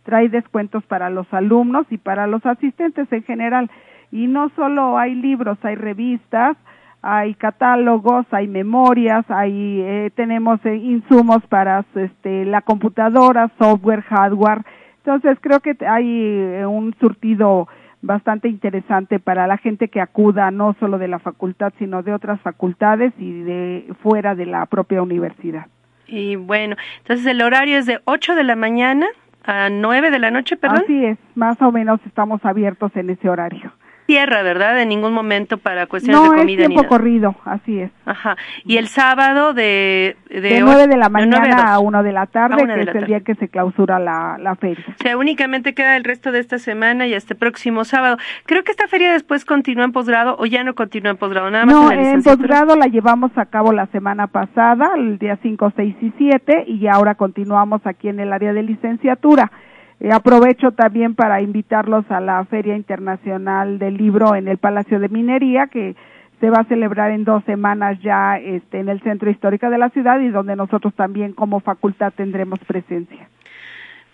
trae 0.05 0.29
descuentos 0.29 0.85
para 0.85 1.11
los 1.11 1.33
alumnos 1.33 1.87
y 1.91 1.99
para 1.99 2.27
los 2.27 2.45
asistentes 2.47 3.11
en 3.13 3.23
general. 3.23 3.71
Y 4.11 4.27
no 4.27 4.51
solo 4.57 4.99
hay 4.99 5.15
libros, 5.15 5.59
hay 5.63 5.77
revistas, 5.77 6.57
hay 7.03 7.35
catálogos, 7.35 8.27
hay 8.31 8.47
memorias, 8.49 9.25
hay 9.29 9.81
eh, 9.81 10.11
tenemos 10.15 10.65
eh, 10.65 10.77
insumos 10.77 11.43
para 11.49 11.85
este 11.95 12.45
la 12.45 12.63
computadora, 12.63 13.51
software, 13.59 14.03
hardware. 14.03 14.63
Entonces 14.99 15.39
creo 15.41 15.61
que 15.61 15.77
hay 15.87 16.07
eh, 16.07 16.67
un 16.67 16.95
surtido 17.01 17.69
bastante 18.03 18.49
interesante 18.49 19.19
para 19.19 19.47
la 19.47 19.59
gente 19.59 19.89
que 19.89 20.01
acuda 20.01 20.51
no 20.51 20.75
solo 20.81 20.99
de 20.99 21.09
la 21.09 21.19
facultad, 21.19 21.73
sino 21.79 22.03
de 22.03 22.13
otras 22.13 22.41
facultades 22.41 23.13
y 23.19 23.43
de 23.43 23.95
fuera 24.03 24.35
de 24.35 24.47
la 24.47 24.67
propia 24.67 25.03
universidad. 25.03 25.67
Y 26.07 26.37
bueno, 26.37 26.77
entonces 26.99 27.27
el 27.27 27.41
horario 27.43 27.79
es 27.79 27.87
de 27.87 28.01
8 28.05 28.35
de 28.35 28.45
la 28.45 28.57
mañana 28.57 29.07
a 29.51 29.69
9 29.69 30.11
de 30.11 30.19
la 30.21 30.31
noche, 30.31 30.57
perdón. 30.57 30.83
Así 30.85 31.05
es, 31.05 31.19
más 31.35 31.61
o 31.61 31.73
menos 31.73 32.01
estamos 32.07 32.45
abiertos 32.45 32.95
en 32.95 33.11
ese 33.11 33.29
horario 33.29 33.73
tierra, 34.11 34.43
¿verdad? 34.43 34.81
En 34.83 34.89
ningún 34.89 35.13
momento 35.13 35.57
para 35.57 35.87
cuestiones 35.87 36.21
de 36.21 36.29
comida. 36.37 36.45
No, 36.45 36.63
es 36.63 36.69
tiempo 36.69 36.89
corrido, 36.89 37.37
así 37.45 37.79
es. 37.79 37.93
Ajá. 38.05 38.37
Y 38.65 38.77
el 38.77 38.89
sábado 38.89 39.55
de... 39.55 40.17
De, 40.29 40.41
de 40.41 40.61
9 40.61 40.89
de 40.89 40.97
la 40.97 41.09
mañana 41.09 41.75
a 41.75 41.79
1 41.79 42.03
de 42.03 42.13
la 42.13 42.27
tarde, 42.27 42.67
que 42.67 42.81
es 42.81 42.95
el 42.95 43.07
día 43.07 43.21
que 43.21 43.37
se 43.37 43.49
clausura 43.49 44.01
la, 44.01 44.37
la 44.41 44.57
feria. 44.57 44.85
O 44.89 45.03
sea, 45.03 45.17
únicamente 45.17 45.75
queda 45.75 45.97
el 45.97 46.03
resto 46.03 46.33
de 46.33 46.41
esta 46.41 46.59
semana 46.59 47.07
y 47.07 47.15
este 47.15 47.37
próximo 47.37 47.85
sábado. 47.85 48.17
Creo 48.47 48.65
que 48.65 48.73
esta 48.73 48.89
feria 48.89 49.13
después 49.13 49.45
continúa 49.45 49.85
en 49.85 49.93
posgrado 49.93 50.37
o 50.39 50.47
ya 50.47 50.65
no 50.65 50.75
continúa 50.75 51.13
en 51.13 51.17
posgrado, 51.17 51.51
nada 51.51 51.67
más 51.67 51.75
no, 51.75 51.93
en, 51.93 52.01
en 52.01 52.23
posgrado 52.23 52.75
la 52.75 52.87
llevamos 52.87 53.31
a 53.37 53.47
cabo 53.47 53.73
la 53.73 53.87
semana 53.87 54.27
pasada, 54.27 54.91
el 54.97 55.19
día 55.19 55.39
5, 55.41 55.73
6 55.77 55.97
y 56.01 56.13
7, 56.19 56.65
y 56.67 56.87
ahora 56.89 57.15
continuamos 57.15 57.81
aquí 57.85 58.09
en 58.09 58.19
el 58.19 58.33
área 58.33 58.53
de 58.53 58.63
licenciatura. 58.63 59.53
Eh, 60.01 60.13
aprovecho 60.13 60.73
también 60.73 61.15
para 61.15 61.43
invitarlos 61.43 62.11
a 62.11 62.21
la 62.21 62.45
Feria 62.47 62.75
Internacional 62.75 63.79
del 63.79 63.97
Libro 63.97 64.35
en 64.35 64.49
el 64.49 64.57
Palacio 64.57 64.99
de 64.99 65.09
Minería, 65.09 65.67
que 65.67 65.95
se 66.41 66.49
va 66.49 66.61
a 66.61 66.65
celebrar 66.65 67.11
en 67.11 67.25
dos 67.25 67.45
semanas 67.45 67.99
ya 68.01 68.39
este, 68.39 68.81
en 68.81 68.89
el 68.89 69.01
Centro 69.03 69.31
Histórico 69.31 69.69
de 69.69 69.77
la 69.77 69.91
ciudad 69.91 70.19
y 70.21 70.29
donde 70.29 70.57
nosotros 70.57 70.95
también 70.95 71.35
como 71.35 71.61
facultad 71.61 72.15
tendremos 72.17 72.59
presencia. 72.61 73.29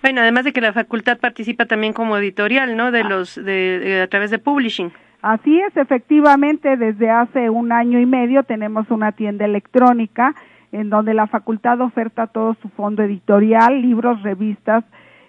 Bueno, 0.03 0.20
además 0.20 0.45
de 0.45 0.53
que 0.53 0.61
la 0.61 0.72
facultad 0.72 1.18
participa 1.18 1.66
también 1.66 1.93
como 1.93 2.16
editorial, 2.16 2.76
¿no? 2.76 2.91
De 2.91 3.01
ah. 3.01 3.09
los 3.09 3.37
de, 3.37 4.03
a 4.03 4.09
través 4.09 4.32
de 4.32 4.39
publishing. 4.39 4.93
Así 5.22 5.59
es, 5.61 5.76
efectivamente, 5.76 6.76
desde 6.76 7.11
hace 7.11 7.49
un 7.49 7.72
año 7.72 8.01
y 8.01 8.07
medio 8.07 8.43
tenemos 8.43 8.91
una 8.91 9.12
tienda 9.12 9.45
electrónica 9.45 10.34
en 10.72 10.91
donde 10.91 11.14
la 11.14 11.26
facultad 11.26 11.80
oferta 11.80 12.26
todo 12.26 12.55
su 12.61 12.68
fondo 12.70 13.03
editorial, 13.03 13.80
libros, 13.80 14.22
revistas, 14.22 14.84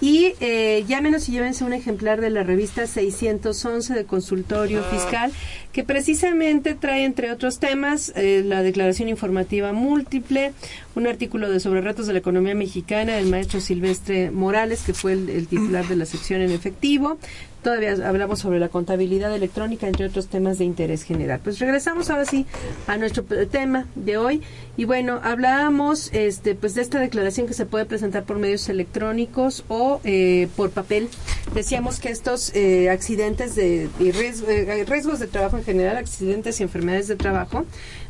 y 0.03 0.35
eh, 0.41 0.85
llámenos 0.89 1.29
y 1.29 1.33
llévense 1.33 1.63
un 1.63 1.73
ejemplar 1.73 2.21
de 2.21 2.29
la 2.29 2.43
revista 2.43 2.89
611 2.89 3.95
de 3.95 4.05
consultorio 4.05 4.83
fiscal, 4.83 5.31
que 5.73 5.85
precisamente 5.85 6.75
trae, 6.75 7.05
entre 7.05 7.31
otros 7.31 7.61
temas, 7.61 8.13
eh, 8.17 8.43
la 8.45 8.65
declaración 8.65 9.09
informativa 9.09 9.73
múltiple, 9.73 10.55
un 10.97 11.07
artículo 11.07 11.49
de 11.49 11.61
sobre 11.61 11.83
retos 11.83 12.09
de 12.09 12.15
la 12.15 12.19
economía 12.19 12.57
mexicana 12.57 13.15
del 13.15 13.29
maestro 13.29 13.61
Silvestre 13.61 14.33
Morales, 14.33 14.83
que 14.83 14.93
fue 14.93 15.13
el 15.13 15.47
titular 15.47 15.87
de 15.87 15.95
la 15.95 16.05
sección 16.05 16.41
en 16.41 16.51
efectivo, 16.51 17.19
Todavía 17.63 17.93
hablamos 18.07 18.41
sobre 18.41 18.59
la 18.59 18.69
contabilidad 18.69 19.35
electrónica, 19.35 19.87
entre 19.87 20.07
otros 20.07 20.27
temas 20.27 20.59
de 20.59 20.65
interés 20.65 21.05
general. 21.05 21.41
Pues 21.43 21.61
regresamos 21.61 22.11
ahora 22.11 22.25
sí 22.25 22.45
a 22.89 22.97
nuestro 22.97 23.25
tema 23.25 23.87
de 23.95 24.17
hoy. 24.17 24.43
Y 24.77 24.85
bueno, 24.85 25.21
hablábamos 25.23 26.11
este, 26.13 26.55
pues 26.57 26.75
de 26.75 26.83
esta 26.83 26.99
declaración 26.99 27.47
que 27.47 27.55
se 27.55 27.65
puede 27.65 27.85
presentar 27.85 28.25
por 28.25 28.39
medios 28.39 28.69
electrónicos 28.69 29.65
o 29.69 30.01
eh, 30.03 30.49
por 30.57 30.71
papel. 30.71 31.09
Decíamos 31.55 32.01
que 32.01 32.09
estos 32.09 32.55
eh, 32.57 32.91
accidentes 32.91 33.55
de, 33.55 33.89
y 34.01 34.09
eh, 34.09 34.85
riesgos 34.85 35.21
de 35.21 35.27
trabajo 35.27 35.57
en 35.57 35.65
general, 35.65 35.97
accidentes 35.99 36.59
y 36.59 36.63
enfermedades 36.65 37.09
de 37.09 37.17
trabajo, 37.17 37.65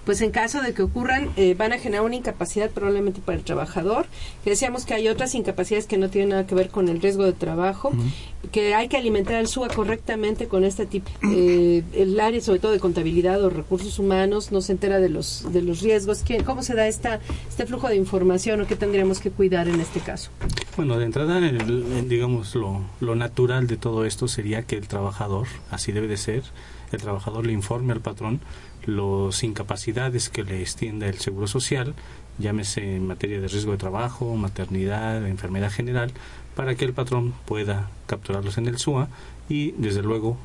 pues 0.05 0.21
en 0.21 0.31
caso 0.31 0.61
de 0.63 0.75
que 0.75 0.83
ocurran 0.83 1.31
eh, 1.37 1.55
van 1.55 1.73
a 1.73 1.79
generar 1.79 2.05
una 2.05 2.17
incapacidad 2.17 2.71
probablemente 2.71 3.21
para 3.21 3.39
el 3.39 3.45
trabajador. 3.45 4.07
Que 4.45 4.51
decíamos 4.51 4.85
que 4.85 4.95
hay 4.95 5.09
otras 5.09 5.35
incapacidades 5.35 5.87
que 5.87 5.97
no 5.97 6.09
tienen 6.11 6.31
nada 6.31 6.47
que 6.47 6.55
ver 6.55 6.69
con 6.69 6.89
el 6.89 7.01
riesgo 7.01 7.25
de 7.25 7.33
trabajo, 7.33 7.93
que 8.51 8.75
hay 8.75 8.89
que 8.89 8.97
alimentar 8.97 9.37
al 9.37 9.47
SUA 9.47 9.69
correctamente 9.69 10.49
con 10.49 10.65
este 10.65 10.87
tipo. 10.87 11.11
Eh, 11.31 11.83
el 11.95 12.19
área 12.19 12.41
sobre 12.41 12.59
todo 12.59 12.73
de 12.73 12.81
contabilidad 12.81 13.43
o 13.45 13.51
recursos 13.51 13.99
humanos 13.99 14.53
no 14.53 14.61
se 14.61 14.73
entera 14.73 14.99
de 14.99 15.09
los 15.09 15.53
de 15.53 15.63
los 15.63 15.81
riesgos. 15.81 16.23
¿Qué, 16.23 16.43
¿Cómo 16.45 16.63
se 16.63 16.75
da 16.75 16.89
esta 16.89 17.21
este 17.49 17.67
flujo 17.67 17.89
de 17.89 17.97
información 17.97 18.61
o 18.61 18.67
qué 18.67 18.77
tendríamos 18.77 19.21
que 19.21 19.31
cuidar 19.31 19.69
en 19.69 19.81
este 19.81 20.01
caso? 20.01 20.31
Bueno, 20.77 20.99
de 20.99 21.05
entrada, 21.05 21.39
digamos, 21.41 22.55
lo, 22.55 22.83
lo 23.01 23.15
natural 23.15 23.67
de 23.67 23.77
todo 23.77 24.05
esto 24.05 24.27
sería 24.27 24.63
que 24.63 24.77
el 24.77 24.89
trabajador, 24.89 25.47
así 25.71 25.93
debe 25.93 26.09
de 26.09 26.17
ser, 26.17 26.43
el 26.93 27.01
trabajador 27.01 27.47
le 27.47 27.53
informe 27.53 27.93
al 27.93 28.01
patrón 28.01 28.41
los 28.85 29.43
incapacidades 29.43 30.29
que 30.29 30.45
le 30.45 30.61
extienda 30.61 31.07
el 31.07 31.19
Seguro 31.19 31.47
Social, 31.47 31.95
llámese 32.39 32.97
en 32.97 33.07
materia 33.07 33.41
de 33.41 33.49
riesgo 33.49 33.73
de 33.73 33.79
trabajo, 33.79 34.35
maternidad, 34.37 35.27
enfermedad 35.27 35.71
general, 35.71 36.13
para 36.55 36.75
que 36.75 36.85
el 36.85 36.93
patrón 36.93 37.35
pueda 37.47 37.91
capturarlos 38.07 38.59
en 38.59 38.67
el 38.67 38.79
SUA 38.79 39.09
y, 39.49 39.73
desde 39.73 40.03
luego, 40.03 40.37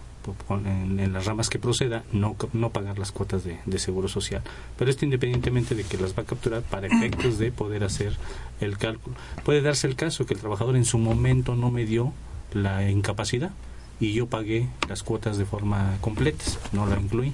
en, 0.49 1.13
las 1.13 1.25
ramas 1.25 1.49
que 1.49 1.59
proceda, 1.59 2.03
no, 2.11 2.35
no 2.53 2.69
pagar 2.71 2.99
las 2.99 3.11
cuotas 3.11 3.43
de, 3.43 3.59
de, 3.65 3.79
seguro 3.79 4.07
social. 4.07 4.41
Pero 4.77 4.91
esto 4.91 5.05
independientemente 5.05 5.75
de 5.75 5.83
que 5.83 5.97
las 5.97 6.17
va 6.17 6.23
a 6.23 6.25
capturar 6.25 6.63
para 6.63 6.87
efectos 6.87 7.37
de 7.37 7.51
poder 7.51 7.83
hacer 7.83 8.17
el 8.59 8.77
cálculo. 8.77 9.15
Puede 9.43 9.61
darse 9.61 9.87
el 9.87 9.95
caso 9.95 10.25
que 10.25 10.33
el 10.33 10.39
trabajador 10.39 10.75
en 10.75 10.85
su 10.85 10.97
momento 10.97 11.55
no 11.55 11.71
me 11.71 11.85
dio 11.85 12.13
la 12.53 12.89
incapacidad 12.89 13.51
y 13.99 14.13
yo 14.13 14.27
pagué 14.27 14.67
las 14.89 15.03
cuotas 15.03 15.37
de 15.37 15.45
forma 15.45 15.97
completa, 16.01 16.43
no 16.71 16.85
la 16.85 16.99
incluí. 16.99 17.33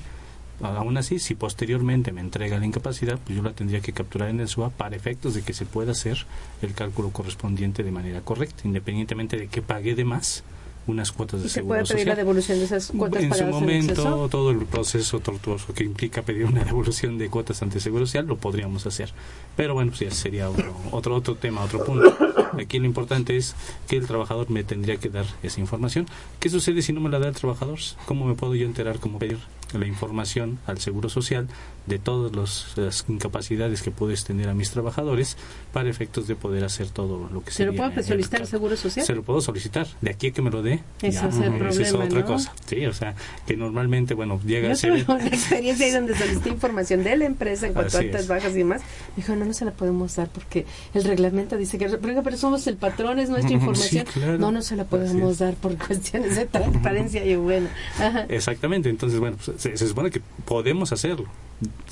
Aún 0.64 0.97
así, 0.97 1.20
si 1.20 1.36
posteriormente 1.36 2.11
me 2.11 2.22
entrega 2.22 2.57
la 2.57 2.66
incapacidad, 2.66 3.20
pues 3.24 3.38
yo 3.38 3.43
la 3.43 3.51
tendría 3.51 3.82
que 3.82 3.93
capturar 3.93 4.30
en 4.30 4.39
el 4.39 4.47
SUA 4.47 4.70
para 4.70 4.95
efectos 4.95 5.34
de 5.34 5.41
que 5.41 5.53
se 5.53 5.66
pueda 5.66 5.91
hacer 5.91 6.26
el 6.61 6.74
cálculo 6.74 7.09
correspondiente 7.09 7.84
de 7.84 7.91
manera 7.91 8.22
correcta, 8.22 8.64
independientemente 8.66 9.38
de 9.38 9.47
que 9.47 9.61
pague 9.61 9.95
de 9.95 10.05
más 10.05 10.43
unas 10.88 11.11
cuotas 11.11 11.41
de 11.41 11.47
¿Y 11.47 11.49
se 11.49 11.64
puede 11.64 11.86
pedir 11.86 12.07
la 12.07 12.16
devolución 12.16 12.59
de 12.59 12.66
esas 12.66 12.91
cuotas 12.91 13.24
en 13.24 13.34
su 13.34 13.45
momento 13.45 14.28
todo 14.30 14.51
el 14.51 14.66
proceso 14.66 15.20
tortuoso 15.20 15.74
que 15.74 15.84
implica 15.84 16.22
pedir 16.22 16.45
una 16.45 16.64
devolución 16.66 17.18
de 17.18 17.30
cuotas 17.30 17.61
ante 17.61 17.80
seguro 17.80 18.05
social 18.05 18.28
lo 18.28 18.38
podríamos 18.38 18.86
hacer. 18.86 19.11
Pero 19.55 19.74
bueno 19.74 19.91
pues 19.91 20.01
ya 20.01 20.11
sería 20.11 20.49
otro 20.49 20.76
otro 20.91 21.16
otro 21.16 21.36
tema 21.36 21.64
otro 21.64 21.86
punto. 21.86 22.16
Aquí 22.59 22.80
lo 22.80 22.86
importante 22.86 23.38
es 23.38 23.55
que 23.88 23.97
el 23.97 24.07
trabajador 24.07 24.49
me 24.49 24.64
tendría 24.64 24.97
que 24.97 25.09
dar 25.09 25.26
esa 25.41 25.59
información. 25.59 26.05
Qué 26.39 26.49
sucede 26.49 26.82
si 26.82 26.91
no 26.91 26.99
me 26.99 27.09
la 27.09 27.20
da 27.20 27.30
el 27.30 27.36
trabajador 27.36 27.80
cómo 28.05 28.26
me 28.26 28.36
puedo 28.36 28.55
yo 28.55 28.66
enterar 28.66 28.99
cómo 28.99 29.20
pedir 29.20 29.39
la 29.80 29.88
información 29.88 30.59
al 30.67 30.80
Seguro 30.80 31.09
Social 31.09 31.47
de 31.86 31.99
todas 31.99 32.75
las 32.77 33.05
incapacidades 33.07 33.81
que 33.81 33.91
puedes 33.91 34.23
tener 34.23 34.49
a 34.49 34.53
mis 34.53 34.71
trabajadores 34.71 35.38
para 35.71 35.89
efectos 35.89 36.27
de 36.27 36.36
poder 36.36 36.63
hacer 36.63 36.89
todo 36.89 37.29
lo 37.31 37.43
que 37.43 37.51
se 37.51 37.57
¿Se 37.57 37.65
lo 37.65 37.75
puedo 37.75 38.03
solicitar 38.03 38.41
al 38.41 38.47
Seguro 38.47 38.77
Social? 38.77 39.05
Se 39.05 39.15
lo 39.15 39.23
puedo 39.23 39.41
solicitar. 39.41 39.88
De 40.01 40.11
aquí 40.11 40.27
a 40.27 40.31
que 40.31 40.41
me 40.41 40.49
lo 40.49 40.61
dé, 40.61 40.81
Eso 41.01 41.27
es, 41.27 41.38
el 41.38 41.81
es 41.81 41.93
otra 41.93 42.23
cosa. 42.25 42.53
Sí, 42.65 42.86
o 42.86 42.93
sea, 42.93 43.15
que 43.45 43.57
normalmente, 43.57 44.13
bueno, 44.13 44.39
llega 44.45 44.71
a 44.71 44.75
ser... 44.75 44.91
una 45.07 45.27
experiencia 45.27 45.86
ahí 45.86 45.91
donde 45.91 46.15
solicité 46.15 46.49
información 46.49 47.03
de 47.03 47.17
la 47.17 47.25
empresa 47.25 47.67
en 47.67 47.73
cuanto 47.73 47.97
a 47.97 48.01
altas, 48.01 48.27
bajas 48.27 48.51
y 48.53 48.59
demás. 48.59 48.81
Me 48.81 49.23
dijo, 49.23 49.36
no, 49.36 49.45
no 49.45 49.53
se 49.53 49.65
la 49.65 49.71
podemos 49.71 50.15
dar 50.15 50.29
porque 50.29 50.65
el 50.93 51.03
reglamento 51.03 51.57
dice 51.57 51.77
que... 51.77 51.89
Pero, 51.89 52.38
somos 52.38 52.65
el 52.67 52.77
patrón, 52.77 53.19
es 53.19 53.29
nuestra 53.29 53.51
información. 53.53 54.05
No, 54.39 54.51
no 54.51 54.61
se 54.61 54.75
la 54.75 54.86
podemos 54.86 55.39
dar 55.39 55.55
por 55.55 55.77
cuestiones 55.77 56.36
de 56.36 56.45
transparencia 56.45 57.25
y 57.25 57.36
bueno. 57.36 57.67
Exactamente, 58.29 58.89
entonces, 58.89 59.19
bueno, 59.19 59.38
pues, 59.43 59.61
se, 59.61 59.77
supone 59.77 60.11
que 60.11 60.21
podemos 60.45 60.91
hacerlo 60.91 61.27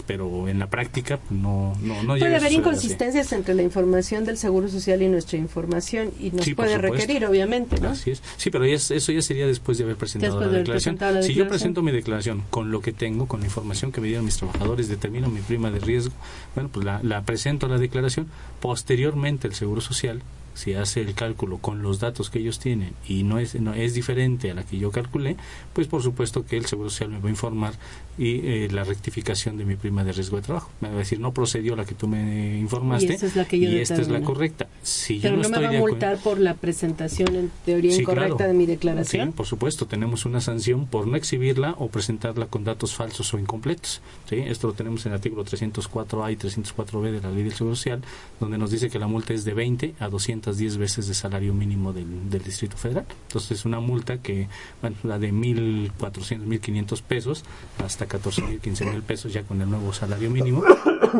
pero 0.07 0.47
en 0.47 0.59
la 0.59 0.67
práctica 0.67 1.19
no 1.29 1.73
no, 1.81 2.03
no 2.03 2.17
puede 2.17 2.35
haber 2.35 2.51
inconsistencias 2.51 3.31
entre 3.33 3.53
la 3.53 3.61
información 3.61 4.25
del 4.25 4.37
seguro 4.37 4.67
social 4.67 5.01
y 5.01 5.07
nuestra 5.07 5.37
información 5.37 6.11
y 6.19 6.31
nos 6.31 6.49
puede 6.49 6.77
requerir 6.77 7.25
obviamente 7.25 7.79
¿no? 7.79 7.89
así 7.89 8.11
es. 8.11 8.21
Sí 8.37 8.49
pero 8.49 8.65
eso 8.65 9.11
ya 9.11 9.21
sería 9.21 9.47
después 9.47 9.77
de 9.77 9.83
haber 9.83 9.95
presentado 9.95 10.39
la, 10.39 10.47
declaración. 10.47 10.97
si 11.23 11.33
yo 11.33 11.47
presento 11.47 11.81
mi 11.81 11.91
declaración 11.91 12.43
con 12.49 12.71
lo 12.71 12.81
que 12.81 12.91
tengo 12.91 13.27
con 13.27 13.41
la 13.41 13.45
información 13.45 13.91
que 13.91 14.01
me 14.01 14.07
dieron 14.07 14.25
mis 14.25 14.37
trabajadores 14.37 14.87
determino 14.87 15.29
mi 15.29 15.41
prima 15.41 15.71
de 15.71 15.79
riesgo 15.79 16.13
bueno 16.55 16.69
pues 16.71 16.85
la, 16.85 16.99
la 17.03 17.21
presento 17.23 17.65
a 17.65 17.69
la 17.69 17.77
declaración. 17.77 18.27
Posteriormente 18.59 19.47
el 19.47 19.53
seguro 19.53 19.81
social 19.81 20.21
si 20.61 20.75
hace 20.75 21.01
el 21.01 21.15
cálculo 21.15 21.57
con 21.57 21.81
los 21.81 21.99
datos 21.99 22.29
que 22.29 22.37
ellos 22.37 22.59
tienen 22.59 22.93
y 23.07 23.23
no 23.23 23.39
es, 23.39 23.59
no 23.59 23.73
es 23.73 23.95
diferente 23.95 24.51
a 24.51 24.53
la 24.53 24.63
que 24.63 24.77
yo 24.77 24.91
calculé, 24.91 25.35
pues 25.73 25.87
por 25.87 26.03
supuesto 26.03 26.45
que 26.45 26.55
el 26.55 26.67
Seguro 26.67 26.91
Social 26.91 27.09
me 27.09 27.19
va 27.19 27.27
a 27.27 27.31
informar 27.31 27.73
y 28.17 28.41
eh, 28.43 28.67
la 28.71 28.83
rectificación 28.83 29.57
de 29.57 29.65
mi 29.65 29.75
prima 29.75 30.03
de 30.03 30.11
riesgo 30.11 30.35
de 30.35 30.43
trabajo. 30.43 30.69
Me 30.79 30.89
va 30.89 30.95
a 30.95 30.97
decir, 30.99 31.19
no 31.19 31.33
procedió 31.33 31.75
la 31.75 31.85
que 31.85 31.95
tú 31.95 32.07
me 32.07 32.59
informaste 32.59 33.17
y, 33.51 33.77
esta 33.77 33.95
es 33.95 34.09
la 34.09 34.21
correcta. 34.21 34.67
Si 34.83 35.19
Pero 35.19 35.37
no, 35.37 35.49
me 35.49 35.59
va 35.59 35.69
a 35.69 35.71
multar 35.71 36.17
por 36.19 36.39
la 36.39 36.53
presentación 36.53 37.35
en 37.35 37.51
teoría 37.65 37.95
incorrecta 37.95 38.45
de 38.45 38.53
mi 38.53 38.67
declaración. 38.67 39.29
Sí, 39.29 39.33
por 39.35 39.47
supuesto, 39.47 39.87
tenemos 39.87 40.25
una 40.25 40.41
sanción 40.41 40.85
por 40.85 41.07
no 41.07 41.17
exhibirla 41.17 41.73
o 41.79 41.87
presentarla 41.87 42.45
con 42.45 42.63
datos 42.63 42.93
falsos 42.93 43.33
o 43.33 43.39
incompletos. 43.39 44.01
¿sí? 44.29 44.35
Esto 44.35 44.67
lo 44.67 44.73
tenemos 44.73 45.03
en 45.07 45.13
el 45.13 45.15
artículo 45.15 45.43
304A 45.43 46.31
y 46.31 46.35
304B 46.35 47.11
de 47.11 47.21
la 47.21 47.31
Ley 47.31 47.43
del 47.43 47.53
Seguro 47.53 47.75
Social, 47.75 48.03
donde 48.39 48.59
nos 48.59 48.69
dice 48.69 48.91
que 48.91 48.99
la 48.99 49.07
multa 49.07 49.33
es 49.33 49.43
de 49.43 49.55
20 49.55 49.95
a 49.99 50.07
210 50.51 50.77
veces 50.77 51.07
de 51.07 51.13
salario 51.13 51.53
mínimo 51.53 51.93
del, 51.93 52.29
del 52.29 52.43
Distrito 52.43 52.77
Federal. 52.77 53.05
Entonces, 53.27 53.51
es 53.51 53.65
una 53.65 53.79
multa 53.79 54.17
que, 54.17 54.47
bueno, 54.81 54.97
la 55.03 55.19
de 55.19 55.31
1.400, 55.33 56.45
1.500 56.45 57.01
pesos 57.01 57.43
hasta 57.83 58.05
14 58.05 58.41
mil, 58.43 58.59
15 58.59 58.85
mil 58.85 59.01
pesos 59.01 59.33
ya 59.33 59.43
con 59.43 59.61
el 59.61 59.69
nuevo 59.69 59.93
salario 59.93 60.29
mínimo 60.29 60.63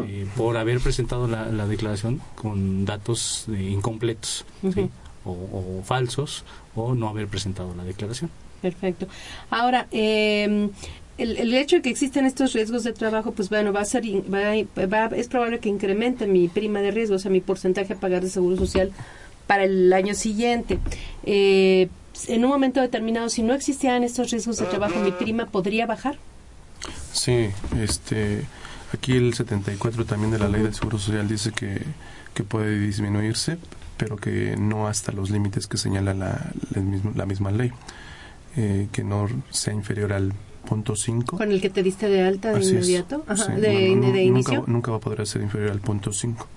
eh, 0.06 0.28
por 0.36 0.58
haber 0.58 0.80
presentado 0.80 1.28
la, 1.28 1.68
declaración 1.68 2.22
con 2.36 2.86
datos 2.86 3.46
eh, 3.50 3.70
incompletos 3.72 4.46
o, 5.24 5.82
falsos 5.84 6.44
o 6.76 6.96
no 6.96 7.08
haber 7.08 7.28
presentado 7.28 7.74
la 7.76 7.84
declaración. 7.84 8.30
Perfecto. 8.62 9.08
Ahora, 9.50 9.88
em, 9.92 10.70
el, 11.22 11.38
el, 11.38 11.54
hecho 11.54 11.78
de 11.78 11.82
que 11.82 11.90
existen 11.90 12.26
estos 12.26 12.54
riesgos 12.54 12.84
de 12.84 12.94
trabajo, 12.94 13.32
pues 13.32 13.50
bueno, 13.50 13.72
va 13.72 13.82
a 13.82 13.86
ser, 13.86 14.04
va, 14.06 15.06
es 15.16 15.28
probable 15.28 15.60
que 15.60 15.70
incremente 15.70 16.28
mi 16.28 16.48
prima 16.48 16.80
de 16.82 16.92
riesgo, 16.92 17.16
o 17.16 17.20
sea, 17.20 17.32
mi 17.32 17.42
porcentaje 17.42 17.94
a 17.94 17.96
pagar 17.96 18.22
de 18.22 18.30
seguro 18.30 18.58
social 18.58 18.92
para 19.48 19.66
el 19.66 19.92
año 19.94 20.16
siguiente. 20.16 20.80
Eh, 21.24 21.90
en 22.28 22.44
un 22.44 22.52
momento 22.52 22.82
determinado, 22.82 23.30
si 23.30 23.44
no 23.44 23.54
existieran 23.54 24.04
estos 24.04 24.32
riesgos 24.32 24.58
de 24.58 24.66
trabajo, 24.66 25.00
mi 25.00 25.12
prima 25.12 25.46
podría 25.48 25.86
bajar. 25.86 26.18
Sí, 27.14 27.50
este, 27.80 28.46
aquí 28.94 29.14
el 29.14 29.34
74 29.34 30.06
también 30.06 30.32
de 30.32 30.40
la 30.40 30.48
ley 30.48 30.62
del 30.62 30.74
Seguro 30.74 30.98
Social 30.98 31.28
dice 31.28 31.52
que, 31.52 31.82
que 32.34 32.44
puede 32.44 32.80
disminuirse, 32.80 33.58
pero 33.98 34.18
que 34.18 34.56
no 34.58 34.88
hasta 34.88 35.12
los 35.12 35.30
límites 35.30 35.68
que 35.68 35.78
señala 35.78 36.14
la, 36.14 36.52
la, 37.16 37.26
misma, 37.26 37.52
ley, 37.52 37.72
eh, 38.56 38.88
que 38.92 39.04
no 39.04 39.28
sea 39.52 39.74
inferior 39.74 40.14
al 40.14 40.34
punto 40.62 40.96
5. 40.96 41.38
¿Con 41.38 41.52
el 41.52 41.62
que 41.62 41.70
te 41.70 41.84
diste 41.84 42.08
de 42.10 42.22
alta 42.22 42.54
de 42.54 42.64
inmediato? 42.64 43.24
Ajá, 43.28 43.56
de, 43.56 43.62
de, 43.62 44.24
inicio. 44.24 44.60
Nunca, 44.60 44.72
nunca 44.72 44.92
va 44.92 44.98
a 44.98 45.02
poder 45.02 45.26
ser 45.28 45.42
inferior 45.42 45.72
al 45.72 45.80
punto 45.80 46.12
5 46.12 46.48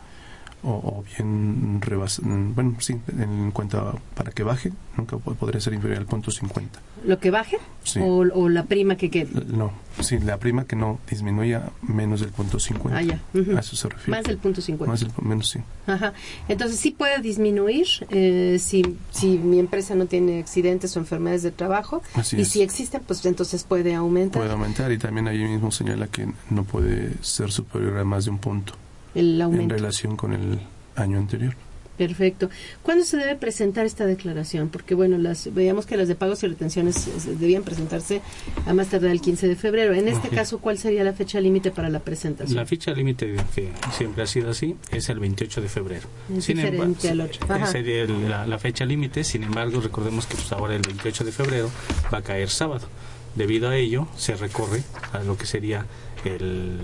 o, 0.65 1.05
bien 1.17 1.81
rebas, 1.81 2.21
bueno, 2.23 2.77
sí, 2.81 2.97
en 3.19 3.51
cuanto 3.51 3.99
para 4.15 4.33
que 4.33 4.43
baje, 4.43 4.73
nunca 4.97 5.19
podría 5.19 5.61
ser 5.61 5.75
inferior 5.75 5.99
al 5.99 6.07
punto 6.07 6.31
50. 6.31 6.81
¿Lo 7.05 7.19
que 7.19 7.31
baje? 7.31 7.59
O, 8.01 8.49
la 8.49 8.65
prima 8.65 8.97
que 8.97 9.11
quede? 9.11 9.45
No, 9.47 9.73
sí, 10.01 10.19
la 10.19 10.39
prima 10.39 10.65
que 10.65 10.75
no 10.75 10.99
disminuya 11.09 11.71
menos 11.83 12.21
del 12.21 12.31
punto 12.31 12.59
50. 12.59 12.99
Ah, 12.99 13.03
ya. 13.03 13.21
A 13.57 13.61
eso 13.61 13.77
se 13.77 13.89
refiere. 13.89 14.19
Más 14.19 14.25
del 14.25 14.39
punto 14.39 14.63
50. 14.63 14.91
Más 14.91 15.01
del, 15.01 15.11
menos, 15.23 15.51
sí. 15.51 15.61
Ajá. 15.87 16.15
Entonces 16.49 16.79
sí 16.79 16.93
puede 16.93 17.21
disminuir 17.21 17.87
eh, 18.11 18.57
si, 18.59 18.97
si 19.11 19.39
mi 19.39 19.59
empresa 19.59 19.95
no 19.95 20.07
tiene 20.07 20.41
accidentes 20.41 20.97
o 20.97 21.01
enfermedades 21.01 21.43
de 21.43 21.51
trabajo. 21.51 22.03
y 22.33 22.45
si 22.47 22.63
existen, 22.63 23.03
pues 23.07 23.25
entonces 23.27 23.65
puede 23.65 23.95
aumentar. 23.95 24.41
Puede 24.41 24.53
aumentar 24.53 24.91
y 24.93 24.99
también 24.99 25.29
ahí 25.29 25.45
mismo 25.45 25.71
señala 25.71 26.07
que 26.07 26.27
no 26.49 26.65
puede 26.65 27.13
ser 27.23 27.53
superior 27.53 27.99
a 27.99 28.05
más 28.05 28.25
de 28.25 28.31
un 28.31 28.39
punto 28.39 28.75
en 29.15 29.69
relación 29.69 30.17
con 30.17 30.33
el 30.33 30.59
año 30.97 31.19
anterior. 31.19 31.55
Perfecto. 31.97 32.51
¿Cuándo 32.83 33.05
se 33.05 33.17
debe 33.17 33.37
presentar 33.37 33.87
esta 33.87 34.05
declaración? 34.05 34.69
Porque, 34.69 34.95
bueno, 34.95 35.17
las, 35.17 35.55
veíamos 35.55 35.87
que 35.87 35.97
las 35.97 36.09
de 36.09 36.17
pagos 36.17 36.43
y 36.43 36.49
retenciones 36.49 37.09
debían 37.39 37.63
presentarse 37.63 38.21
a 38.67 38.75
más 38.75 38.89
tardar 38.89 39.13
el 39.13 39.21
15 39.21 39.47
de 39.47 39.57
febrero. 39.57 39.95
En 39.95 40.09
este 40.09 40.29
caso, 40.29 40.59
¿cuál 40.59 40.79
sería 40.79 41.05
la 41.05 41.13
fecha 41.13 41.41
límite 41.41 41.71
para 41.71 41.89
la 41.89 42.01
presentación? 42.01 42.57
La 42.57 42.67
fecha 42.67 42.93
límite, 42.93 43.37
que 43.55 43.71
siempre 43.97 44.25
ha 44.25 44.27
sido 44.27 44.51
así, 44.51 44.77
es 44.91 45.09
el 45.09 45.21
28 45.21 45.61
de 45.61 45.69
febrero. 45.69 46.09
Es 46.37 46.47
diferente 46.49 47.11
al 47.11 47.21
8. 47.21 47.41
Sería 47.71 48.07
la, 48.07 48.47
la, 48.47 48.59
fecha 48.59 48.85
límite, 48.85 49.23
sin 49.23 49.45
embargo, 49.45 49.81
recordemos 49.81 50.27
que 50.27 50.35
pues, 50.35 50.51
ahora 50.53 50.75
el 50.75 50.83
28 50.83 51.25
de 51.25 51.33
febrero 51.33 51.71
va 52.13 52.19
a 52.19 52.23
caer 52.23 52.49
sábado. 52.51 52.89
Debido 53.37 53.69
a 53.69 53.77
ello, 53.77 54.09
se 54.17 54.35
recorre 54.35 54.83
a 55.13 55.21
lo 55.21 55.37
que 55.37 55.47
sería 55.47 55.87
el 56.25 56.79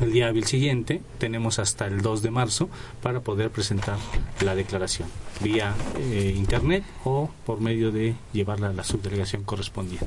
el 0.00 0.12
día 0.12 0.28
hábil 0.28 0.44
siguiente 0.44 1.00
tenemos 1.18 1.58
hasta 1.58 1.86
el 1.86 2.00
2 2.00 2.22
de 2.22 2.30
marzo 2.30 2.68
para 3.02 3.20
poder 3.20 3.50
presentar 3.50 3.98
la 4.44 4.54
declaración 4.54 5.08
vía 5.40 5.74
eh, 5.98 6.32
internet 6.36 6.84
o 7.04 7.30
por 7.44 7.60
medio 7.60 7.92
de 7.92 8.14
llevarla 8.32 8.68
a 8.68 8.72
la 8.72 8.84
subdelegación 8.84 9.44
correspondiente. 9.44 10.06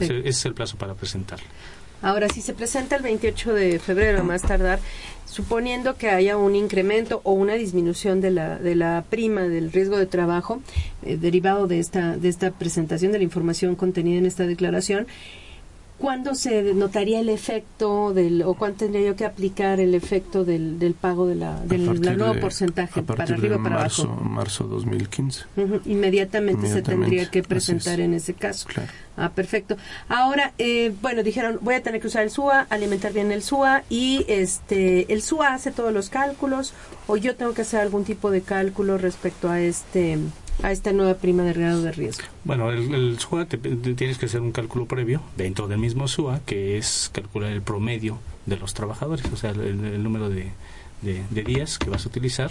ese 0.00 0.28
es 0.28 0.44
el 0.44 0.54
plazo 0.54 0.76
para 0.76 0.94
presentarla. 0.94 1.46
Ahora, 2.00 2.28
si 2.28 2.42
se 2.42 2.54
presenta 2.54 2.94
el 2.94 3.02
28 3.02 3.54
de 3.54 3.78
febrero, 3.80 4.20
a 4.20 4.22
más 4.22 4.42
tardar, 4.42 4.78
suponiendo 5.26 5.96
que 5.96 6.08
haya 6.08 6.36
un 6.36 6.54
incremento 6.54 7.20
o 7.24 7.32
una 7.32 7.54
disminución 7.54 8.20
de 8.20 8.30
la, 8.30 8.58
de 8.58 8.76
la 8.76 9.04
prima 9.10 9.42
del 9.42 9.72
riesgo 9.72 9.96
de 9.98 10.06
trabajo 10.06 10.62
eh, 11.02 11.16
derivado 11.16 11.66
de 11.66 11.80
esta, 11.80 12.16
de 12.16 12.28
esta 12.28 12.52
presentación 12.52 13.10
de 13.10 13.18
la 13.18 13.24
información 13.24 13.74
contenida 13.74 14.18
en 14.18 14.26
esta 14.26 14.46
declaración, 14.46 15.08
¿Cuándo 15.98 16.36
se 16.36 16.74
notaría 16.74 17.18
el 17.18 17.28
efecto 17.28 18.14
del, 18.14 18.42
o 18.42 18.54
cuándo 18.54 18.78
tendría 18.78 19.08
yo 19.08 19.16
que 19.16 19.24
aplicar 19.24 19.80
el 19.80 19.96
efecto 19.96 20.44
del, 20.44 20.78
del 20.78 20.94
pago 20.94 21.26
de 21.26 21.34
la, 21.34 21.60
del 21.64 22.16
nuevo 22.16 22.38
porcentaje 22.40 23.02
para 23.02 23.24
arriba 23.24 23.56
o 23.56 23.62
para 23.62 23.76
marzo, 23.76 24.04
abajo? 24.04 24.24
Marzo 24.24 24.64
2015. 24.64 25.44
Inmediatamente, 25.86 26.68
se 26.68 26.82
tendría 26.82 27.28
que 27.28 27.42
presentar 27.42 27.98
en 27.98 28.14
ese 28.14 28.34
caso. 28.34 28.68
Claro. 28.68 28.88
Ah, 29.16 29.30
perfecto. 29.30 29.76
Ahora, 30.08 30.52
eh, 30.58 30.94
bueno, 31.02 31.24
dijeron, 31.24 31.58
voy 31.62 31.74
a 31.74 31.82
tener 31.82 32.00
que 32.00 32.06
usar 32.06 32.22
el 32.22 32.30
SUA, 32.30 32.68
alimentar 32.70 33.12
bien 33.12 33.32
el 33.32 33.42
SUA 33.42 33.82
y 33.90 34.24
este, 34.28 35.12
el 35.12 35.22
SUA 35.22 35.54
hace 35.54 35.72
todos 35.72 35.92
los 35.92 36.10
cálculos 36.10 36.74
o 37.08 37.16
yo 37.16 37.34
tengo 37.34 37.54
que 37.54 37.62
hacer 37.62 37.80
algún 37.80 38.04
tipo 38.04 38.30
de 38.30 38.42
cálculo 38.42 38.98
respecto 38.98 39.50
a 39.50 39.60
este 39.60 40.18
a 40.62 40.72
esta 40.72 40.92
nueva 40.92 41.14
prima 41.14 41.42
de 41.42 41.52
grado 41.52 41.82
de 41.82 41.92
riesgo? 41.92 42.24
Bueno, 42.44 42.70
el, 42.70 42.94
el 42.94 43.18
SUA 43.18 43.46
te, 43.46 43.58
tienes 43.58 44.18
que 44.18 44.26
hacer 44.26 44.40
un 44.40 44.52
cálculo 44.52 44.86
previo 44.86 45.22
dentro 45.36 45.68
del 45.68 45.78
mismo 45.78 46.08
SUA, 46.08 46.40
que 46.46 46.78
es 46.78 47.10
calcular 47.12 47.52
el 47.52 47.62
promedio 47.62 48.18
de 48.46 48.56
los 48.56 48.74
trabajadores, 48.74 49.24
o 49.32 49.36
sea, 49.36 49.50
el, 49.50 50.02
número 50.02 50.28
de, 50.28 50.50
de, 51.02 51.42
días 51.42 51.78
que 51.78 51.90
vas 51.90 52.06
a 52.06 52.08
utilizar, 52.08 52.50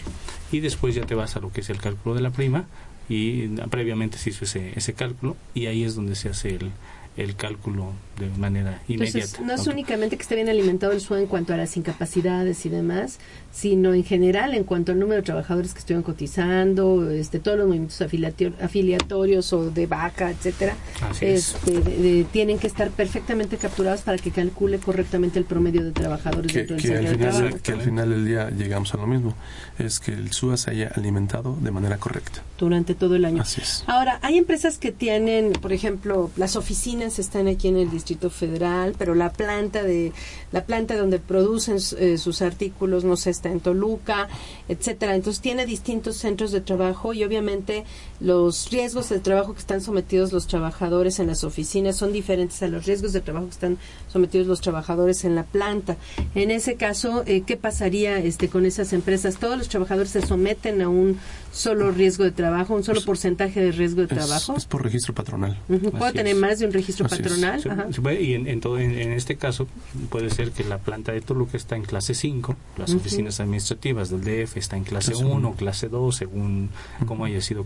y 0.52 0.60
después 0.60 0.96
ya 0.96 1.06
te 1.06 1.16
vas 1.16 1.36
a 1.36 1.40
lo 1.40 1.52
que 1.52 1.62
es 1.62 1.70
el 1.70 1.80
cálculo 1.80 2.16
de 2.16 2.22
la 2.22 2.32
prima, 2.32 2.66
y 3.10 3.48
previamente 3.70 4.18
se 4.18 4.30
hizo 4.32 4.46
ese, 4.46 4.74
ese 4.76 4.94
cálculo, 4.94 5.36
y 5.54 5.68
ahí 5.68 5.84
es 5.84 5.96
donde 5.96 6.16
se 6.16 6.30
hace 6.30 6.56
el, 6.56 6.72
el 7.18 7.36
cálculo 7.36 7.92
de 8.20 8.30
manera 8.40 8.82
inmediata. 8.88 9.18
Entonces, 9.20 9.40
no 9.46 9.54
es 9.54 9.68
únicamente 9.68 10.16
que 10.18 10.22
esté 10.24 10.36
bien 10.36 10.50
alimentado 10.50 10.92
el 10.92 11.02
SUA 11.02 11.20
en 11.22 11.28
cuanto 11.28 11.54
a 11.54 11.58
las 11.58 11.76
incapacidades 11.78 12.66
y 12.66 12.70
demás, 12.70 13.20
sino 13.52 13.94
en 13.94 14.04
general 14.04 14.54
en 14.56 14.64
cuanto 14.64 14.92
al 14.92 15.00
número 15.00 15.18
de 15.22 15.26
trabajadores 15.26 15.74
que 15.74 15.80
estuvieron 15.80 16.04
cotizando, 16.04 17.10
este, 17.12 17.40
todos 17.40 17.58
los 17.58 17.68
movimientos 17.68 18.02
afiliator- 18.02 18.54
afiliatorios 18.62 19.54
o 19.54 19.70
de 19.72 19.86
vaca, 19.88 20.32
etcétera, 20.32 20.76
es. 21.22 21.56
este, 21.56 21.72
de- 21.82 21.98
de- 21.98 22.24
tienen 22.26 22.58
que 22.60 22.68
estar 22.68 22.90
perfectamente 22.92 23.58
capturados 23.58 24.02
para 24.02 24.18
que 24.18 24.32
calcule 24.32 24.80
correctamente 24.80 25.38
el 25.40 25.46
promedio 25.46 25.84
de 25.84 25.92
trabajadores 25.92 26.52
que, 26.52 26.60
dentro 26.60 26.76
del 26.78 26.84
que 26.86 26.96
al 26.98 27.04
de 27.06 27.10
final, 27.12 27.32
trabajo 27.36 27.58
que 27.64 27.72
al 27.72 27.82
final 27.82 28.10
del 28.10 28.26
día 28.26 28.50
llegamos 28.50 28.94
a 28.94 28.98
lo 28.98 29.08
mismo, 29.08 29.36
es 29.80 30.00
que 30.00 30.12
el 30.14 30.32
SUA 30.32 30.58
se 30.58 30.72
haya 30.72 30.92
alimentado 30.96 31.56
de 31.62 31.72
manera 31.72 31.98
correcta. 31.98 32.42
durante 32.58 32.96
todo 32.96 33.16
el 33.16 33.24
año. 33.26 33.44
Así 33.44 33.62
es. 33.62 33.84
Ahora, 33.86 34.18
hay 34.24 34.38
empresas 34.40 34.80
que 34.80 34.92
tienen, 34.92 35.54
por 35.54 35.74
ejemplo, 35.74 36.32
las 36.38 36.56
oficinas 36.56 37.07
están 37.18 37.48
aquí 37.48 37.68
en 37.68 37.78
el 37.78 37.90
Distrito 37.90 38.30
Federal, 38.30 38.96
pero 38.98 39.16
la 39.16 39.32
planta 39.32 39.84
de 39.84 40.12
la 40.52 40.66
planta 40.66 40.96
donde 40.96 41.20
producen 41.20 41.78
eh, 41.98 42.18
sus 42.18 42.42
artículos, 42.42 43.04
no 43.04 43.16
sé, 43.18 43.30
está 43.30 43.50
en 43.50 43.60
Toluca, 43.60 44.28
etcétera. 44.68 45.16
Entonces 45.16 45.42
tiene 45.42 45.66
distintos 45.66 46.18
centros 46.18 46.52
de 46.52 46.62
trabajo 46.62 47.14
y 47.14 47.24
obviamente 47.24 47.86
los 48.20 48.70
riesgos 48.72 49.10
de 49.10 49.20
trabajo 49.20 49.54
que 49.54 49.60
están 49.60 49.82
sometidos 49.82 50.32
los 50.34 50.48
trabajadores 50.48 51.20
en 51.20 51.28
las 51.28 51.44
oficinas 51.44 51.96
son 51.98 52.14
diferentes 52.14 52.62
a 52.64 52.68
los 52.68 52.86
riesgos 52.86 53.14
de 53.14 53.22
trabajo 53.22 53.46
que 53.46 53.52
están 53.52 53.78
sometidos 54.08 54.48
los 54.48 54.62
trabajadores 54.62 55.24
en 55.26 55.36
la 55.36 55.44
planta. 55.44 55.98
En 56.36 56.50
ese 56.52 56.76
caso, 56.76 57.24
eh, 57.28 57.42
¿qué 57.46 57.58
pasaría 57.58 58.18
este 58.20 58.50
con 58.50 58.66
esas 58.66 58.94
empresas? 58.94 59.38
Todos 59.38 59.58
los 59.58 59.70
trabajadores 59.70 60.10
se 60.12 60.26
someten 60.26 60.82
a 60.82 60.90
un 60.90 61.18
solo 61.52 61.92
riesgo 61.92 62.24
de 62.24 62.32
trabajo, 62.32 62.76
un 62.76 62.84
solo 62.84 63.02
porcentaje 63.02 63.60
de 63.62 63.72
riesgo 63.72 63.98
de 64.02 64.04
Es, 64.04 64.10
trabajo. 64.10 64.56
es 64.56 64.66
por 64.66 64.84
registro 64.84 65.14
patronal. 65.16 65.58
Ujú. 65.70 65.92
¿Puedo 65.92 66.06
Así 66.06 66.18
tener 66.18 66.34
es. 66.36 66.40
más 66.40 66.60
de 66.60 66.66
un 66.68 66.74
registro 66.74 67.06
Así 67.08 67.16
patronal? 67.22 67.62
Se- 67.62 67.70
Ajá. 67.70 67.88
se 67.92 68.02
puede- 68.02 68.22
y 68.22 68.34
en, 68.34 68.48
en 68.48 68.60
todo, 68.62 68.78
en, 68.80 68.92
en 68.98 69.12
este 69.12 69.38
caso 69.38 69.68
puede 70.10 70.30
ser 70.30 70.52
que 70.52 70.64
la 70.64 70.78
planta 70.78 71.12
de 71.12 71.22
Toluca 71.22 71.58
está 71.58 71.76
en 71.76 71.84
clase 71.84 72.14
5, 72.14 72.56
las 72.78 72.94
oficinas 72.94 73.40
administrativas 73.40 74.10
del 74.10 74.22
DF 74.24 74.58
está 74.58 74.78
en 74.78 74.84
clase 74.84 75.12
Clase 75.12 75.26
1, 75.26 75.34
uno. 75.36 75.54
clase 75.56 75.88
2, 75.90 76.16
según 76.16 76.70
cómo 77.08 77.26
haya 77.26 77.42
sido 77.42 77.64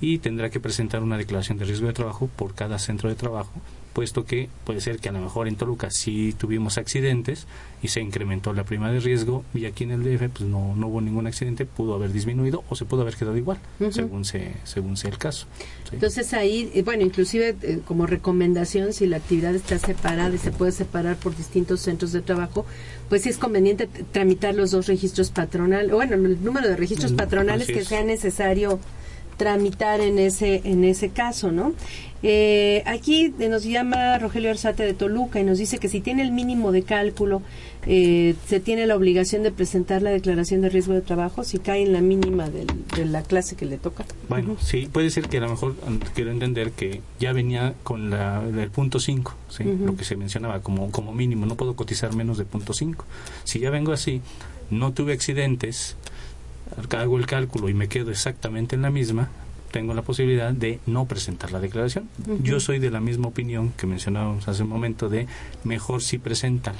y 0.00 0.18
tendrá 0.18 0.50
que 0.50 0.60
presentar 0.60 1.02
una 1.02 1.16
declaración 1.16 1.58
de 1.58 1.64
riesgo 1.64 1.86
de 1.86 1.92
trabajo 1.92 2.28
por 2.36 2.54
cada 2.54 2.78
centro 2.78 3.08
de 3.08 3.14
trabajo, 3.14 3.52
puesto 3.92 4.24
que 4.24 4.48
puede 4.64 4.80
ser 4.80 4.98
que 4.98 5.08
a 5.08 5.12
lo 5.12 5.20
mejor 5.20 5.48
en 5.48 5.56
Toluca 5.56 5.90
sí 5.90 6.34
tuvimos 6.36 6.78
accidentes 6.78 7.46
y 7.80 7.88
se 7.88 8.00
incrementó 8.00 8.52
la 8.52 8.64
prima 8.64 8.90
de 8.90 9.00
riesgo, 9.00 9.44
y 9.54 9.66
aquí 9.66 9.84
en 9.84 9.92
el 9.92 10.02
DF 10.02 10.30
pues 10.30 10.48
no, 10.48 10.74
no 10.74 10.88
hubo 10.88 11.00
ningún 11.00 11.26
accidente, 11.26 11.64
pudo 11.64 11.94
haber 11.94 12.12
disminuido 12.12 12.64
o 12.68 12.76
se 12.76 12.84
pudo 12.84 13.02
haber 13.02 13.14
quedado 13.14 13.36
igual, 13.36 13.58
según, 13.90 14.24
se, 14.24 14.54
según 14.64 14.96
sea 14.96 15.10
el 15.10 15.18
caso. 15.18 15.46
¿sí? 15.84 15.90
Entonces 15.92 16.32
ahí, 16.34 16.70
eh, 16.74 16.82
bueno, 16.82 17.04
inclusive 17.04 17.56
eh, 17.62 17.80
como 17.86 18.06
recomendación, 18.06 18.92
si 18.92 19.06
la 19.06 19.18
actividad 19.18 19.54
está 19.54 19.78
separada 19.78 20.34
y 20.34 20.38
se 20.38 20.50
puede 20.50 20.72
separar 20.72 21.16
por 21.16 21.36
distintos 21.36 21.80
centros 21.80 22.12
de 22.12 22.22
trabajo, 22.22 22.66
pues 23.08 23.22
sí 23.22 23.28
es 23.28 23.38
conveniente 23.38 23.86
tramitar 24.12 24.54
los 24.54 24.70
dos 24.70 24.86
registros 24.86 25.30
patronales, 25.30 25.90
bueno, 25.90 26.14
el 26.14 26.42
número 26.42 26.68
de 26.68 26.76
registros 26.76 27.04
Mm, 27.12 27.16
patronales 27.16 27.66
que 27.66 27.84
sea 27.84 28.04
necesario 28.04 28.78
tramitar 29.36 30.00
en 30.00 30.18
ese 30.18 30.60
en 30.64 30.84
ese 30.84 31.08
caso, 31.10 31.50
¿no? 31.52 31.72
Eh, 32.26 32.82
aquí 32.86 33.34
nos 33.38 33.64
llama 33.64 34.18
Rogelio 34.18 34.50
Arzate 34.50 34.82
de 34.82 34.94
Toluca 34.94 35.40
y 35.40 35.44
nos 35.44 35.58
dice 35.58 35.76
que 35.78 35.90
si 35.90 36.00
tiene 36.00 36.22
el 36.22 36.32
mínimo 36.32 36.72
de 36.72 36.82
cálculo, 36.82 37.42
eh, 37.86 38.34
se 38.46 38.60
tiene 38.60 38.86
la 38.86 38.96
obligación 38.96 39.42
de 39.42 39.50
presentar 39.52 40.00
la 40.00 40.08
declaración 40.08 40.62
de 40.62 40.70
riesgo 40.70 40.94
de 40.94 41.02
trabajo 41.02 41.44
si 41.44 41.58
cae 41.58 41.82
en 41.82 41.92
la 41.92 42.00
mínima 42.00 42.48
del- 42.48 42.68
de 42.96 43.04
la 43.04 43.20
clase 43.22 43.56
que 43.56 43.66
le 43.66 43.76
toca. 43.76 44.06
Bueno, 44.30 44.56
sí, 44.58 44.88
puede 44.90 45.10
ser 45.10 45.28
que 45.28 45.36
a 45.36 45.40
lo 45.42 45.50
mejor 45.50 45.76
quiero 46.14 46.30
entender 46.30 46.70
que 46.70 47.02
ya 47.20 47.34
venía 47.34 47.74
con 47.82 48.08
la, 48.08 48.42
el 48.42 48.70
punto 48.70 49.00
5, 49.00 49.34
¿sí? 49.50 49.64
Lo 49.64 49.94
que 49.94 50.04
se 50.06 50.16
mencionaba 50.16 50.60
como, 50.62 50.90
como 50.90 51.12
mínimo, 51.12 51.44
no 51.44 51.56
puedo 51.56 51.76
cotizar 51.76 52.14
menos 52.14 52.38
de 52.38 52.46
punto 52.46 52.72
5. 52.72 53.04
Si 53.44 53.58
ya 53.58 53.68
vengo 53.68 53.92
así, 53.92 54.22
no 54.70 54.94
tuve 54.94 55.12
accidentes, 55.12 55.96
hago 56.98 57.18
el 57.18 57.26
cálculo 57.26 57.68
y 57.68 57.74
me 57.74 57.88
quedo 57.88 58.10
exactamente 58.10 58.76
en 58.76 58.82
la 58.82 58.90
misma, 58.90 59.28
tengo 59.70 59.94
la 59.94 60.02
posibilidad 60.02 60.52
de 60.52 60.78
no 60.86 61.06
presentar 61.06 61.50
la 61.52 61.60
declaración. 61.60 62.08
Yo 62.42 62.60
soy 62.60 62.78
de 62.78 62.90
la 62.90 63.00
misma 63.00 63.28
opinión 63.28 63.72
que 63.76 63.86
mencionábamos 63.86 64.46
hace 64.48 64.62
un 64.62 64.68
momento 64.68 65.08
de 65.08 65.26
mejor 65.64 66.02
si 66.02 66.18
presentan. 66.18 66.74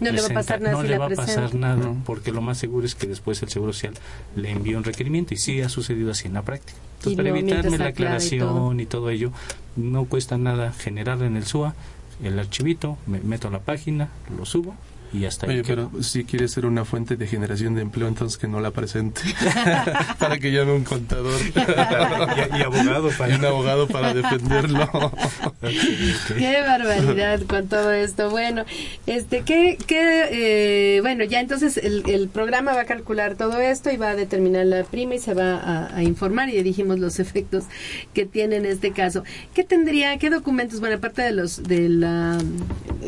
No 0.00 0.10
le 0.10 0.20
va 0.22 0.28
a 0.28 0.30
pasar 0.30 0.60
nada 0.62 0.72
no 0.72 0.80
si 0.80 0.88
le 0.88 0.94
la 0.94 0.98
va 0.98 1.04
a 1.04 1.08
presenta. 1.08 1.42
pasar 1.42 1.54
nada, 1.54 1.94
porque 2.06 2.32
lo 2.32 2.40
más 2.40 2.56
seguro 2.56 2.86
es 2.86 2.94
que 2.94 3.06
después 3.06 3.42
el 3.42 3.50
Seguro 3.50 3.72
Social 3.74 3.94
le 4.34 4.50
envíe 4.50 4.74
un 4.74 4.82
requerimiento 4.82 5.34
y 5.34 5.36
sí 5.36 5.60
ha 5.60 5.68
sucedido 5.68 6.10
así 6.10 6.26
en 6.26 6.34
la 6.34 6.42
práctica. 6.42 6.78
Entonces, 6.98 7.12
Y 7.12 7.16
para 7.16 7.28
evitarme 7.28 7.78
la 7.78 7.86
aclara 7.86 7.88
y 7.88 7.92
aclaración 7.92 8.80
y 8.80 8.86
todo. 8.86 9.10
ello, 9.10 9.30
no 9.76 10.06
cuesta 10.06 10.38
nada 10.38 10.72
generar 10.72 11.22
en 11.22 11.36
el 11.36 11.44
SUA 11.44 11.74
el 12.24 12.38
archivito, 12.38 12.98
me 13.06 13.20
meto 13.20 13.48
a 13.48 13.50
la 13.50 13.60
página, 13.60 14.08
lo 14.36 14.44
subo 14.46 14.74
y 15.12 15.24
hasta 15.24 15.46
Oye, 15.46 15.62
pero 15.66 15.90
si 16.02 16.24
quiere 16.24 16.46
ser 16.48 16.66
una 16.66 16.84
fuente 16.84 17.16
de 17.16 17.26
generación 17.26 17.74
de 17.74 17.82
empleo, 17.82 18.08
entonces 18.08 18.38
que 18.38 18.46
no 18.46 18.60
la 18.60 18.70
presente. 18.70 19.22
para 20.18 20.38
que 20.38 20.52
llame 20.52 20.72
un 20.72 20.84
contador. 20.84 21.40
y, 21.54 22.58
y 22.58 22.62
abogado 22.62 23.10
para, 23.16 23.32
Y 23.32 23.38
un 23.38 23.44
abogado 23.44 23.86
para 23.88 24.14
defenderlo. 24.14 25.12
Qué 26.38 26.60
barbaridad 26.62 27.40
con 27.42 27.68
todo 27.68 27.92
esto. 27.92 28.30
Bueno, 28.30 28.64
este, 29.06 29.42
que, 29.42 29.78
que 29.86 31.00
bueno, 31.02 31.24
ya 31.24 31.40
entonces 31.40 31.76
el, 31.76 32.08
el 32.08 32.28
programa 32.28 32.72
va 32.72 32.82
a 32.82 32.86
calcular 32.86 33.36
todo 33.36 33.58
esto 33.58 33.90
y 33.90 33.96
va 33.96 34.10
a 34.10 34.16
determinar 34.16 34.66
la 34.66 34.84
prima 34.84 35.16
y 35.16 35.18
se 35.18 35.34
va 35.34 35.56
a, 35.56 35.96
a 35.96 36.02
informar 36.02 36.48
y 36.48 36.54
ya 36.54 36.62
dijimos 36.62 36.98
los 36.98 37.18
efectos 37.18 37.64
que 38.14 38.26
tiene 38.26 38.56
en 38.56 38.66
este 38.66 38.92
caso. 38.92 39.24
¿Qué 39.54 39.64
tendría, 39.64 40.16
qué 40.18 40.30
documentos, 40.30 40.80
bueno, 40.80 40.96
aparte 40.96 41.22
de 41.22 41.32
los, 41.32 41.62
de 41.62 41.88
la, 41.88 42.38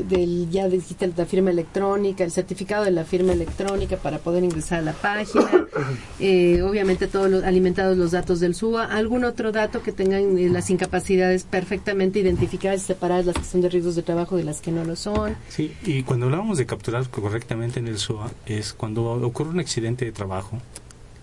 del, 0.08 0.48
ya 0.50 0.68
dijiste 0.68 1.12
la 1.16 1.26
firma 1.26 1.50
electrónica, 1.50 1.91
el 1.96 2.30
certificado 2.30 2.84
de 2.84 2.90
la 2.90 3.04
firma 3.04 3.32
electrónica 3.32 3.96
para 3.96 4.18
poder 4.18 4.42
ingresar 4.44 4.78
a 4.80 4.82
la 4.82 4.92
página, 4.92 5.66
eh, 6.20 6.62
obviamente 6.62 7.06
todos 7.06 7.30
los, 7.30 7.44
alimentados 7.44 7.96
los 7.96 8.10
datos 8.12 8.40
del 8.40 8.54
SUA, 8.54 8.84
algún 8.84 9.24
otro 9.24 9.52
dato 9.52 9.82
que 9.82 9.92
tengan 9.92 10.38
eh, 10.38 10.48
las 10.48 10.70
incapacidades 10.70 11.44
perfectamente 11.44 12.18
identificadas 12.18 12.82
y 12.82 12.86
separadas, 12.86 13.26
las 13.26 13.36
que 13.36 13.44
son 13.44 13.60
de 13.60 13.68
riesgos 13.68 13.94
de 13.96 14.02
trabajo 14.02 14.36
de 14.36 14.44
las 14.44 14.60
que 14.60 14.72
no 14.72 14.84
lo 14.84 14.96
son. 14.96 15.36
Sí, 15.48 15.72
y 15.84 16.02
cuando 16.02 16.26
hablábamos 16.26 16.58
de 16.58 16.66
capturar 16.66 17.08
correctamente 17.08 17.78
en 17.80 17.88
el 17.88 17.98
SUA, 17.98 18.30
es 18.46 18.72
cuando 18.72 19.04
ocurre 19.12 19.50
un 19.50 19.60
accidente 19.60 20.04
de 20.04 20.12
trabajo, 20.12 20.58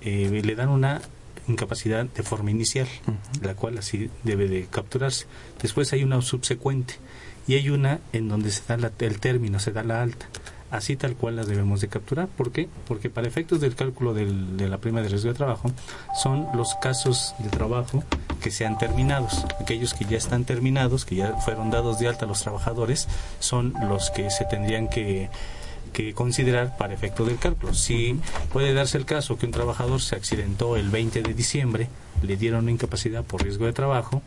eh, 0.01 0.41
le 0.43 0.55
dan 0.55 0.69
una 0.69 1.01
incapacidad 1.47 2.05
de 2.05 2.23
forma 2.23 2.51
inicial, 2.51 2.87
la 3.41 3.55
cual 3.55 3.77
así 3.79 4.09
debe 4.23 4.47
de 4.47 4.67
capturarse. 4.69 5.25
Después 5.61 5.91
hay 5.93 6.03
una 6.03 6.21
subsecuente 6.21 6.93
y 7.47 7.55
hay 7.55 7.71
una 7.71 7.99
en 8.13 8.29
donde 8.29 8.51
se 8.51 8.61
da 8.67 8.77
la- 8.77 8.91
el 8.99 9.19
término, 9.19 9.59
se 9.59 9.71
da 9.71 9.81
la 9.83 10.03
alta. 10.03 10.27
Así 10.71 10.95
tal 10.95 11.15
cual 11.15 11.35
las 11.35 11.47
debemos 11.47 11.81
de 11.81 11.87
capturar. 11.87 12.27
¿Por 12.27 12.51
qué? 12.51 12.69
Porque 12.87 13.09
para 13.09 13.27
efectos 13.27 13.59
del 13.59 13.75
cálculo 13.75 14.13
del- 14.13 14.55
de 14.55 14.67
la 14.69 14.77
prima 14.77 15.01
de 15.01 15.09
riesgo 15.09 15.29
de 15.29 15.35
trabajo 15.35 15.71
son 16.21 16.47
los 16.55 16.75
casos 16.75 17.33
de 17.39 17.49
trabajo 17.49 18.03
que 18.41 18.51
sean 18.51 18.77
terminados. 18.77 19.45
Aquellos 19.59 19.93
que 19.95 20.05
ya 20.05 20.17
están 20.17 20.45
terminados, 20.45 21.05
que 21.05 21.15
ya 21.15 21.33
fueron 21.37 21.71
dados 21.71 21.97
de 21.99 22.07
alta 22.07 22.25
a 22.25 22.27
los 22.27 22.41
trabajadores, 22.41 23.07
son 23.39 23.73
los 23.87 24.11
que 24.11 24.29
se 24.29 24.45
tendrían 24.45 24.87
que 24.89 25.29
considerar 26.15 26.77
para 26.77 26.93
efecto 26.93 27.25
del 27.25 27.37
cálculo. 27.39 27.73
Si 27.73 28.17
puede 28.53 28.73
darse 28.73 28.97
el 28.97 29.05
caso 29.05 29.37
que 29.37 29.45
un 29.45 29.51
trabajador 29.51 29.99
se 30.01 30.15
accidentó 30.15 30.77
el 30.77 30.89
20 30.89 31.21
de 31.21 31.33
diciembre, 31.33 31.89
le 32.21 32.37
dieron 32.37 32.69
incapacidad 32.69 33.23
por 33.25 33.43
riesgo 33.43 33.65
de 33.65 33.73
trabajo, 33.73 34.21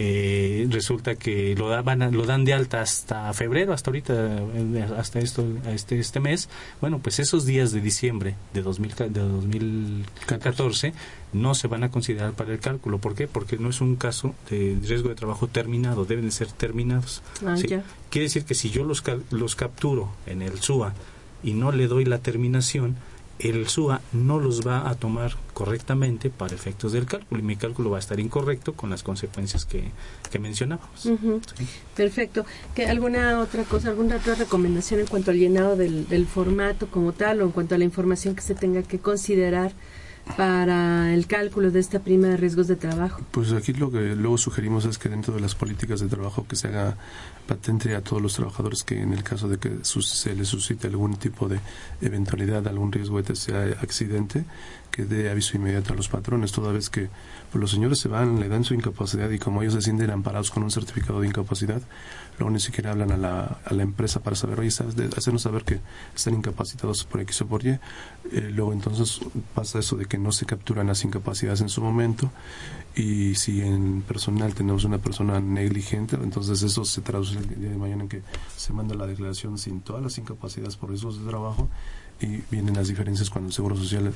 eh, 0.00 0.66
resulta 0.70 1.16
que 1.16 1.54
lo 1.56 1.68
daban 1.68 2.02
a- 2.02 2.10
lo 2.10 2.24
dan 2.24 2.44
de 2.44 2.54
alta 2.54 2.80
hasta 2.80 3.32
febrero 3.32 3.72
hasta 3.72 3.90
ahorita 3.90 4.38
hasta 4.96 5.18
esto 5.18 5.44
este 5.66 5.98
este 5.98 6.20
mes 6.20 6.48
bueno 6.80 7.00
pues 7.00 7.18
esos 7.18 7.44
días 7.46 7.72
de 7.72 7.80
diciembre 7.80 8.36
de 8.54 8.62
2000 8.62 8.94
ca- 8.94 9.08
de 9.08 9.20
2014 9.20 10.92
no 11.32 11.54
se 11.54 11.68
van 11.68 11.84
a 11.84 11.90
considerar 11.90 12.32
para 12.32 12.52
el 12.52 12.60
cálculo 12.60 12.98
¿por 12.98 13.14
qué? 13.14 13.28
porque 13.28 13.58
no 13.58 13.68
es 13.70 13.80
un 13.80 13.96
caso 13.96 14.34
de 14.50 14.78
riesgo 14.82 15.08
de 15.08 15.14
trabajo 15.14 15.46
terminado 15.48 16.04
deben 16.04 16.24
de 16.26 16.30
ser 16.30 16.48
terminados 16.52 17.22
Ah, 17.44 17.56
¿sí? 17.56 17.66
quiere 18.10 18.24
decir 18.24 18.44
que 18.44 18.54
si 18.54 18.70
yo 18.70 18.84
los 18.84 19.02
los 19.30 19.56
capturo 19.56 20.10
en 20.26 20.42
el 20.42 20.60
SUA 20.60 20.94
y 21.42 21.52
no 21.52 21.72
le 21.72 21.86
doy 21.86 22.04
la 22.04 22.18
terminación 22.18 22.96
el 23.38 23.68
SUA 23.68 24.00
no 24.12 24.38
los 24.38 24.66
va 24.66 24.88
a 24.88 24.94
tomar 24.94 25.36
correctamente 25.54 26.30
para 26.30 26.54
efectos 26.54 26.92
del 26.92 27.06
cálculo 27.06 27.40
y 27.40 27.44
mi 27.44 27.56
cálculo 27.56 27.90
va 27.90 27.96
a 27.96 28.00
estar 28.00 28.18
incorrecto 28.20 28.74
con 28.74 28.90
las 28.90 29.02
consecuencias 29.02 29.64
que, 29.64 29.84
que 30.30 30.38
mencionábamos. 30.38 31.08
Perfecto. 31.96 32.44
¿Qué, 32.74 32.86
¿Alguna 32.86 33.40
otra 33.40 33.64
cosa, 33.64 33.88
alguna 33.88 34.16
otra 34.16 34.34
recomendación 34.34 35.00
en 35.00 35.06
cuanto 35.06 35.30
al 35.30 35.38
llenado 35.38 35.76
del, 35.76 36.08
del 36.08 36.26
formato 36.26 36.88
como 36.88 37.12
tal 37.12 37.42
o 37.42 37.44
en 37.44 37.50
cuanto 37.50 37.74
a 37.74 37.78
la 37.78 37.84
información 37.84 38.34
que 38.34 38.42
se 38.42 38.54
tenga 38.54 38.82
que 38.82 38.98
considerar 38.98 39.72
para 40.36 41.12
el 41.12 41.26
cálculo 41.26 41.70
de 41.70 41.80
esta 41.80 42.00
prima 42.00 42.28
de 42.28 42.36
riesgos 42.36 42.68
de 42.68 42.76
trabajo? 42.76 43.20
Pues 43.30 43.52
aquí 43.52 43.72
lo 43.72 43.90
que 43.90 44.14
luego 44.14 44.38
sugerimos 44.38 44.84
es 44.84 44.98
que 44.98 45.08
dentro 45.08 45.34
de 45.34 45.40
las 45.40 45.54
políticas 45.54 46.00
de 46.00 46.08
trabajo 46.08 46.46
que 46.46 46.56
se 46.56 46.68
haga 46.68 46.96
patente 47.46 47.94
a 47.94 48.02
todos 48.02 48.22
los 48.22 48.34
trabajadores 48.34 48.82
que 48.82 49.00
en 49.00 49.12
el 49.12 49.22
caso 49.22 49.48
de 49.48 49.58
que 49.58 49.78
se 49.82 50.34
les 50.34 50.48
suscite 50.48 50.86
algún 50.86 51.16
tipo 51.16 51.48
de 51.48 51.58
eventualidad, 52.02 52.66
algún 52.68 52.92
riesgo, 52.92 53.22
sea 53.34 53.62
accidente, 53.80 54.44
que 54.90 55.04
dé 55.04 55.30
aviso 55.30 55.56
inmediato 55.56 55.92
a 55.92 55.96
los 55.96 56.08
patrones, 56.08 56.52
toda 56.52 56.72
vez 56.72 56.90
que 56.90 57.08
pues, 57.50 57.60
los 57.60 57.70
señores 57.70 57.98
se 57.98 58.08
van, 58.08 58.40
le 58.40 58.48
dan 58.48 58.64
su 58.64 58.74
incapacidad 58.74 59.30
y 59.30 59.38
como 59.38 59.62
ellos 59.62 59.74
se 59.74 59.82
sienten 59.82 60.10
amparados 60.10 60.50
con 60.50 60.62
un 60.62 60.70
certificado 60.70 61.20
de 61.20 61.28
incapacidad, 61.28 61.80
luego 62.38 62.50
ni 62.50 62.60
siquiera 62.60 62.92
hablan 62.92 63.12
a 63.12 63.16
la, 63.16 63.58
a 63.64 63.74
la 63.74 63.82
empresa 63.82 64.20
para 64.20 64.36
saber, 64.36 64.60
oye, 64.60 64.70
¿sabes? 64.70 64.96
De, 64.96 65.08
hacernos 65.16 65.42
saber 65.42 65.64
que 65.64 65.80
están 66.14 66.34
incapacitados 66.34 67.04
por 67.04 67.20
X 67.20 67.42
o 67.42 67.46
por 67.46 67.64
Y. 67.64 67.70
Eh, 67.70 67.80
luego 68.52 68.72
entonces 68.72 69.20
pasa 69.54 69.78
eso 69.78 69.96
de 69.96 70.06
que 70.06 70.18
no 70.18 70.32
se 70.32 70.46
capturan 70.46 70.86
las 70.86 71.04
incapacidades 71.04 71.60
en 71.60 71.68
su 71.68 71.80
momento 71.80 72.30
y 72.94 73.34
si 73.36 73.62
en 73.62 74.02
personal 74.02 74.54
tenemos 74.54 74.84
una 74.84 74.98
persona 74.98 75.40
negligente, 75.40 76.16
entonces 76.16 76.62
eso 76.62 76.84
se 76.84 77.00
traduce 77.00 77.38
el 77.38 77.60
día 77.60 77.70
de 77.70 77.76
mañana 77.76 78.02
en 78.02 78.08
que 78.08 78.22
se 78.56 78.72
manda 78.72 78.94
la 78.94 79.06
declaración 79.06 79.58
sin 79.58 79.80
todas 79.80 80.02
las 80.02 80.18
incapacidades 80.18 80.76
por 80.76 80.90
riesgos 80.90 81.20
de 81.20 81.28
trabajo 81.28 81.68
y 82.20 82.42
vienen 82.50 82.74
las 82.74 82.88
diferencias 82.88 83.30
cuando 83.30 83.48
el 83.48 83.54
Seguro 83.54 83.76
Social 83.76 84.12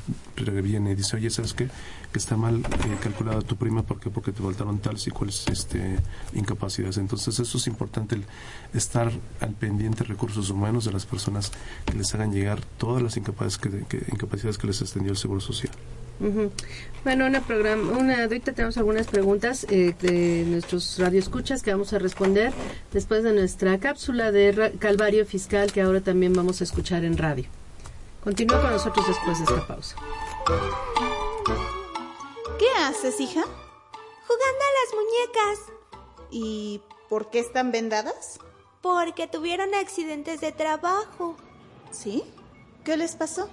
viene 0.63 0.93
y 0.93 0.95
dice, 0.95 1.17
oye, 1.17 1.31
¿sabes 1.31 1.53
qué? 1.55 1.69
Que 2.13 2.19
está 2.19 2.37
mal 2.37 2.59
eh, 2.59 2.97
calculada 3.01 3.43
tu 3.43 3.57
prima, 3.57 3.83
¿por 3.83 4.01
qué? 4.01 4.11
Porque 4.11 4.33
te 4.33 4.43
faltaron 4.43 4.79
tales 4.79 5.07
y 5.07 5.11
cuáles 5.11 5.47
este, 5.49 5.99
incapacidades. 6.35 6.99
Entonces 6.99 7.39
eso 7.39 7.59
es 7.59 7.67
importante, 7.67 8.17
el 8.17 8.25
estar 8.75 9.13
al 9.41 9.53
pendiente 9.53 10.03
de 10.03 10.11
recursos 10.11 10.51
humanos 10.51 10.85
de 10.85 10.93
las 10.93 11.07
personas 11.07 11.53
que 11.87 11.95
les 11.95 12.13
hagan 12.15 12.33
llegar 12.33 12.61
todas 12.79 13.03
las 13.03 13.17
incapacidades 13.17 13.87
que, 13.87 13.99
incapacidades 14.13 14.59
que 14.59 14.67
les 14.67 14.81
extendió 14.81 15.13
el 15.13 15.19
Seguro 15.19 15.41
Social. 15.41 15.73
Bueno, 17.03 17.27
una 17.27 17.41
programa, 17.41 17.99
una, 17.99 18.23
ahorita 18.23 18.53
tenemos 18.53 18.77
algunas 18.77 19.09
preguntas 19.09 19.67
eh, 19.71 19.95
de 20.01 20.45
nuestros 20.47 20.99
radioescuchas 20.99 21.65
que 21.65 21.73
vamos 21.73 21.93
a 21.93 21.99
responder 21.99 22.53
después 22.93 23.25
de 23.25 23.33
nuestra 23.33 23.79
cápsula 23.79 24.31
de 24.31 24.73
Calvario 24.79 25.27
Fiscal 25.27 25.73
que 25.73 25.81
ahora 25.81 26.01
también 26.01 26.33
vamos 26.33 26.61
a 26.61 26.65
escuchar 26.65 27.05
en 27.05 27.17
radio. 27.17 27.47
Continúa 28.23 28.61
con 28.61 28.71
nosotros 28.71 29.05
después 29.09 29.39
de 29.39 29.45
esta 29.45 29.67
pausa. 29.67 29.97
¿Qué 32.57 32.69
haces, 32.79 33.19
hija? 33.19 33.43
Jugando 33.43 34.65
a 34.65 34.73
las 34.79 34.95
muñecas. 34.95 35.73
¿Y 36.31 36.81
por 37.09 37.31
qué 37.31 37.41
están 37.41 37.73
vendadas? 37.73 38.39
Porque 38.81 39.27
tuvieron 39.27 39.75
accidentes 39.75 40.41
de 40.41 40.53
trabajo. 40.53 41.37
¿Sí? 41.91 42.23
¿Qué 42.85 42.97
les 42.97 43.17
pasó? 43.17 43.49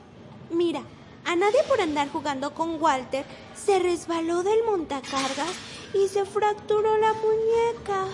Mira, 0.52 0.84
a 1.26 1.36
nadie 1.36 1.64
por 1.68 1.82
andar 1.82 2.12
jugando 2.12 2.54
con 2.54 2.80
Walter 2.80 3.26
se 3.56 3.80
resbaló 3.80 4.44
del 4.44 4.64
montacargas 4.66 5.52
y 5.96 6.08
se 6.10 6.26
fracturó 6.26 6.96
la 6.98 7.14
muñeca. 7.14 8.06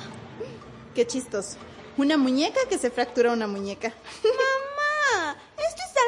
Qué 0.93 1.06
chistoso. 1.06 1.58
Una 1.97 2.16
muñeca 2.16 2.62
que 2.70 2.78
se 2.78 2.91
fracturó 2.91 3.34
una 3.34 3.47
muñeca. 3.47 3.93
¡Mamá! 4.24 5.36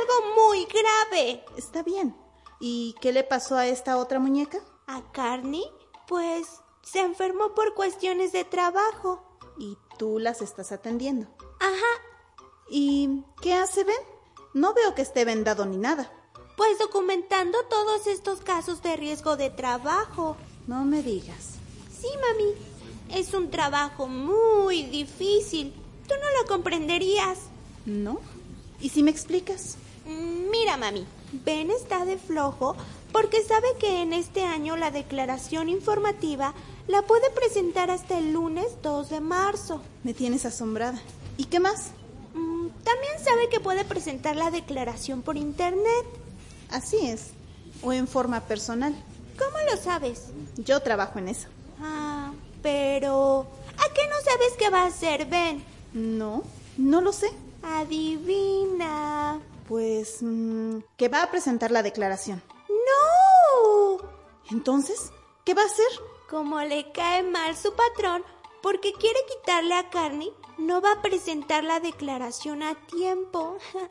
Algo 0.01 0.35
muy 0.35 0.65
grave. 0.65 1.45
Está 1.57 1.83
bien. 1.83 2.15
¿Y 2.59 2.95
qué 3.01 3.11
le 3.11 3.23
pasó 3.23 3.55
a 3.55 3.67
esta 3.67 3.97
otra 3.97 4.19
muñeca? 4.19 4.59
¿A 4.87 5.11
Carney? 5.11 5.63
Pues 6.07 6.47
se 6.81 6.99
enfermó 7.01 7.53
por 7.53 7.73
cuestiones 7.73 8.31
de 8.31 8.43
trabajo. 8.43 9.23
¿Y 9.57 9.77
tú 9.97 10.19
las 10.19 10.41
estás 10.41 10.71
atendiendo? 10.71 11.27
Ajá. 11.59 12.03
¿Y 12.69 13.23
qué 13.41 13.53
hace 13.53 13.83
Ben? 13.83 13.95
No 14.53 14.73
veo 14.73 14.95
que 14.95 15.01
esté 15.01 15.25
vendado 15.25 15.65
ni 15.65 15.77
nada. 15.77 16.11
Pues 16.55 16.79
documentando 16.79 17.57
todos 17.69 18.07
estos 18.07 18.41
casos 18.41 18.81
de 18.81 18.95
riesgo 18.95 19.37
de 19.37 19.49
trabajo. 19.49 20.35
No 20.65 20.85
me 20.85 21.03
digas. 21.03 21.55
Sí, 21.91 22.07
mami. 22.21 22.53
Es 23.19 23.33
un 23.33 23.49
trabajo 23.51 24.07
muy 24.07 24.83
difícil. 24.83 25.73
Tú 26.07 26.15
no 26.15 26.41
lo 26.41 26.47
comprenderías. 26.47 27.39
¿No? 27.85 28.19
¿Y 28.79 28.89
si 28.89 29.03
me 29.03 29.11
explicas? 29.11 29.77
Mira, 30.07 30.77
mami. 30.77 31.05
Ben 31.45 31.69
está 31.71 32.05
de 32.05 32.17
flojo 32.17 32.75
porque 33.11 33.43
sabe 33.43 33.67
que 33.79 34.01
en 34.01 34.13
este 34.13 34.43
año 34.43 34.75
la 34.77 34.91
declaración 34.91 35.69
informativa 35.69 36.53
la 36.87 37.01
puede 37.01 37.29
presentar 37.31 37.91
hasta 37.91 38.17
el 38.17 38.33
lunes 38.33 38.67
2 38.81 39.09
de 39.09 39.19
marzo. 39.21 39.81
Me 40.03 40.13
tienes 40.13 40.45
asombrada. 40.45 40.99
¿Y 41.37 41.45
qué 41.45 41.59
más? 41.59 41.91
Mm, 42.33 42.67
también 42.83 43.13
sabe 43.23 43.49
que 43.49 43.59
puede 43.59 43.83
presentar 43.83 44.35
la 44.35 44.51
declaración 44.51 45.21
por 45.21 45.37
internet. 45.37 46.05
Así 46.69 46.97
es. 47.07 47.31
O 47.81 47.91
en 47.91 48.07
forma 48.07 48.41
personal. 48.41 48.95
¿Cómo 49.37 49.57
lo 49.69 49.77
sabes? 49.77 50.27
Yo 50.57 50.79
trabajo 50.81 51.19
en 51.19 51.27
eso. 51.27 51.47
Ah, 51.81 52.31
pero... 52.61 53.45
¿A 53.77 53.93
qué 53.93 54.01
no 54.07 54.15
sabes 54.23 54.53
qué 54.57 54.69
va 54.69 54.83
a 54.83 54.87
hacer 54.87 55.25
Ben? 55.25 55.63
No, 55.93 56.43
no 56.77 57.01
lo 57.01 57.11
sé. 57.11 57.31
Adivina. 57.61 59.39
Pues... 59.67 60.19
Mm, 60.21 60.79
que 60.97 61.09
va 61.09 61.23
a 61.23 61.31
presentar 61.31 61.71
la 61.71 61.83
declaración. 61.83 62.41
¡No! 62.69 63.97
Entonces, 64.49 65.11
¿qué 65.43 65.53
va 65.53 65.63
a 65.63 65.65
hacer? 65.65 65.87
Como 66.29 66.59
le 66.61 66.91
cae 66.91 67.23
mal 67.23 67.55
su 67.55 67.73
patrón 67.73 68.23
porque 68.61 68.93
quiere 68.93 69.19
quitarle 69.29 69.75
a 69.75 69.89
Carney, 69.89 70.33
no 70.57 70.81
va 70.81 70.93
a 70.93 71.01
presentar 71.01 71.63
la 71.63 71.79
declaración 71.79 72.63
a 72.63 72.75
tiempo. 72.85 73.57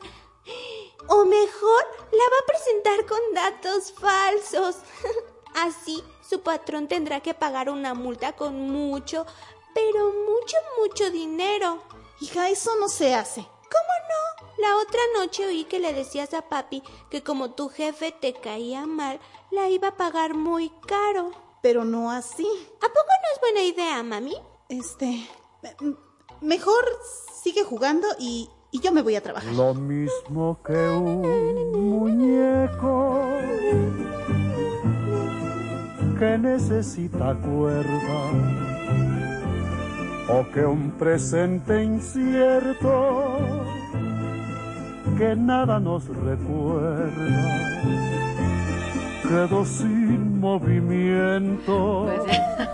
O 1.09 1.25
mejor, 1.25 1.83
la 2.11 2.23
va 2.23 2.37
a 2.41 2.45
presentar 2.45 3.05
con 3.05 3.19
datos 3.33 3.91
falsos. 3.91 4.77
Así, 5.55 6.01
su 6.21 6.41
patrón 6.41 6.87
tendrá 6.87 7.19
que 7.19 7.33
pagar 7.33 7.69
una 7.69 7.93
multa 7.93 8.33
con 8.33 8.69
mucho, 8.69 9.25
pero 9.73 10.13
mucho, 10.13 10.57
mucho 10.79 11.11
dinero. 11.11 11.81
Hija, 12.21 12.49
eso 12.49 12.71
no 12.79 12.87
se 12.87 13.13
hace. 13.13 13.41
¿Cómo 13.41 13.93
no? 14.09 14.26
La 14.57 14.77
otra 14.77 14.99
noche 15.17 15.45
oí 15.45 15.65
que 15.65 15.79
le 15.79 15.93
decías 15.93 16.33
a 16.33 16.41
papi 16.41 16.81
que 17.09 17.23
como 17.23 17.51
tu 17.51 17.69
jefe 17.69 18.11
te 18.11 18.33
caía 18.33 18.85
mal, 18.87 19.19
la 19.51 19.69
iba 19.69 19.89
a 19.89 19.97
pagar 19.97 20.33
muy 20.33 20.71
caro. 20.87 21.31
Pero 21.61 21.85
no 21.85 22.11
así. 22.11 22.47
¿A 22.77 22.87
poco 22.87 23.11
no 23.21 23.33
es 23.33 23.39
buena 23.41 23.63
idea, 23.63 24.03
mami? 24.03 24.35
Este... 24.69 25.27
Mejor 26.41 26.85
sigue 27.41 27.63
jugando 27.63 28.07
y, 28.19 28.49
y 28.71 28.79
yo 28.79 28.91
me 28.91 29.01
voy 29.01 29.15
a 29.15 29.21
trabajar. 29.21 29.51
Lo 29.53 29.73
mismo 29.73 30.59
que 30.63 30.73
un 30.73 31.71
muñeco 31.89 33.25
que 36.19 36.37
necesita 36.37 37.35
cuerda 37.41 38.31
o 40.29 40.51
que 40.51 40.65
un 40.65 40.91
presente 40.91 41.83
incierto 41.83 43.37
que 45.17 45.35
nada 45.35 45.79
nos 45.79 46.05
recuerda 46.07 47.67
quedó 49.27 49.65
sin 49.65 50.39
movimiento. 50.39 52.09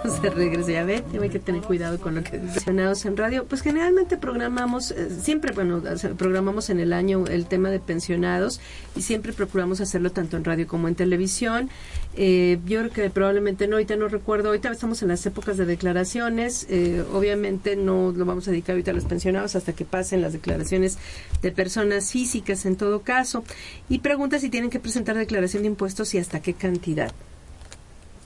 Pues 0.01 0.13
se 0.15 0.29
regresa, 0.35 0.71
ya 0.71 0.83
ve, 0.83 1.03
hay 1.19 1.29
que 1.29 1.39
tener 1.39 1.61
cuidado 1.61 1.99
con 1.99 2.15
lo 2.15 2.23
que 2.23 2.37
mencionados 2.37 3.05
en 3.05 3.17
radio. 3.17 3.45
Pues 3.45 3.61
generalmente 3.61 4.17
programamos, 4.17 4.91
eh, 4.91 5.09
siempre, 5.09 5.53
bueno, 5.53 5.81
programamos 6.17 6.69
en 6.69 6.79
el 6.79 6.93
año 6.93 7.25
el 7.27 7.45
tema 7.45 7.69
de 7.69 7.79
pensionados 7.79 8.61
y 8.95 9.01
siempre 9.01 9.33
procuramos 9.33 9.81
hacerlo 9.81 10.11
tanto 10.11 10.37
en 10.37 10.43
radio 10.43 10.67
como 10.67 10.87
en 10.87 10.95
televisión. 10.95 11.69
Eh, 12.15 12.59
yo 12.65 12.79
creo 12.79 12.91
que 12.91 13.09
probablemente 13.09 13.67
no, 13.67 13.75
ahorita 13.75 13.95
no 13.95 14.07
recuerdo, 14.07 14.49
ahorita 14.49 14.71
estamos 14.71 15.01
en 15.01 15.07
las 15.07 15.25
épocas 15.25 15.57
de 15.57 15.65
declaraciones, 15.65 16.67
eh, 16.69 17.03
obviamente 17.11 17.75
no 17.75 18.11
lo 18.11 18.25
vamos 18.25 18.47
a 18.47 18.51
dedicar 18.51 18.73
ahorita 18.73 18.91
a 18.91 18.93
los 18.93 19.05
pensionados 19.05 19.55
hasta 19.55 19.73
que 19.73 19.83
pasen 19.83 20.21
las 20.21 20.33
declaraciones 20.33 20.97
de 21.41 21.51
personas 21.51 22.11
físicas 22.11 22.65
en 22.65 22.75
todo 22.75 23.01
caso. 23.01 23.43
Y 23.89 23.99
pregunta 23.99 24.39
si 24.39 24.49
tienen 24.49 24.69
que 24.69 24.79
presentar 24.79 25.17
declaración 25.17 25.63
de 25.63 25.69
impuestos 25.69 26.13
y 26.13 26.19
hasta 26.19 26.41
qué 26.41 26.53
cantidad. 26.53 27.11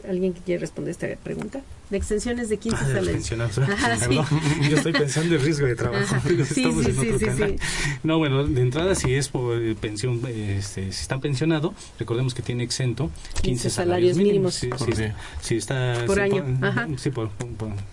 ¿Alguien 0.08 0.34
que 0.34 0.42
quiere 0.42 0.62
responder 0.62 0.92
esta 0.92 1.08
pregunta? 1.22 1.62
De 1.90 1.98
extensiones 1.98 2.50
de 2.50 2.58
15 2.58 2.78
salarios. 2.86 3.30
Yo 4.70 4.78
estoy 4.78 4.94
pensando 4.94 5.36
en 5.36 5.42
riesgo 5.42 5.68
de 5.68 5.76
trabajo. 5.76 6.16
Sí, 6.48 6.66
sí, 6.84 6.94
sí, 7.20 7.56
No, 8.04 8.18
bueno, 8.18 8.46
de 8.46 8.62
entrada 8.62 8.96
si 8.96 9.14
es 9.14 9.30
por 9.30 9.62
eh, 9.62 9.76
pensión, 9.80 10.22
este, 10.28 10.92
si 10.92 11.02
está 11.02 11.20
pensionado, 11.20 11.74
recordemos 12.00 12.34
que 12.34 12.42
tiene 12.42 12.64
exento 12.64 13.10
15, 13.42 13.70
salarios, 13.70 14.18
mínimos. 14.18 14.56
Sí, 15.42 15.56
está, 15.56 16.04
por 16.06 16.20
año. 16.20 16.44
Ajá. 16.62 16.88
Sí, 16.98 17.10
por, 17.10 17.30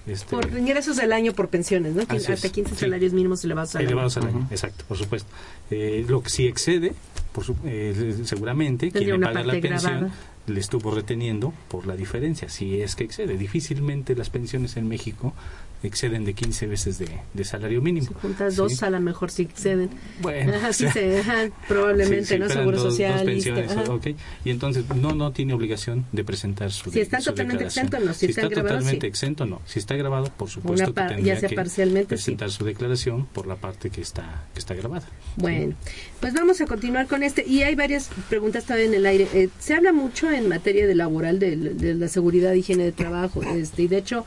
este, 0.06 0.26
por, 0.30 0.46
ingresos 0.56 0.96
del 0.96 1.12
año 1.12 1.32
por 1.32 1.48
pensiones, 1.48 1.94
¿no? 1.94 2.02
Hasta 2.02 2.48
15 2.48 2.74
salarios 2.74 3.12
mínimos 3.12 3.44
elevados 3.44 3.74
al 3.74 3.82
año. 3.82 3.88
Elevados 3.88 4.16
al 4.16 4.26
año, 4.26 4.46
exacto, 4.50 4.84
por 4.86 4.96
supuesto. 4.96 5.28
Eh, 5.70 6.04
lo 6.08 6.22
que 6.22 6.30
sí 6.30 6.46
excede, 6.46 6.94
por 7.32 7.44
eh, 7.64 8.16
seguramente, 8.24 8.90
quien 8.90 9.20
le 9.20 9.26
paga 9.26 9.42
la 9.42 9.60
pensión 9.60 10.12
le 10.46 10.60
estuvo 10.60 10.90
reteniendo 10.90 11.52
por 11.68 11.86
la 11.86 11.96
diferencia, 11.96 12.48
si 12.48 12.80
es 12.80 12.96
que 12.96 13.04
excede. 13.04 13.38
Difícilmente 13.38 14.14
las 14.14 14.30
pensiones 14.30 14.76
en 14.76 14.88
México 14.88 15.32
exceden 15.86 16.24
de 16.24 16.34
15 16.34 16.66
veces 16.66 16.98
de, 16.98 17.44
salario 17.44 17.80
mínimo. 17.82 18.08
Si 18.08 18.14
juntas 18.14 18.56
dos, 18.56 18.82
a 18.82 18.90
lo 18.90 19.00
mejor 19.00 19.30
sí 19.30 19.42
exceden. 19.42 19.90
Bueno, 20.20 20.52
sí 20.72 20.88
se, 20.88 21.22
probablemente, 21.68 22.38
¿no? 22.38 22.48
Seguro 22.48 22.78
social. 22.78 23.28
Y 24.44 24.50
entonces 24.50 24.84
no 24.94 25.14
no 25.14 25.32
tiene 25.32 25.54
obligación 25.54 26.06
de 26.12 26.24
presentar 26.24 26.72
su 26.72 26.90
Si 26.90 27.00
está 27.00 27.18
totalmente 27.18 27.64
exento, 27.64 27.98
no. 28.00 28.14
Si, 28.14 28.26
está, 28.26 28.48
totalmente 28.48 29.06
exento, 29.06 29.46
no. 29.46 29.60
Si 29.66 29.78
está 29.78 29.96
grabado, 29.96 30.30
por 30.36 30.48
supuesto 30.48 30.92
que 30.92 31.02
tendría 31.02 31.40
que 31.40 32.04
presentar 32.06 32.50
su 32.50 32.64
declaración 32.64 33.26
por 33.26 33.46
la 33.46 33.56
parte 33.56 33.90
que 33.90 34.00
está 34.00 34.44
que 34.52 34.60
está 34.60 34.74
grabada. 34.74 35.06
Bueno, 35.36 35.74
pues 36.20 36.34
vamos 36.34 36.60
a 36.60 36.66
continuar 36.66 37.06
con 37.06 37.22
este. 37.22 37.44
Y 37.46 37.62
hay 37.62 37.74
varias 37.74 38.10
preguntas 38.28 38.64
todavía 38.64 38.86
en 38.86 38.94
el 38.94 39.06
aire. 39.06 39.28
Eh, 39.32 39.48
se 39.58 39.74
habla 39.74 39.92
mucho 39.92 40.30
en 40.30 40.48
materia 40.48 40.86
de 40.86 40.94
laboral 40.94 41.38
de, 41.38 41.56
de 41.56 41.94
la 41.94 42.08
seguridad 42.08 42.52
higiene 42.52 42.84
de 42.84 42.92
trabajo. 42.92 43.42
Este, 43.42 43.82
y 43.82 43.88
de 43.88 43.98
hecho, 43.98 44.24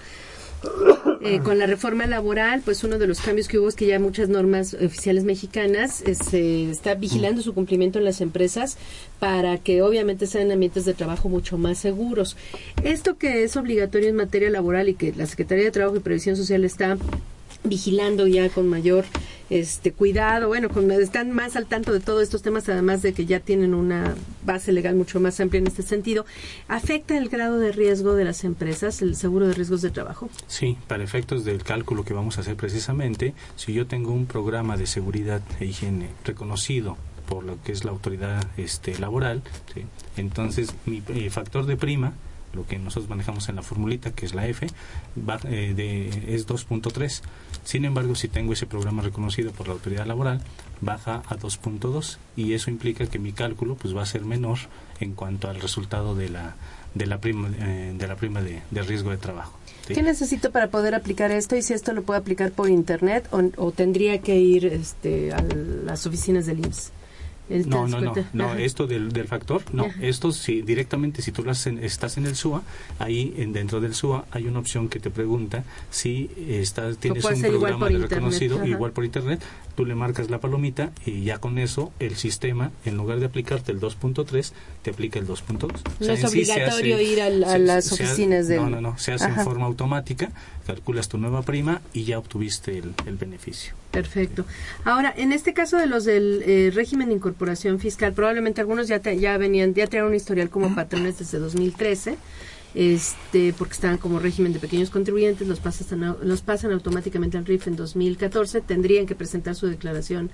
eh, 1.27 1.41
con 1.43 1.59
la 1.59 1.65
reforma 1.65 2.07
laboral, 2.07 2.61
pues 2.63 2.83
uno 2.85 2.97
de 2.97 3.05
los 3.05 3.19
cambios 3.19 3.49
que 3.49 3.59
hubo 3.59 3.67
es 3.67 3.75
que 3.75 3.85
ya 3.85 3.99
muchas 3.99 4.29
normas 4.29 4.73
oficiales 4.73 5.25
mexicanas 5.25 5.95
se 5.95 6.11
este, 6.11 6.69
está 6.69 6.95
vigilando 6.95 7.41
su 7.41 7.53
cumplimiento 7.53 7.99
en 7.99 8.05
las 8.05 8.21
empresas 8.21 8.77
para 9.19 9.57
que 9.57 9.81
obviamente 9.81 10.25
sean 10.25 10.51
ambientes 10.51 10.85
de 10.85 10.93
trabajo 10.93 11.27
mucho 11.27 11.57
más 11.57 11.79
seguros. 11.79 12.37
Esto 12.83 13.17
que 13.17 13.43
es 13.43 13.57
obligatorio 13.57 14.07
en 14.07 14.15
materia 14.15 14.49
laboral 14.49 14.87
y 14.87 14.93
que 14.93 15.13
la 15.13 15.25
Secretaría 15.25 15.65
de 15.65 15.71
Trabajo 15.71 15.97
y 15.97 15.99
Previsión 15.99 16.37
Social 16.37 16.63
está 16.63 16.97
vigilando 17.63 18.27
ya 18.27 18.49
con 18.49 18.67
mayor 18.67 19.05
este 19.49 19.93
cuidado, 19.93 20.47
bueno, 20.47 20.69
con, 20.69 20.91
están 20.91 21.31
más 21.31 21.55
al 21.55 21.67
tanto 21.67 21.93
de 21.93 21.99
todos 21.99 22.21
estos 22.21 22.41
temas, 22.41 22.67
además 22.67 23.01
de 23.01 23.13
que 23.13 23.25
ya 23.25 23.39
tienen 23.39 23.73
una 23.73 24.15
base 24.45 24.71
legal 24.71 24.95
mucho 24.95 25.19
más 25.19 25.39
amplia 25.39 25.59
en 25.59 25.67
este 25.67 25.83
sentido, 25.83 26.25
¿afecta 26.67 27.17
el 27.17 27.29
grado 27.29 27.57
de 27.57 27.71
riesgo 27.71 28.15
de 28.15 28.25
las 28.25 28.43
empresas, 28.43 29.01
el 29.01 29.15
seguro 29.15 29.47
de 29.47 29.53
riesgos 29.53 29.81
de 29.81 29.89
trabajo? 29.89 30.29
Sí, 30.47 30.77
para 30.87 31.03
efectos 31.03 31.45
del 31.45 31.63
cálculo 31.63 32.03
que 32.03 32.13
vamos 32.13 32.37
a 32.37 32.41
hacer 32.41 32.55
precisamente, 32.55 33.33
si 33.55 33.73
yo 33.73 33.87
tengo 33.87 34.11
un 34.11 34.25
programa 34.25 34.75
de 34.75 34.85
seguridad 34.85 35.41
e 35.59 35.65
higiene 35.65 36.09
reconocido 36.25 36.97
por 37.27 37.43
lo 37.43 37.61
que 37.61 37.73
es 37.73 37.83
la 37.83 37.91
autoridad 37.91 38.45
este, 38.57 38.97
laboral, 38.99 39.43
entonces 40.15 40.73
mi 40.85 41.03
eh, 41.09 41.29
factor 41.29 41.65
de 41.65 41.75
prima 41.75 42.13
lo 42.53 42.65
que 42.65 42.77
nosotros 42.77 43.09
manejamos 43.09 43.49
en 43.49 43.55
la 43.55 43.61
formulita, 43.61 44.11
que 44.11 44.25
es 44.25 44.33
la 44.33 44.47
F, 44.47 44.67
eh, 44.67 45.73
de, 45.75 46.35
es 46.35 46.47
2.3. 46.47 47.21
Sin 47.63 47.85
embargo, 47.85 48.15
si 48.15 48.27
tengo 48.27 48.53
ese 48.53 48.65
programa 48.65 49.01
reconocido 49.01 49.51
por 49.51 49.67
la 49.67 49.73
autoridad 49.73 50.05
laboral, 50.05 50.41
baja 50.81 51.23
a 51.27 51.37
2.2 51.37 52.17
y 52.35 52.53
eso 52.53 52.69
implica 52.69 53.07
que 53.07 53.19
mi 53.19 53.33
cálculo 53.33 53.75
pues 53.75 53.95
va 53.95 54.03
a 54.03 54.05
ser 54.05 54.25
menor 54.25 54.57
en 54.99 55.13
cuanto 55.13 55.49
al 55.49 55.59
resultado 55.61 56.15
de 56.15 56.29
la 56.29 56.55
de 56.93 57.05
la 57.05 57.19
prima 57.19 57.49
eh, 57.59 57.93
de 57.95 58.07
la 58.07 58.15
prima 58.15 58.41
de, 58.41 58.61
riesgo 58.71 59.11
de 59.11 59.17
trabajo. 59.17 59.57
¿Qué 59.87 60.01
necesito 60.01 60.51
para 60.51 60.67
poder 60.67 60.95
aplicar 60.95 61.31
esto 61.31 61.55
y 61.55 61.61
si 61.61 61.73
esto 61.73 61.93
lo 61.93 62.03
puedo 62.03 62.19
aplicar 62.19 62.51
por 62.51 62.69
internet 62.69 63.27
o, 63.31 63.41
o 63.57 63.71
tendría 63.71 64.19
que 64.19 64.35
ir 64.35 64.65
este, 64.65 65.31
a 65.31 65.41
las 65.41 66.05
oficinas 66.05 66.45
del 66.45 66.59
IMSS? 66.59 66.91
No, 67.49 67.87
no, 67.87 68.01
no, 68.01 68.13
no, 68.33 68.53
esto 68.55 68.87
del, 68.87 69.11
del 69.11 69.27
factor, 69.27 69.61
no, 69.73 69.87
esto 70.01 70.31
si 70.31 70.61
directamente 70.61 71.21
si 71.21 71.31
tú 71.31 71.43
estás 71.49 72.17
en 72.17 72.25
el 72.25 72.35
SUA, 72.35 72.61
ahí 72.99 73.33
en, 73.37 73.53
dentro 73.53 73.79
del 73.81 73.93
SUA 73.93 74.25
hay 74.31 74.47
una 74.47 74.59
opción 74.59 74.89
que 74.89 74.99
te 74.99 75.09
pregunta 75.09 75.63
si 75.89 76.29
estás, 76.37 76.97
tienes 76.97 77.23
un 77.23 77.41
programa 77.41 77.89
reconocido 77.89 78.65
igual 78.65 78.91
por 78.91 79.05
internet, 79.05 79.41
tú 79.77 79.85
le 79.85 79.93
marcas 79.93 80.31
la 80.31 80.39
palomita 80.39 80.91
y 81.05 81.23
ya 81.23 81.37
con 81.37 81.59
eso 81.59 81.93
el 81.99 82.15
sistema, 82.15 82.71
en 82.83 82.97
lugar 82.97 83.19
de 83.19 83.27
aplicarte 83.27 83.71
el 83.71 83.79
2.3, 83.79 84.51
te 84.81 84.89
aplica 84.89 85.19
el 85.19 85.27
2.2. 85.27 85.71
No 85.99 86.13
es 86.13 86.25
obligatorio 86.25 86.99
ir 86.99 87.21
a, 87.21 87.29
las 87.29 87.91
oficinas 87.91 88.47
de... 88.47 88.55
No, 88.55 88.71
no, 88.71 88.81
no, 88.81 88.97
se 88.97 89.13
hace 89.13 89.27
en 89.27 89.35
forma 89.35 89.67
automática, 89.67 90.31
calculas 90.65 91.07
tu 91.09 91.19
nueva 91.19 91.43
prima 91.43 91.83
y 91.93 92.05
ya 92.05 92.17
obtuviste 92.17 92.79
el, 92.79 92.95
el 93.05 93.17
beneficio. 93.17 93.75
Perfecto. 93.91 94.45
Ahora, 94.83 95.13
en 95.15 95.31
este 95.31 95.53
caso 95.53 95.77
de 95.77 95.85
los 95.85 96.05
del 96.05 96.41
eh, 96.43 96.71
régimen 96.73 97.09
de 97.09 97.15
incorporación 97.15 97.79
fiscal, 97.79 98.13
probablemente 98.13 98.61
algunos 98.61 98.87
ya, 98.87 98.99
ya 98.99 99.37
venían, 99.37 99.75
ya 99.75 99.85
tenían 99.85 100.07
un 100.07 100.15
historial 100.15 100.49
como 100.49 100.73
patrones 100.73 101.19
desde 101.19 101.37
2013 101.37 102.17
este, 102.77 103.55
porque 103.57 103.73
estaban 103.73 103.97
como 103.97 104.19
régimen 104.19 104.53
de 104.53 104.59
pequeños 104.59 104.91
contribuyentes, 104.91 105.47
los 105.47 105.59
pasan, 105.59 106.15
los 106.21 106.41
pasan 106.43 106.71
automáticamente 106.71 107.35
al 107.35 107.43
RIF 107.43 107.65
en 107.65 107.75
2014, 107.75 108.61
tendrían 108.61 109.07
que 109.07 109.15
presentar 109.15 109.55
su 109.55 109.65
declaración 109.65 110.29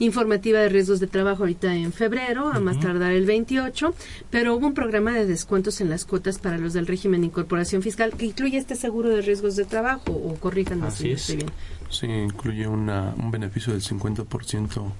informativa 0.00 0.58
de 0.58 0.68
riesgos 0.68 0.98
de 0.98 1.06
trabajo 1.06 1.44
ahorita 1.44 1.76
en 1.76 1.92
febrero, 1.92 2.48
a 2.48 2.58
más 2.58 2.80
tardar 2.80 3.12
el 3.12 3.24
28, 3.24 3.94
pero 4.30 4.56
hubo 4.56 4.66
un 4.66 4.74
programa 4.74 5.12
de 5.12 5.26
descuentos 5.26 5.80
en 5.80 5.88
las 5.88 6.04
cuotas 6.04 6.40
para 6.40 6.58
los 6.58 6.72
del 6.72 6.88
régimen 6.88 7.20
de 7.20 7.28
incorporación 7.28 7.82
fiscal 7.82 8.12
que 8.16 8.26
incluye 8.26 8.58
este 8.58 8.74
seguro 8.74 9.08
de 9.08 9.22
riesgos 9.22 9.54
de 9.54 9.64
trabajo, 9.64 10.10
o 10.10 10.34
corríjanme 10.34 10.90
si 10.90 11.12
estoy 11.12 11.36
bien. 11.36 11.50
Sí, 11.88 12.06
incluye 12.08 12.66
una, 12.66 13.14
un 13.16 13.30
beneficio 13.30 13.72
del 13.72 13.82
50% 13.82 14.92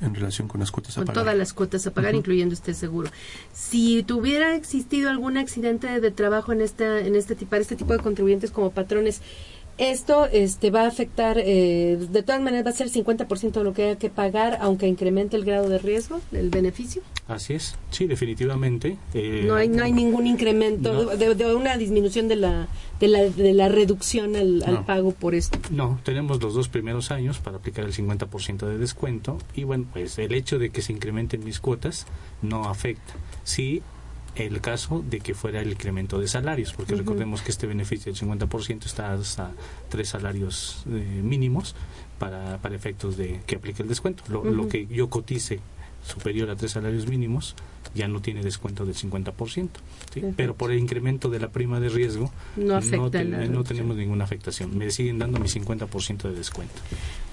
en 0.00 0.14
relación 0.14 0.48
con 0.48 0.60
las 0.60 0.70
cuotas 0.70 0.96
a 0.96 1.00
pagar. 1.00 1.14
Con 1.14 1.24
todas 1.24 1.36
las 1.36 1.52
cuotas 1.52 1.86
a 1.86 1.90
pagar, 1.92 2.14
incluyendo 2.14 2.54
este 2.54 2.74
seguro. 2.74 3.10
Si 3.52 4.02
tuviera 4.02 4.54
existido 4.54 5.10
algún 5.10 5.36
accidente 5.36 6.00
de 6.00 6.10
trabajo 6.10 6.52
en 6.52 6.60
esta, 6.60 7.00
en 7.00 7.16
este 7.16 7.34
tipo, 7.34 7.56
este 7.56 7.76
tipo 7.76 7.92
de 7.92 7.98
contribuyentes 7.98 8.50
como 8.50 8.70
patrones, 8.70 9.20
esto 9.78 10.26
este, 10.26 10.70
va 10.70 10.82
a 10.82 10.88
afectar, 10.88 11.38
eh, 11.38 11.98
de 12.10 12.22
todas 12.22 12.40
maneras 12.40 12.66
va 12.66 12.70
a 12.70 12.74
ser 12.74 12.90
50% 12.90 13.52
de 13.52 13.64
lo 13.64 13.72
que 13.72 13.84
haya 13.84 13.98
que 13.98 14.10
pagar, 14.10 14.58
aunque 14.60 14.88
incremente 14.88 15.36
el 15.36 15.44
grado 15.44 15.68
de 15.68 15.78
riesgo, 15.78 16.20
el 16.32 16.50
beneficio. 16.50 17.02
Así 17.28 17.54
es, 17.54 17.76
sí, 17.90 18.06
definitivamente. 18.06 18.96
Eh, 19.14 19.44
no, 19.46 19.54
hay, 19.54 19.68
no 19.68 19.84
hay 19.84 19.92
ningún 19.92 20.26
incremento, 20.26 21.16
de, 21.16 21.54
una 21.54 21.76
disminución 21.76 22.26
de 22.26 22.36
la, 22.36 22.68
de 22.98 23.08
la, 23.08 23.20
de 23.20 23.54
la 23.54 23.68
reducción 23.68 24.34
al, 24.34 24.62
al, 24.66 24.84
pago 24.84 25.12
por 25.12 25.34
esto. 25.34 25.58
No, 25.70 26.00
tenemos 26.02 26.42
los 26.42 26.54
dos 26.54 26.68
primeros 26.68 27.10
años 27.10 27.38
para 27.38 27.58
aplicar 27.58 27.84
el 27.84 27.92
50% 27.92 28.66
de 28.66 28.78
descuento 28.78 29.38
y 29.54 29.64
bueno, 29.64 29.86
pues 29.92 30.18
el 30.18 30.34
hecho 30.34 30.58
de 30.58 30.70
que 30.70 30.82
se 30.82 30.92
incrementen 30.92 31.44
mis 31.44 31.60
cuotas 31.60 32.06
no 32.42 32.68
afecta. 32.68 33.14
Sí, 33.44 33.82
el 34.36 34.60
caso 34.60 35.04
de 35.08 35.20
que 35.20 35.34
fuera 35.34 35.60
el 35.60 35.70
incremento 35.70 36.18
de 36.18 36.28
salarios, 36.28 36.72
porque 36.72 36.94
recordemos 36.94 37.42
que 37.42 37.50
este 37.50 37.66
beneficio 37.66 38.12
del 38.12 38.20
50% 38.20 38.86
está 38.86 39.12
hasta 39.12 39.52
tres 39.88 40.10
salarios 40.10 40.84
eh, 40.88 41.20
mínimos 41.22 41.74
para, 42.18 42.58
para 42.58 42.74
efectos 42.74 43.16
de 43.16 43.40
que 43.46 43.56
aplique 43.56 43.82
el 43.82 43.88
descuento. 43.88 44.22
Lo, 44.28 44.44
lo 44.44 44.68
que 44.68 44.86
yo 44.86 45.08
cotice 45.10 45.60
superior 46.06 46.50
a 46.50 46.56
tres 46.56 46.72
salarios 46.72 47.06
mínimos 47.06 47.54
ya 47.94 48.08
no 48.08 48.20
tiene 48.20 48.42
descuento 48.42 48.84
del 48.84 48.94
50%. 48.94 49.68
Pero 50.36 50.54
por 50.54 50.72
el 50.72 50.78
incremento 50.78 51.28
de 51.30 51.40
la 51.40 51.48
prima 51.48 51.80
de 51.80 51.88
riesgo 51.88 52.32
no, 52.56 52.80
no, 52.80 53.64
tenemos 53.64 53.96
ninguna 53.96 54.24
afectación. 54.24 54.76
Me 54.76 54.90
siguen 54.90 55.18
dando 55.18 55.38
mi 55.38 55.48
50% 55.48 56.22
de 56.22 56.32
descuento. 56.32 56.74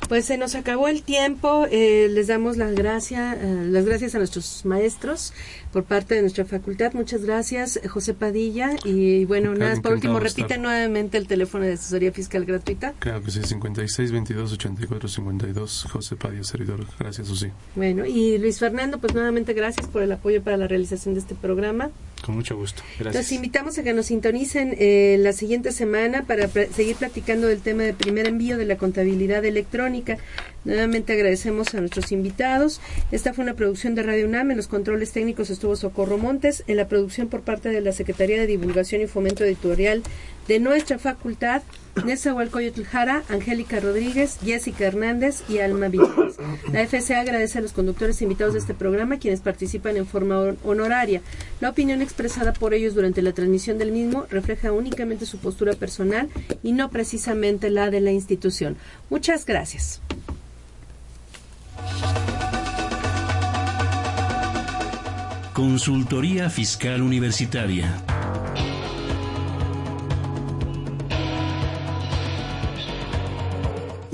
Pues 0.07 0.25
se 0.25 0.37
nos 0.37 0.53
acabó 0.53 0.87
el 0.87 1.01
tiempo. 1.01 1.65
Eh, 1.71 2.07
les 2.11 2.27
damos 2.27 2.57
las 2.57 2.75
gracias, 2.75 3.37
eh, 3.41 3.67
las 3.69 3.85
gracias 3.85 4.13
a 4.13 4.19
nuestros 4.19 4.63
maestros 4.63 5.33
por 5.71 5.83
parte 5.83 6.15
de 6.15 6.21
nuestra 6.21 6.45
facultad. 6.45 6.93
Muchas 6.93 7.25
gracias, 7.25 7.79
José 7.89 8.13
Padilla. 8.13 8.71
Y 8.83 9.25
bueno, 9.25 9.53
nada, 9.55 9.81
por 9.81 9.93
último, 9.93 10.19
repite 10.19 10.57
nuevamente 10.57 11.17
el 11.17 11.27
teléfono 11.27 11.65
de 11.65 11.73
asesoría 11.73 12.11
fiscal 12.11 12.45
gratuita. 12.45 12.93
Claro 12.99 13.23
que 13.23 13.31
sí, 13.31 13.41
56 13.43 14.11
22 14.11 14.53
84 14.53 15.09
52, 15.09 15.87
José 15.91 16.15
Padilla, 16.15 16.43
servidor. 16.43 16.85
Gracias, 16.99 17.27
Susi. 17.27 17.47
Bueno, 17.75 18.05
y 18.05 18.37
Luis 18.37 18.59
Fernando, 18.59 18.99
pues 18.99 19.13
nuevamente 19.13 19.53
gracias 19.53 19.87
por 19.87 20.03
el 20.03 20.11
apoyo 20.11 20.43
para 20.43 20.57
la 20.57 20.67
realización 20.67 21.15
de 21.15 21.21
este 21.21 21.35
programa. 21.35 21.89
Con 22.25 22.33
mucho 22.33 22.57
gusto. 22.57 22.81
Gracias. 22.99 23.23
Los 23.23 23.31
invitamos 23.33 23.77
a 23.77 23.83
que 23.83 23.93
nos 23.93 24.07
sintonicen 24.07 24.75
eh, 24.79 25.17
la 25.19 25.31
siguiente 25.31 25.71
semana 25.71 26.23
para 26.25 26.47
seguir 26.47 26.95
platicando 26.95 27.45
del 27.45 27.61
tema 27.61 27.83
del 27.83 27.93
primer 27.93 28.27
envío 28.27 28.57
de 28.57 28.65
la 28.65 28.77
contabilidad 28.77 29.45
electrónica. 29.45 30.17
Nuevamente 30.63 31.13
agradecemos 31.13 31.75
a 31.75 31.81
nuestros 31.81 32.11
invitados. 32.11 32.81
Esta 33.11 33.35
fue 33.35 33.43
una 33.43 33.53
producción 33.53 33.93
de 33.93 34.01
Radio 34.01 34.25
UNAM. 34.25 34.49
En 34.49 34.57
los 34.57 34.67
controles 34.67 35.11
técnicos 35.11 35.51
estuvo 35.51 35.75
Socorro 35.75 36.17
Montes. 36.17 36.63
En 36.65 36.77
la 36.77 36.87
producción 36.87 37.27
por 37.27 37.41
parte 37.41 37.69
de 37.69 37.81
la 37.81 37.91
Secretaría 37.91 38.39
de 38.39 38.47
Divulgación 38.47 39.03
y 39.03 39.07
Fomento 39.07 39.43
Editorial 39.43 40.01
de 40.47 40.59
nuestra 40.59 40.97
facultad, 40.97 41.61
Nezahualcóyotl 42.03 42.83
Jara, 42.83 43.23
Angélica 43.29 43.79
Rodríguez, 43.79 44.37
Jessica 44.43 44.85
Hernández 44.85 45.43
y 45.47 45.59
Alma 45.59 45.87
Villegas. 45.87 46.35
La 46.71 46.85
FCA 46.85 47.21
agradece 47.21 47.59
a 47.59 47.61
los 47.61 47.73
conductores 47.73 48.21
invitados 48.21 48.53
de 48.53 48.59
este 48.59 48.73
programa, 48.73 49.17
quienes 49.17 49.41
participan 49.41 49.97
en 49.97 50.05
forma 50.05 50.55
honoraria. 50.63 51.21
La 51.61 51.69
opinión 51.69 52.01
expresada 52.01 52.53
por 52.53 52.73
ellos 52.73 52.95
durante 52.95 53.21
la 53.21 53.33
transmisión 53.33 53.77
del 53.77 53.91
mismo 53.91 54.25
refleja 54.29 54.71
únicamente 54.71 55.25
su 55.25 55.37
postura 55.37 55.73
personal 55.73 56.29
y 56.63 56.73
no 56.73 56.89
precisamente 56.89 57.69
la 57.69 57.89
de 57.89 58.01
la 58.01 58.11
institución. 58.11 58.77
Muchas 59.09 59.45
gracias. 59.45 60.01
Consultoría 65.53 66.49
Fiscal 66.49 67.01
Universitaria. 67.01 68.03